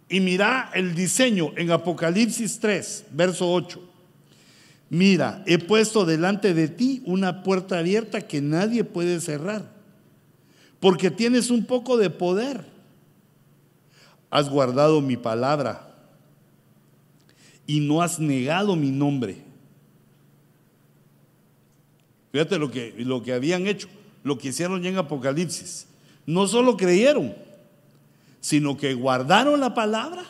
[0.08, 3.82] Y mira el diseño en Apocalipsis 3, verso 8.
[4.90, 9.70] Mira, he puesto delante de ti una puerta abierta que nadie puede cerrar,
[10.84, 12.66] porque tienes un poco de poder.
[14.30, 15.96] Has guardado mi palabra
[17.66, 19.38] y no has negado mi nombre.
[22.34, 23.88] Fíjate lo que, lo que habían hecho,
[24.26, 25.88] lo que hicieron ya en Apocalipsis.
[26.26, 27.34] No solo creyeron,
[28.42, 30.26] sino que guardaron la palabra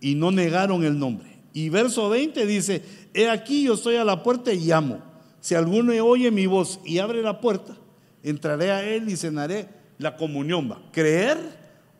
[0.00, 1.36] y no negaron el nombre.
[1.52, 5.02] Y verso 20 dice, he aquí yo estoy a la puerta y llamo.
[5.40, 7.74] Si alguno oye mi voz y abre la puerta,
[8.22, 9.68] entraré a él y cenaré
[9.98, 10.70] la comunión.
[10.70, 10.82] Va.
[10.92, 11.38] Creer,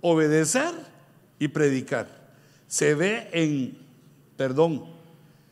[0.00, 0.72] obedecer
[1.38, 2.08] y predicar.
[2.66, 3.82] Se ve en
[4.36, 4.84] perdón,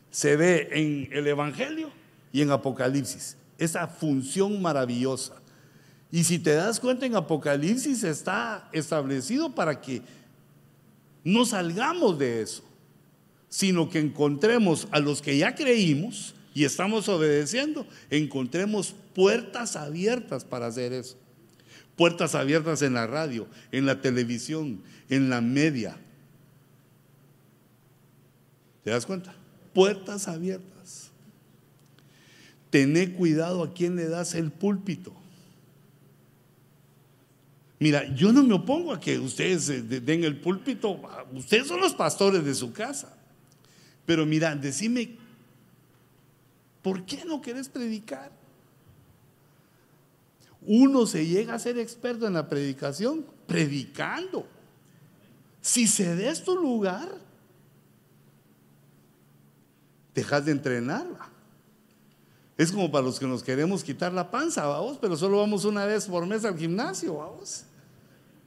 [0.09, 1.89] se ve en el Evangelio
[2.33, 3.37] y en Apocalipsis.
[3.57, 5.35] Esa función maravillosa.
[6.11, 10.01] Y si te das cuenta en Apocalipsis está establecido para que
[11.23, 12.63] no salgamos de eso,
[13.47, 20.67] sino que encontremos a los que ya creímos y estamos obedeciendo, encontremos puertas abiertas para
[20.67, 21.17] hacer eso.
[21.95, 25.97] Puertas abiertas en la radio, en la televisión, en la media,
[28.83, 29.33] ¿Te das cuenta?
[29.73, 31.11] Puertas abiertas.
[32.69, 35.13] Tené cuidado a quién le das el púlpito.
[37.79, 41.01] Mira, yo no me opongo a que ustedes eh, den el púlpito.
[41.33, 43.17] Ustedes son los pastores de su casa.
[44.05, 45.17] Pero mira, decime,
[46.81, 48.31] ¿por qué no querés predicar?
[50.61, 54.45] Uno se llega a ser experto en la predicación predicando.
[55.59, 57.09] Si se des tu lugar,
[60.13, 61.29] dejas de entrenarla.
[62.57, 65.85] Es como para los que nos queremos quitar la panza, vamos, pero solo vamos una
[65.85, 67.63] vez por mes al gimnasio, vamos.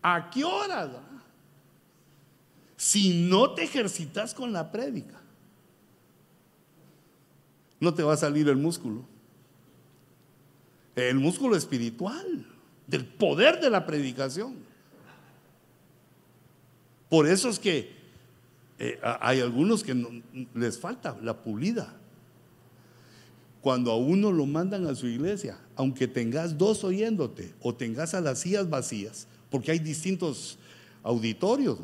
[0.02, 1.02] ¿A qué hora?
[2.76, 5.20] Si no te ejercitas con la prédica,
[7.80, 9.04] no te va a salir el músculo.
[10.96, 12.46] El músculo espiritual,
[12.86, 14.54] del poder de la predicación.
[17.08, 17.92] Por eso es que
[18.78, 20.22] eh, hay algunos que
[20.54, 21.94] les falta la pulida.
[23.60, 28.20] Cuando a uno lo mandan a su iglesia, aunque tengas dos oyéndote o tengas a
[28.20, 30.58] las sillas vacías, porque hay distintos
[31.02, 31.78] auditorios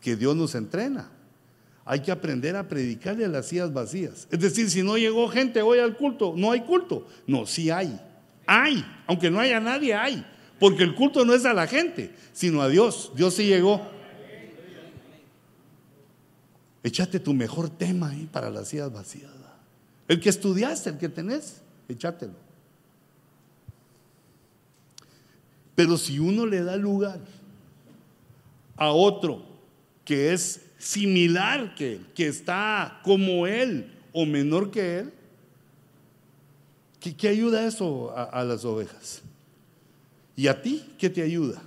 [0.00, 1.10] que Dios nos entrena.
[1.90, 4.28] Hay que aprender a predicarle a las sillas vacías.
[4.30, 7.06] Es decir, si no llegó gente hoy al culto, no hay culto.
[7.26, 7.98] No, sí hay.
[8.46, 8.84] Hay.
[9.06, 10.22] Aunque no haya nadie, hay.
[10.60, 13.12] Porque el culto no es a la gente, sino a Dios.
[13.16, 13.80] Dios sí llegó.
[16.82, 19.30] Échate tu mejor tema ahí para las sillas vacías.
[20.08, 22.34] El que estudiaste, el que tenés, échatelo.
[25.74, 27.20] Pero si uno le da lugar
[28.76, 29.42] a otro
[30.04, 35.12] que es similar que él, que está como él o menor que él,
[37.00, 39.22] ¿qué, ayuda eso a, a las ovejas?
[40.36, 41.60] ¿Y a ti qué te ayuda?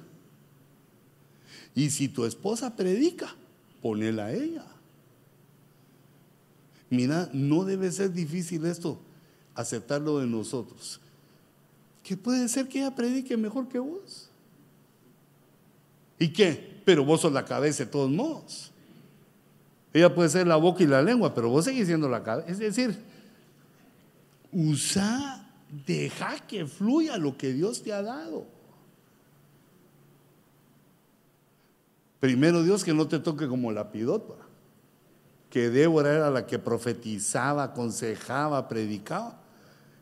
[1.76, 3.36] Y si tu esposa predica,
[3.82, 4.66] ponela a ella.
[6.90, 9.00] Mira, no debe ser difícil esto,
[9.56, 11.00] aceptarlo de nosotros.
[12.04, 14.30] Que puede ser que ella predique mejor que vos.
[16.20, 16.82] ¿Y qué?
[16.86, 18.71] Pero vos sos la cabeza de todos modos.
[19.94, 22.50] Ella puede ser la boca y la lengua, pero vos seguís siendo la cabeza.
[22.50, 22.98] Es decir,
[24.52, 25.50] usa,
[25.86, 28.46] deja que fluya lo que Dios te ha dado.
[32.22, 34.36] Primero Dios que no te toque como la pidota,
[35.50, 39.42] que Débora era la que profetizaba, aconsejaba, predicaba.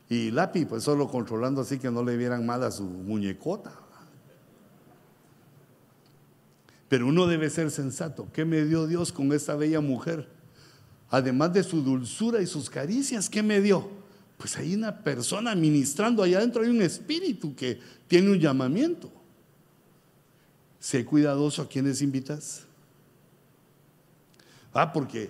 [0.09, 3.71] Y Lapi, pues solo controlando así que no le vieran mal a su muñecota.
[6.89, 8.27] Pero uno debe ser sensato.
[8.33, 10.27] ¿Qué me dio Dios con esta bella mujer?
[11.09, 13.89] Además de su dulzura y sus caricias, ¿qué me dio?
[14.37, 19.11] Pues hay una persona ministrando allá adentro, hay un espíritu que tiene un llamamiento.
[20.79, 22.63] Sé cuidadoso a quienes invitas.
[24.73, 25.29] Ah, porque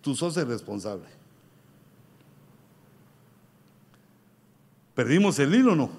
[0.00, 1.06] tú sos el responsable.
[4.94, 5.90] ¿Perdimos el hilo o no?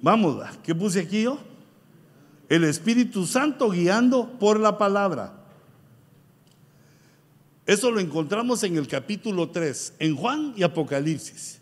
[0.00, 1.49] Vamos, ¿qué puse aquí yo?
[2.50, 5.32] El Espíritu Santo guiando por la palabra.
[7.64, 11.60] Eso lo encontramos en el capítulo 3, en Juan y Apocalipsis.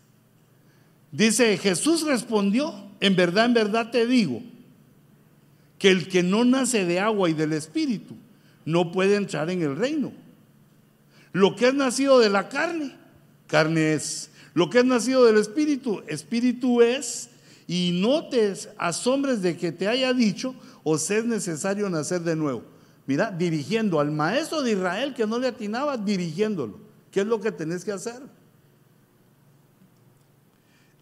[1.13, 4.43] Dice, Jesús respondió, en verdad, en verdad te digo,
[5.79, 8.15] que el que no nace de agua y del Espíritu
[8.65, 10.13] no puede entrar en el reino.
[11.33, 12.97] Lo que es nacido de la carne,
[13.47, 14.31] carne es.
[14.55, 17.29] Lo que es nacido del Espíritu, Espíritu es.
[17.67, 20.55] Y no te asombres de que te haya dicho,
[20.91, 22.63] os es necesario nacer de nuevo.
[23.07, 26.79] Mira, dirigiendo al maestro de Israel que no le atinaba, dirigiéndolo.
[27.11, 28.21] ¿Qué es lo que tenés que hacer?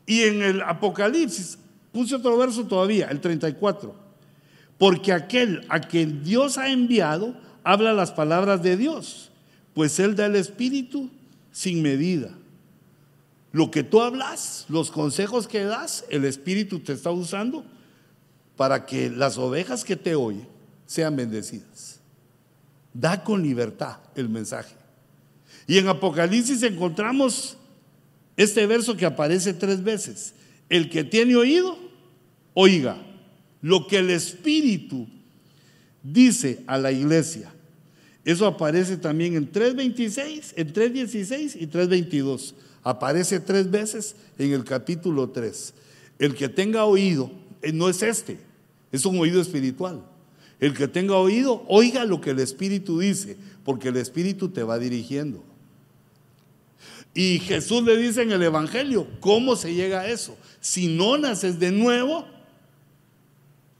[0.07, 1.59] Y en el Apocalipsis,
[1.93, 3.95] puse otro verso todavía, el 34.
[4.79, 7.35] Porque aquel a quien Dios ha enviado
[7.65, 9.31] habla las palabras de Dios,
[9.75, 11.11] pues Él da el Espíritu
[11.51, 12.31] sin medida.
[13.53, 17.65] Lo que tú hablas, los consejos que das, el Espíritu te está usando
[18.57, 20.49] para que las ovejas que te oyen
[20.87, 22.01] sean bendecidas.
[22.93, 24.75] Da con libertad el mensaje.
[25.67, 27.57] Y en Apocalipsis encontramos
[28.37, 30.35] este verso que aparece tres veces.
[30.69, 31.77] El que tiene oído,
[32.55, 32.97] oiga
[33.61, 35.09] lo que el Espíritu
[36.03, 37.53] dice a la iglesia.
[38.25, 42.55] Eso aparece también en 3.26, en 3.16 y 3.22.
[42.83, 45.75] Aparece tres veces en el capítulo 3.
[46.19, 47.31] El que tenga oído,
[47.63, 48.39] eh, no es este,
[48.97, 50.03] es un oído espiritual.
[50.59, 54.79] El que tenga oído, oiga lo que el Espíritu dice, porque el Espíritu te va
[54.79, 55.45] dirigiendo.
[57.15, 60.37] Y Jesús le dice en el Evangelio, ¿cómo se llega a eso?
[60.61, 62.27] Si no naces de nuevo,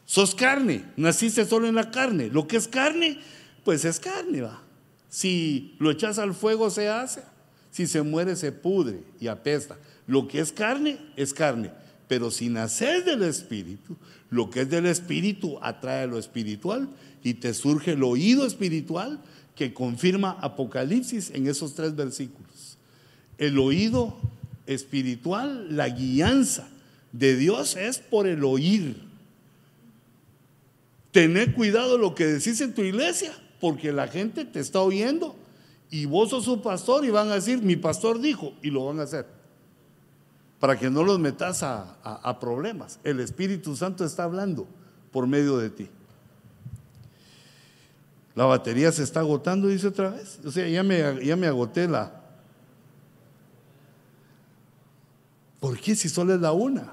[0.07, 2.31] sos carne, naciste solo en la carne.
[2.31, 3.19] Lo que es carne,
[3.65, 4.63] pues es carne, va.
[5.11, 7.23] Si lo echas al fuego se hace,
[7.71, 9.77] si se muere se pudre y apesta.
[10.07, 11.73] Lo que es carne, es carne.
[12.09, 13.97] Pero si naces del Espíritu,
[14.31, 16.89] lo que es del Espíritu atrae a lo espiritual
[17.23, 19.21] y te surge el oído espiritual
[19.55, 22.77] que confirma Apocalipsis en esos tres versículos.
[23.39, 24.17] El oído
[24.67, 26.69] espiritual, la guianza
[27.13, 29.03] de Dios es por el oír.
[31.13, 35.37] Tener cuidado lo que decís en tu iglesia, porque la gente te está oyendo
[35.91, 39.01] y vos sos su pastor y van a decir, mi pastor dijo, y lo van
[39.01, 39.36] a hacer
[40.61, 42.99] para que no los metas a, problemas.
[43.05, 44.67] El Espíritu Santo está hablando
[45.13, 45.89] por medio de ti.
[48.35, 50.39] La batería se está agotando, dice otra vez.
[50.45, 52.23] O sea, ya me, ya me agoté la...
[55.61, 56.93] ¿Por qué si solo es la una?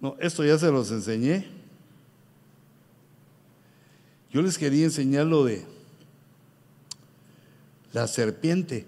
[0.00, 1.48] No, esto ya se los enseñé.
[4.32, 5.64] Yo les quería enseñar lo de
[7.92, 8.86] la serpiente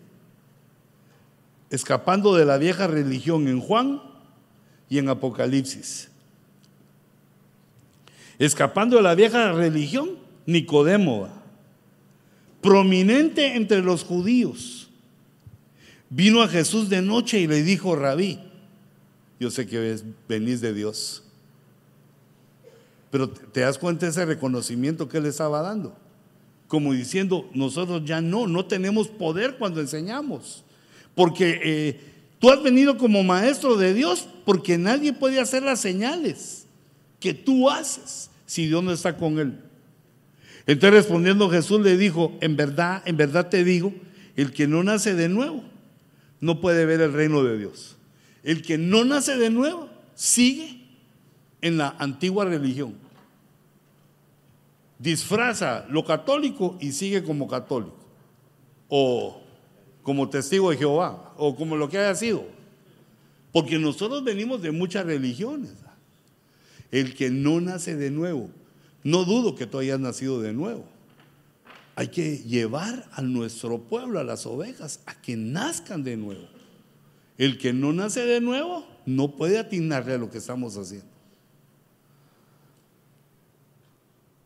[1.70, 4.02] escapando de la vieja religión en Juan
[4.88, 6.10] y en Apocalipsis.
[8.38, 10.10] Escapando de la vieja religión,
[10.44, 11.28] Nicodemo,
[12.60, 14.90] prominente entre los judíos,
[16.10, 18.38] vino a Jesús de noche y le dijo, rabí,
[19.40, 19.98] yo sé que
[20.28, 21.22] venís de Dios,
[23.10, 25.97] pero te das cuenta de ese reconocimiento que él estaba dando,
[26.68, 30.65] como diciendo, nosotros ya no, no tenemos poder cuando enseñamos.
[31.16, 32.01] Porque eh,
[32.38, 36.66] tú has venido como maestro de Dios porque nadie puede hacer las señales
[37.18, 39.59] que tú haces si Dios no está con él.
[40.66, 43.94] Entonces respondiendo Jesús le dijo, en verdad, en verdad te digo,
[44.36, 45.64] el que no nace de nuevo
[46.40, 47.97] no puede ver el reino de Dios.
[48.43, 50.82] El que no nace de nuevo sigue
[51.62, 52.94] en la antigua religión.
[54.98, 57.97] Disfraza lo católico y sigue como católico.
[58.88, 59.45] O
[60.06, 62.44] como testigo de Jehová o como lo que haya sido.
[63.50, 65.72] Porque nosotros venimos de muchas religiones.
[66.92, 68.48] El que no nace de nuevo
[69.02, 70.84] No dudo que tú hayas nacido de nuevo.
[71.96, 76.46] Hay que llevar a nuestro pueblo, a las ovejas, a que nazcan de nuevo.
[77.36, 81.08] El que no nace de nuevo no puede atinarle a lo que estamos haciendo.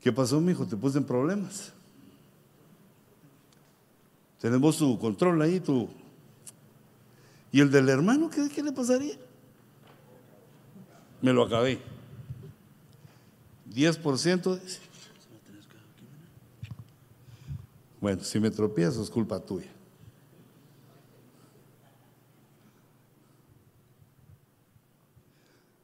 [0.01, 0.67] ¿Qué pasó, mi hijo?
[0.67, 1.75] ¿Te puse en problemas?
[4.41, 5.89] Tenemos tu control ahí, tu.
[7.53, 9.17] ¿Y el del hermano qué, qué le pasaría?
[11.21, 11.79] Me lo acabé.
[13.75, 14.61] 10%.
[18.01, 19.69] Bueno, si me tropiezo es culpa tuya.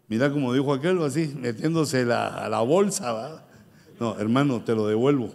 [0.09, 3.13] Mira como dijo aquel, así, metiéndose a la bolsa.
[3.13, 3.45] ¿va?
[4.01, 5.35] No, hermano, te lo devuelvo.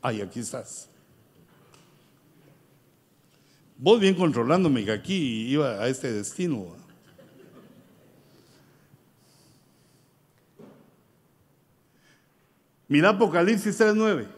[0.00, 0.91] Ay, aquí estás.
[3.82, 6.76] Vos bien controlándome que aquí iba a este destino.
[12.86, 14.28] Mira Apocalipsis 3:9.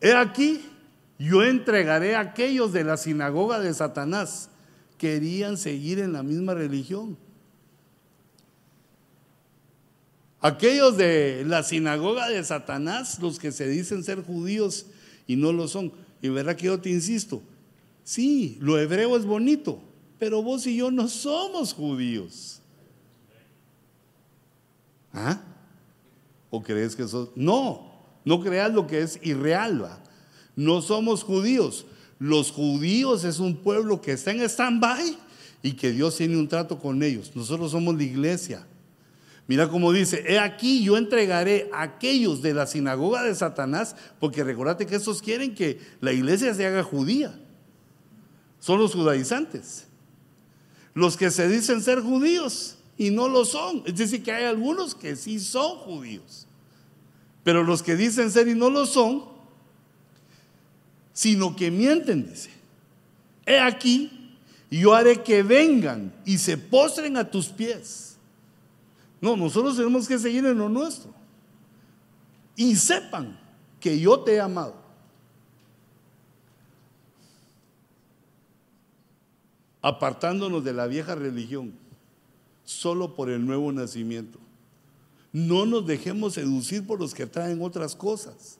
[0.00, 0.64] He aquí,
[1.18, 4.48] yo entregaré a aquellos de la sinagoga de Satanás.
[4.96, 7.18] Querían seguir en la misma religión.
[10.40, 14.86] Aquellos de la sinagoga de Satanás, los que se dicen ser judíos
[15.26, 15.92] y no lo son.
[16.22, 17.42] Y verá que yo te insisto,
[18.04, 19.80] sí, lo hebreo es bonito,
[20.18, 22.60] pero vos y yo no somos judíos.
[25.12, 25.40] ¿Ah?
[26.50, 27.30] ¿O crees que sos?
[27.34, 27.92] No,
[28.24, 29.84] no creas lo que es irreal.
[29.84, 30.02] ¿va?
[30.56, 31.86] No somos judíos.
[32.18, 35.18] Los judíos es un pueblo que está en stand-by
[35.62, 37.32] y que Dios tiene un trato con ellos.
[37.34, 38.66] Nosotros somos la iglesia.
[39.48, 44.44] Mira cómo dice, he aquí yo entregaré a aquellos de la sinagoga de Satanás, porque
[44.44, 47.34] recordate que estos quieren que la iglesia se haga judía.
[48.62, 49.86] Son los judaizantes.
[50.94, 53.82] Los que se dicen ser judíos y no lo son.
[53.84, 56.46] Es decir, que hay algunos que sí son judíos.
[57.44, 59.24] Pero los que dicen ser y no lo son,
[61.12, 62.50] sino que mienten, dice.
[63.44, 64.38] He aquí,
[64.70, 68.12] yo haré que vengan y se postren a tus pies
[69.22, 71.14] no, nosotros tenemos que seguir en lo nuestro.
[72.56, 73.38] Y sepan
[73.78, 74.81] que yo te he amado.
[79.82, 81.72] Apartándonos de la vieja religión,
[82.64, 84.38] solo por el nuevo nacimiento.
[85.32, 88.58] No nos dejemos seducir por los que traen otras cosas.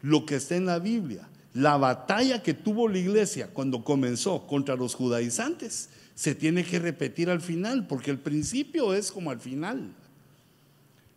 [0.00, 4.76] Lo que está en la Biblia, la batalla que tuvo la iglesia cuando comenzó contra
[4.76, 9.94] los judaizantes, se tiene que repetir al final, porque el principio es como al final.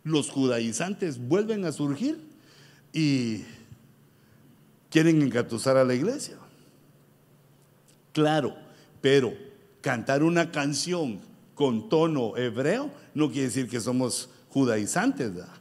[0.04, 2.18] Los judaizantes vuelven a surgir
[2.92, 3.42] y
[4.90, 6.36] quieren engatusar a la iglesia.
[8.12, 8.56] Claro,
[9.00, 9.34] pero
[9.80, 11.20] cantar una canción
[11.54, 15.34] con tono hebreo no quiere decir que somos judaizantes.
[15.34, 15.54] ¿verdad?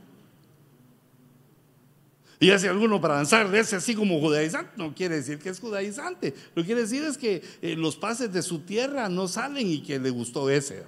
[2.40, 5.60] Y hace alguno para danzar de ese así como judaizante, no quiere decir que es
[5.60, 6.34] judaizante.
[6.54, 9.82] Lo que quiere decir es que eh, los pases de su tierra no salen y
[9.82, 10.84] que le gustó ese.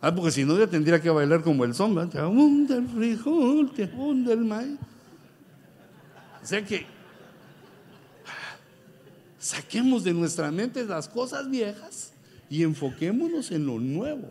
[0.00, 2.10] Ah, porque si no, ya tendría que bailar como el son.
[2.10, 4.78] Te hunde el frijol, te el maíz.
[6.42, 6.86] O sea que
[9.44, 12.12] saquemos de nuestra mente las cosas viejas
[12.48, 14.28] y enfoquémonos en lo nuevo.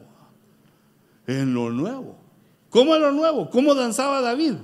[1.28, 2.18] En lo nuevo.
[2.70, 3.50] ¿Cómo es lo nuevo?
[3.50, 4.56] ¿Cómo danzaba David?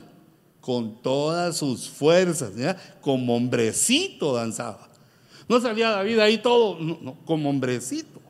[0.62, 2.52] con todas sus fuerzas,
[3.02, 4.88] como hombrecito danzaba.
[5.48, 6.78] No salía David ahí todo,
[7.26, 8.22] como hombrecito.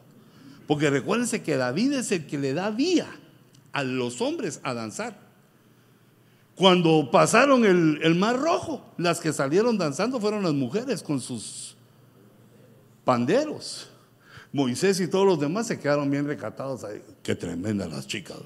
[0.67, 3.07] Porque recuérdense que David es el que le da vía
[3.73, 5.19] a los hombres a danzar.
[6.55, 11.68] Cuando pasaron el, el, mar rojo, las que salieron danzando fueron las mujeres con sus
[13.09, 13.87] panderos.
[14.53, 17.01] Moisés y todos los demás se quedaron bien recatados ahí.
[17.23, 18.37] Qué tremenda las chicas.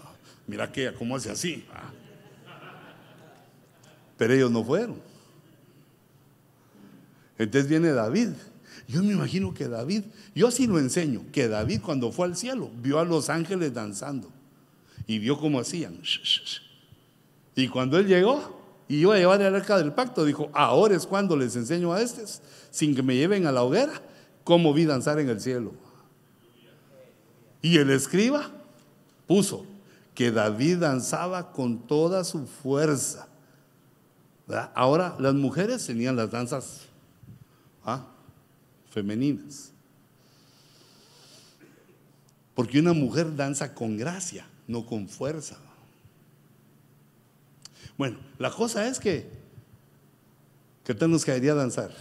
[0.48, 1.66] Mira aquella, cómo hace así.
[4.18, 5.02] Pero ellos no fueron.
[7.38, 8.30] Entonces viene David.
[8.88, 10.04] Yo me imagino que David,
[10.34, 14.32] yo así lo enseño, que David cuando fue al cielo vio a los ángeles danzando
[15.06, 16.00] y vio cómo hacían.
[17.54, 21.06] Y cuando él llegó y iba a llevar el arca del pacto, dijo, ahora es
[21.06, 22.42] cuando les enseño a estos,
[22.72, 24.02] sin que me lleven a la hoguera,
[24.44, 25.74] cómo vi danzar en el cielo.
[27.62, 28.52] Y el escriba
[29.28, 29.66] puso
[30.14, 33.28] que David danzaba con toda su fuerza
[34.74, 36.82] Ahora las mujeres tenían las danzas
[37.86, 38.06] ¿ah?
[38.90, 39.72] femeninas.
[42.54, 45.58] Porque una mujer danza con gracia, no con fuerza.
[47.98, 49.30] Bueno, la cosa es que,
[50.84, 51.92] ¿qué tal nos caería danzar?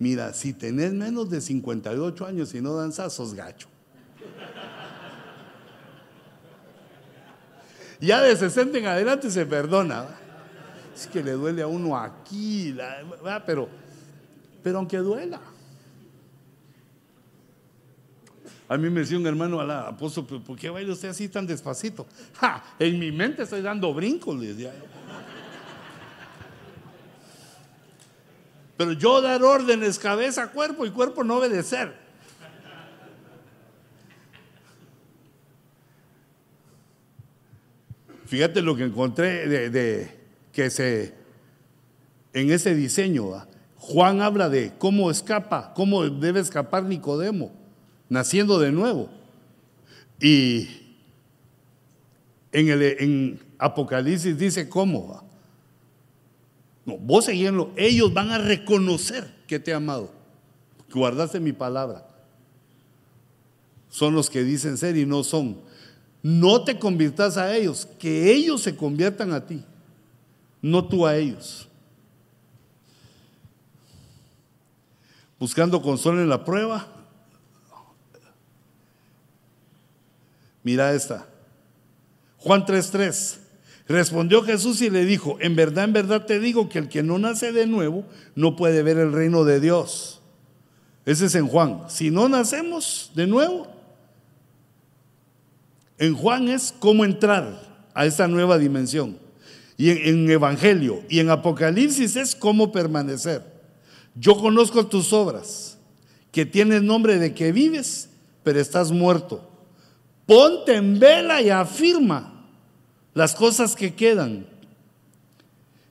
[0.00, 3.68] Mira, si tenés menos de 58 años y no danzas, sos gacho.
[8.00, 10.06] Ya de 60 en adelante se perdona.
[10.96, 12.74] Es que le duele a uno aquí,
[13.44, 13.68] pero,
[14.62, 15.38] pero aunque duela.
[18.70, 22.06] A mí me decía un hermano al apóstol, ¿por qué baila usted así tan despacito?
[22.78, 24.72] En mi mente estoy dando brincos, le decía.
[28.80, 31.92] Pero yo dar órdenes cabeza, cuerpo y cuerpo no obedecer.
[38.24, 40.10] Fíjate lo que encontré de,
[40.50, 41.12] que se
[42.32, 43.46] en ese diseño.
[43.76, 47.52] Juan habla de cómo escapa, cómo debe escapar Nicodemo
[48.08, 49.10] naciendo de nuevo.
[50.18, 50.96] Y
[52.50, 55.29] en, el, en Apocalipsis dice cómo.
[56.90, 60.10] No, vos seguirlo, ellos van a reconocer que te he amado,
[60.92, 62.04] guardaste mi palabra.
[63.88, 65.60] Son los que dicen ser y no son.
[66.20, 69.64] No te conviertas a ellos, que ellos se conviertan a ti,
[70.60, 71.68] no tú a ellos.
[75.38, 76.88] Buscando consuelo en la prueba,
[80.62, 81.26] Mira esta.
[82.36, 83.39] Juan 3:3.
[83.90, 87.18] Respondió Jesús y le dijo, en verdad, en verdad te digo que el que no
[87.18, 88.04] nace de nuevo
[88.36, 90.20] no puede ver el reino de Dios.
[91.04, 91.82] Ese es en Juan.
[91.88, 93.66] Si no nacemos de nuevo,
[95.98, 99.18] en Juan es cómo entrar a esta nueva dimensión.
[99.76, 103.42] Y en, en Evangelio y en Apocalipsis es cómo permanecer.
[104.14, 105.78] Yo conozco tus obras,
[106.30, 108.08] que tienes nombre de que vives,
[108.44, 109.50] pero estás muerto
[110.30, 112.29] ponte en vela y afirma
[113.14, 114.46] las cosas que quedan,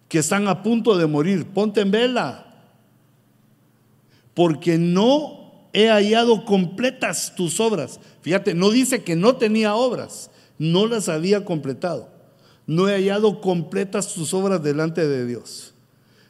[0.07, 1.45] que están a punto de morir.
[1.45, 2.45] Ponte en vela,
[4.33, 7.99] porque no he hallado completas tus obras.
[8.21, 12.09] Fíjate, no dice que no tenía obras, no las había completado.
[12.65, 15.73] No he hallado completas tus obras delante de Dios.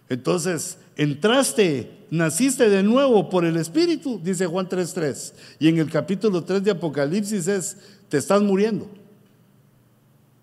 [0.08, 5.34] Entonces, entraste, naciste de nuevo por el Espíritu, dice Juan 3.3.
[5.60, 8.90] Y en el capítulo 3 de Apocalipsis es, te estás muriendo.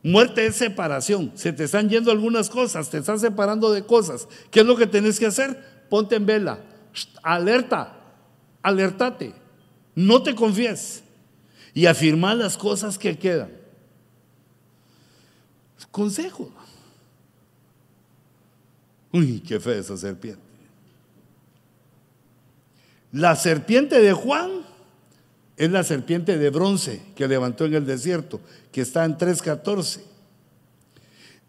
[0.07, 1.33] Muerte es separación.
[1.35, 4.29] Se te están yendo algunas cosas, te están separando de cosas.
[4.53, 5.85] ¿Qué es lo que tienes que hacer?
[5.91, 6.61] Ponte en vela.
[7.25, 7.93] Alerta.
[8.63, 9.35] Alertate.
[9.97, 11.03] No te confíes.
[11.75, 13.51] Y afirma las cosas que quedan.
[15.91, 16.53] Consejo.
[19.11, 20.41] Uy, qué fe esa serpiente.
[23.11, 24.65] La serpiente de Juan
[25.57, 28.41] es la serpiente de bronce que levantó en el desierto,
[28.73, 30.01] que está en 3.14.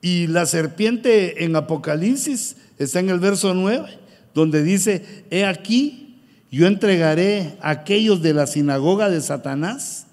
[0.02, 4.00] Y la serpiente en Apocalipsis está en el verso 9,
[4.34, 6.22] donde dice, he aquí,
[6.52, 10.06] yo entregaré a aquellos de la sinagoga de Satanás,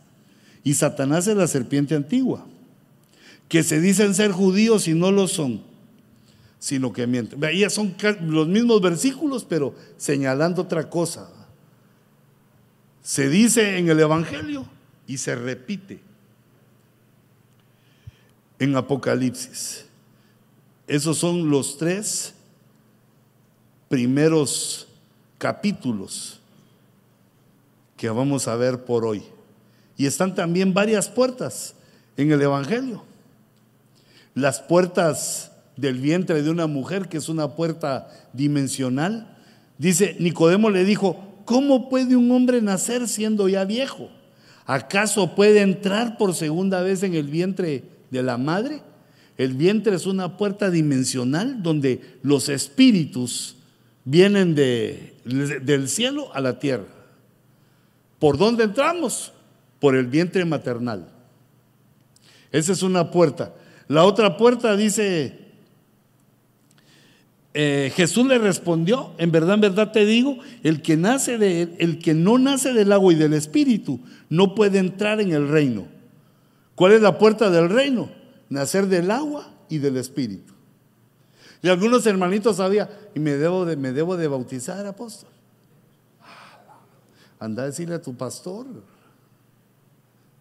[0.65, 2.47] y Satanás es la serpiente antigua,
[3.49, 5.63] que se dicen ser judíos y no lo son,
[6.59, 7.39] sino que mienten.
[7.39, 11.29] Veía, son los mismos versículos, pero señalando otra cosa
[13.05, 14.67] se dice en el Evangelio
[15.07, 16.01] y se repite
[18.59, 19.85] en Apocalipsis.
[20.87, 22.33] Esos son los tres
[23.91, 24.89] primeros
[25.37, 26.41] capítulos
[27.99, 29.23] que vamos a ver por hoy.
[29.99, 31.75] Y están también varias puertas
[32.17, 33.05] en el Evangelio.
[34.35, 39.37] Las puertas del vientre de una mujer, que es una puerta dimensional.
[39.77, 44.11] Dice, Nicodemo le dijo, ¿cómo puede un hombre nacer siendo ya viejo?
[44.67, 48.83] ¿Acaso puede entrar por segunda vez en el vientre de la madre?
[49.37, 53.57] El vientre es una puerta dimensional donde los espíritus
[54.05, 55.15] vienen de,
[55.63, 56.87] del cielo a la tierra.
[58.19, 59.33] ¿Por dónde entramos?
[59.81, 61.09] Por el vientre maternal.
[62.53, 63.53] Esa es una puerta.
[63.89, 65.44] La otra puerta dice
[67.57, 72.01] eh, Jesús le respondió, en verdad, en verdad te digo, el que nace de el
[72.01, 75.87] que no nace del agua y del espíritu, no puede entrar en el reino.
[76.75, 78.11] ¿Cuál es la puerta del reino?
[78.49, 80.53] Nacer del agua y del espíritu.
[81.63, 85.31] Y algunos hermanitos sabían, y me debo de, me debo de bautizar, apóstol.
[87.39, 88.67] Anda a decirle a tu pastor,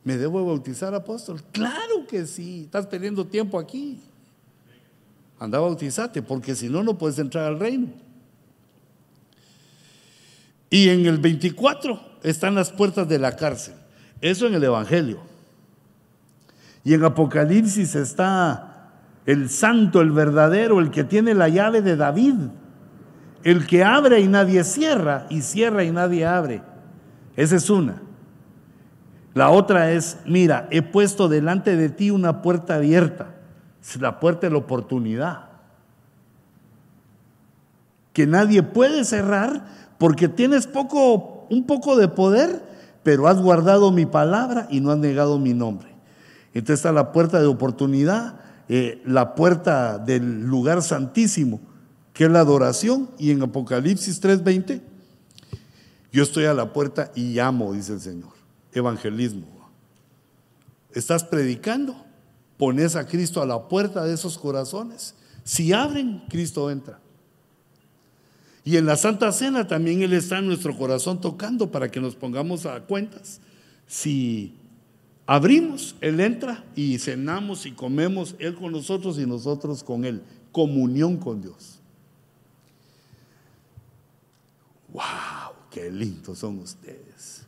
[0.03, 1.43] ¿me debo de bautizar, apóstol?
[1.51, 3.99] Claro que sí, estás perdiendo tiempo aquí.
[5.43, 7.87] Anda a bautizarte, porque si no, no puedes entrar al reino.
[10.69, 13.73] Y en el 24 están las puertas de la cárcel.
[14.21, 15.19] Eso en el Evangelio.
[16.85, 18.93] Y en Apocalipsis está
[19.25, 22.35] el santo, el verdadero, el que tiene la llave de David.
[23.43, 26.61] El que abre y nadie cierra, y cierra y nadie abre.
[27.35, 28.01] Esa es una.
[29.33, 33.32] La otra es, mira, he puesto delante de ti una puerta abierta,
[33.99, 35.49] la puerta de la oportunidad,
[38.13, 39.65] que nadie puede cerrar
[39.97, 42.63] porque tienes poco, un poco de poder,
[43.03, 45.89] pero has guardado mi palabra y no has negado mi nombre.
[46.53, 48.39] Entonces está la puerta de oportunidad,
[48.69, 51.59] eh, la puerta del lugar santísimo,
[52.13, 54.81] que es la adoración, y en Apocalipsis 3:20,
[56.11, 58.33] yo estoy a la puerta y llamo, dice el Señor
[58.73, 59.47] evangelismo.
[60.91, 61.95] Estás predicando,
[62.57, 65.15] pones a Cristo a la puerta de esos corazones.
[65.43, 66.99] Si abren, Cristo entra.
[68.65, 72.15] Y en la Santa Cena también Él está en nuestro corazón tocando para que nos
[72.15, 73.41] pongamos a cuentas.
[73.87, 74.55] Si
[75.25, 80.23] abrimos, Él entra y cenamos y comemos Él con nosotros y nosotros con Él.
[80.51, 81.79] Comunión con Dios.
[84.93, 85.01] ¡Wow!
[85.69, 87.43] ¡Qué lindos son ustedes!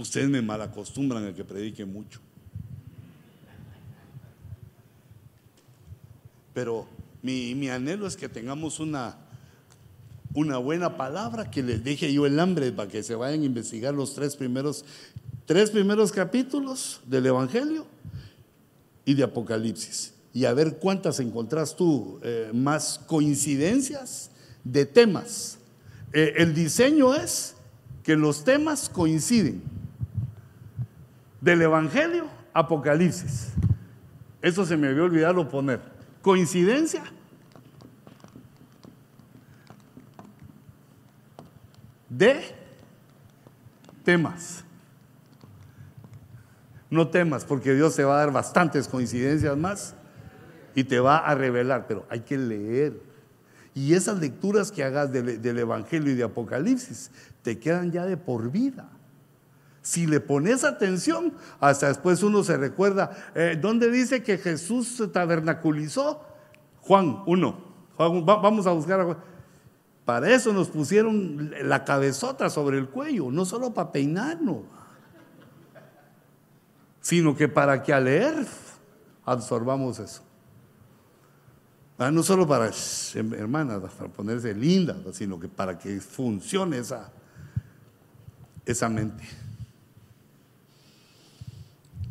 [0.00, 2.20] Ustedes me malacostumbran a que predique mucho.
[6.54, 6.86] Pero
[7.22, 9.18] mi, anhelo es que tengamos una,
[10.32, 13.92] una buena palabra, que les deje yo el hambre para que se vayan a investigar
[13.92, 14.86] los tres primeros,
[15.44, 17.86] tres primeros capítulos del Evangelio
[19.04, 20.14] y de Apocalipsis.
[20.32, 24.30] Y a ver cuántas encontrás tú eh, más coincidencias
[24.64, 25.58] de temas.
[26.14, 27.54] Eh, el diseño es
[28.02, 29.78] que los temas coinciden.
[31.40, 33.52] Del Evangelio, Apocalipsis.
[34.42, 35.80] Eso se me había olvidado poner.
[36.22, 37.02] ¿Coincidencia?
[42.08, 42.42] De
[44.04, 44.64] temas.
[46.90, 49.94] No temas, porque Dios te va a dar bastantes coincidencias más
[50.74, 53.00] y te va a revelar, pero hay que leer.
[53.74, 57.10] Y esas lecturas que hagas del, del Evangelio y de Apocalipsis
[57.42, 58.88] te quedan ya de por vida.
[59.82, 65.08] Si le pones atención, hasta después uno se recuerda, eh, ¿dónde dice que Jesús se
[65.08, 66.22] tabernaculizó?
[66.82, 67.64] Juan 1.
[67.96, 69.18] vamos a buscar a Juan.
[70.04, 74.64] Para eso nos pusieron la cabezota sobre el cuello, no solo para peinarnos,
[77.00, 78.46] sino que para que al leer
[79.24, 80.22] absorbamos eso.
[81.96, 82.70] Ah, no solo para,
[83.14, 87.12] hermanas, para ponerse linda, sino que para que funcione esa,
[88.64, 89.22] esa mente.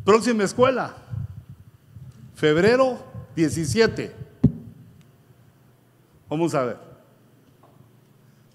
[0.03, 0.95] Próxima escuela,
[2.35, 3.03] febrero
[3.35, 4.15] 17.
[6.29, 6.77] Vamos a ver.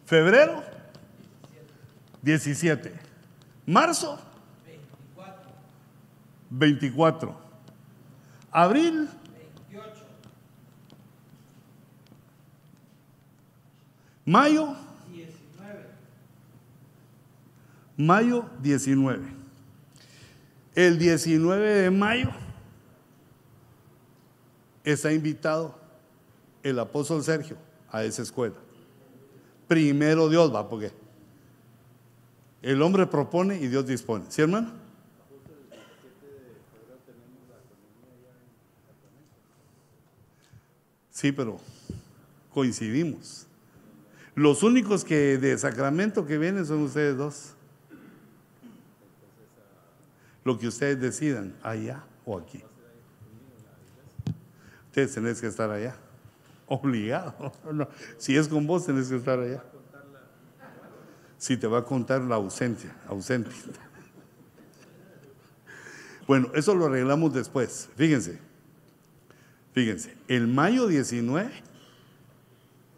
[0.06, 0.62] Febrero
[2.22, 2.92] 17.
[3.66, 4.18] Marzo
[6.50, 7.36] 24.
[8.50, 9.08] Abril
[9.70, 10.06] 28.
[14.24, 14.76] Mayo
[17.96, 19.33] Mayo 19.
[20.74, 22.30] El 19 de mayo
[24.82, 25.78] está invitado
[26.62, 27.56] el apóstol Sergio
[27.90, 28.56] a esa escuela.
[29.68, 30.90] Primero Dios va, porque
[32.60, 34.24] el hombre propone y Dios dispone.
[34.28, 34.72] ¿Sí, hermano?
[41.10, 41.60] Sí, pero
[42.52, 43.46] coincidimos.
[44.34, 47.53] Los únicos que de Sacramento que vienen son ustedes dos
[50.44, 52.62] lo que ustedes decidan, allá o aquí.
[54.88, 55.96] Ustedes tenés que estar allá,
[56.66, 57.52] obligado.
[58.18, 59.64] Si es con vos, tenés que estar allá.
[61.38, 63.50] Si te va a contar la ausencia, ausente.
[66.26, 67.90] Bueno, eso lo arreglamos después.
[67.96, 68.38] Fíjense,
[69.74, 71.50] fíjense, el mayo 19,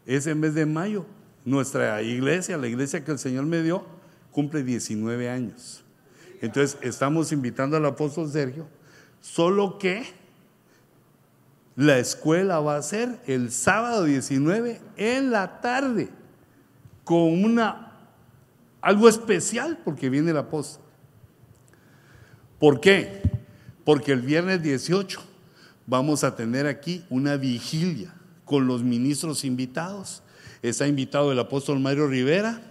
[0.07, 1.07] ese mes de mayo,
[1.45, 3.85] nuestra iglesia, la iglesia que el Señor me dio,
[4.31, 5.86] cumple 19 años.
[6.41, 8.67] Entonces, estamos invitando al apóstol Sergio,
[9.21, 10.05] solo que
[11.77, 16.09] la escuela va a ser el sábado 19 en la tarde,
[17.05, 17.87] con una
[18.81, 20.83] algo especial porque viene el apóstol.
[22.59, 23.21] ¿Por qué?
[23.85, 25.21] Porque el viernes 18
[25.87, 28.15] vamos a tener aquí una vigilia
[28.45, 30.23] con los ministros invitados.
[30.63, 32.63] Está invitado el apóstol Mario Rivera,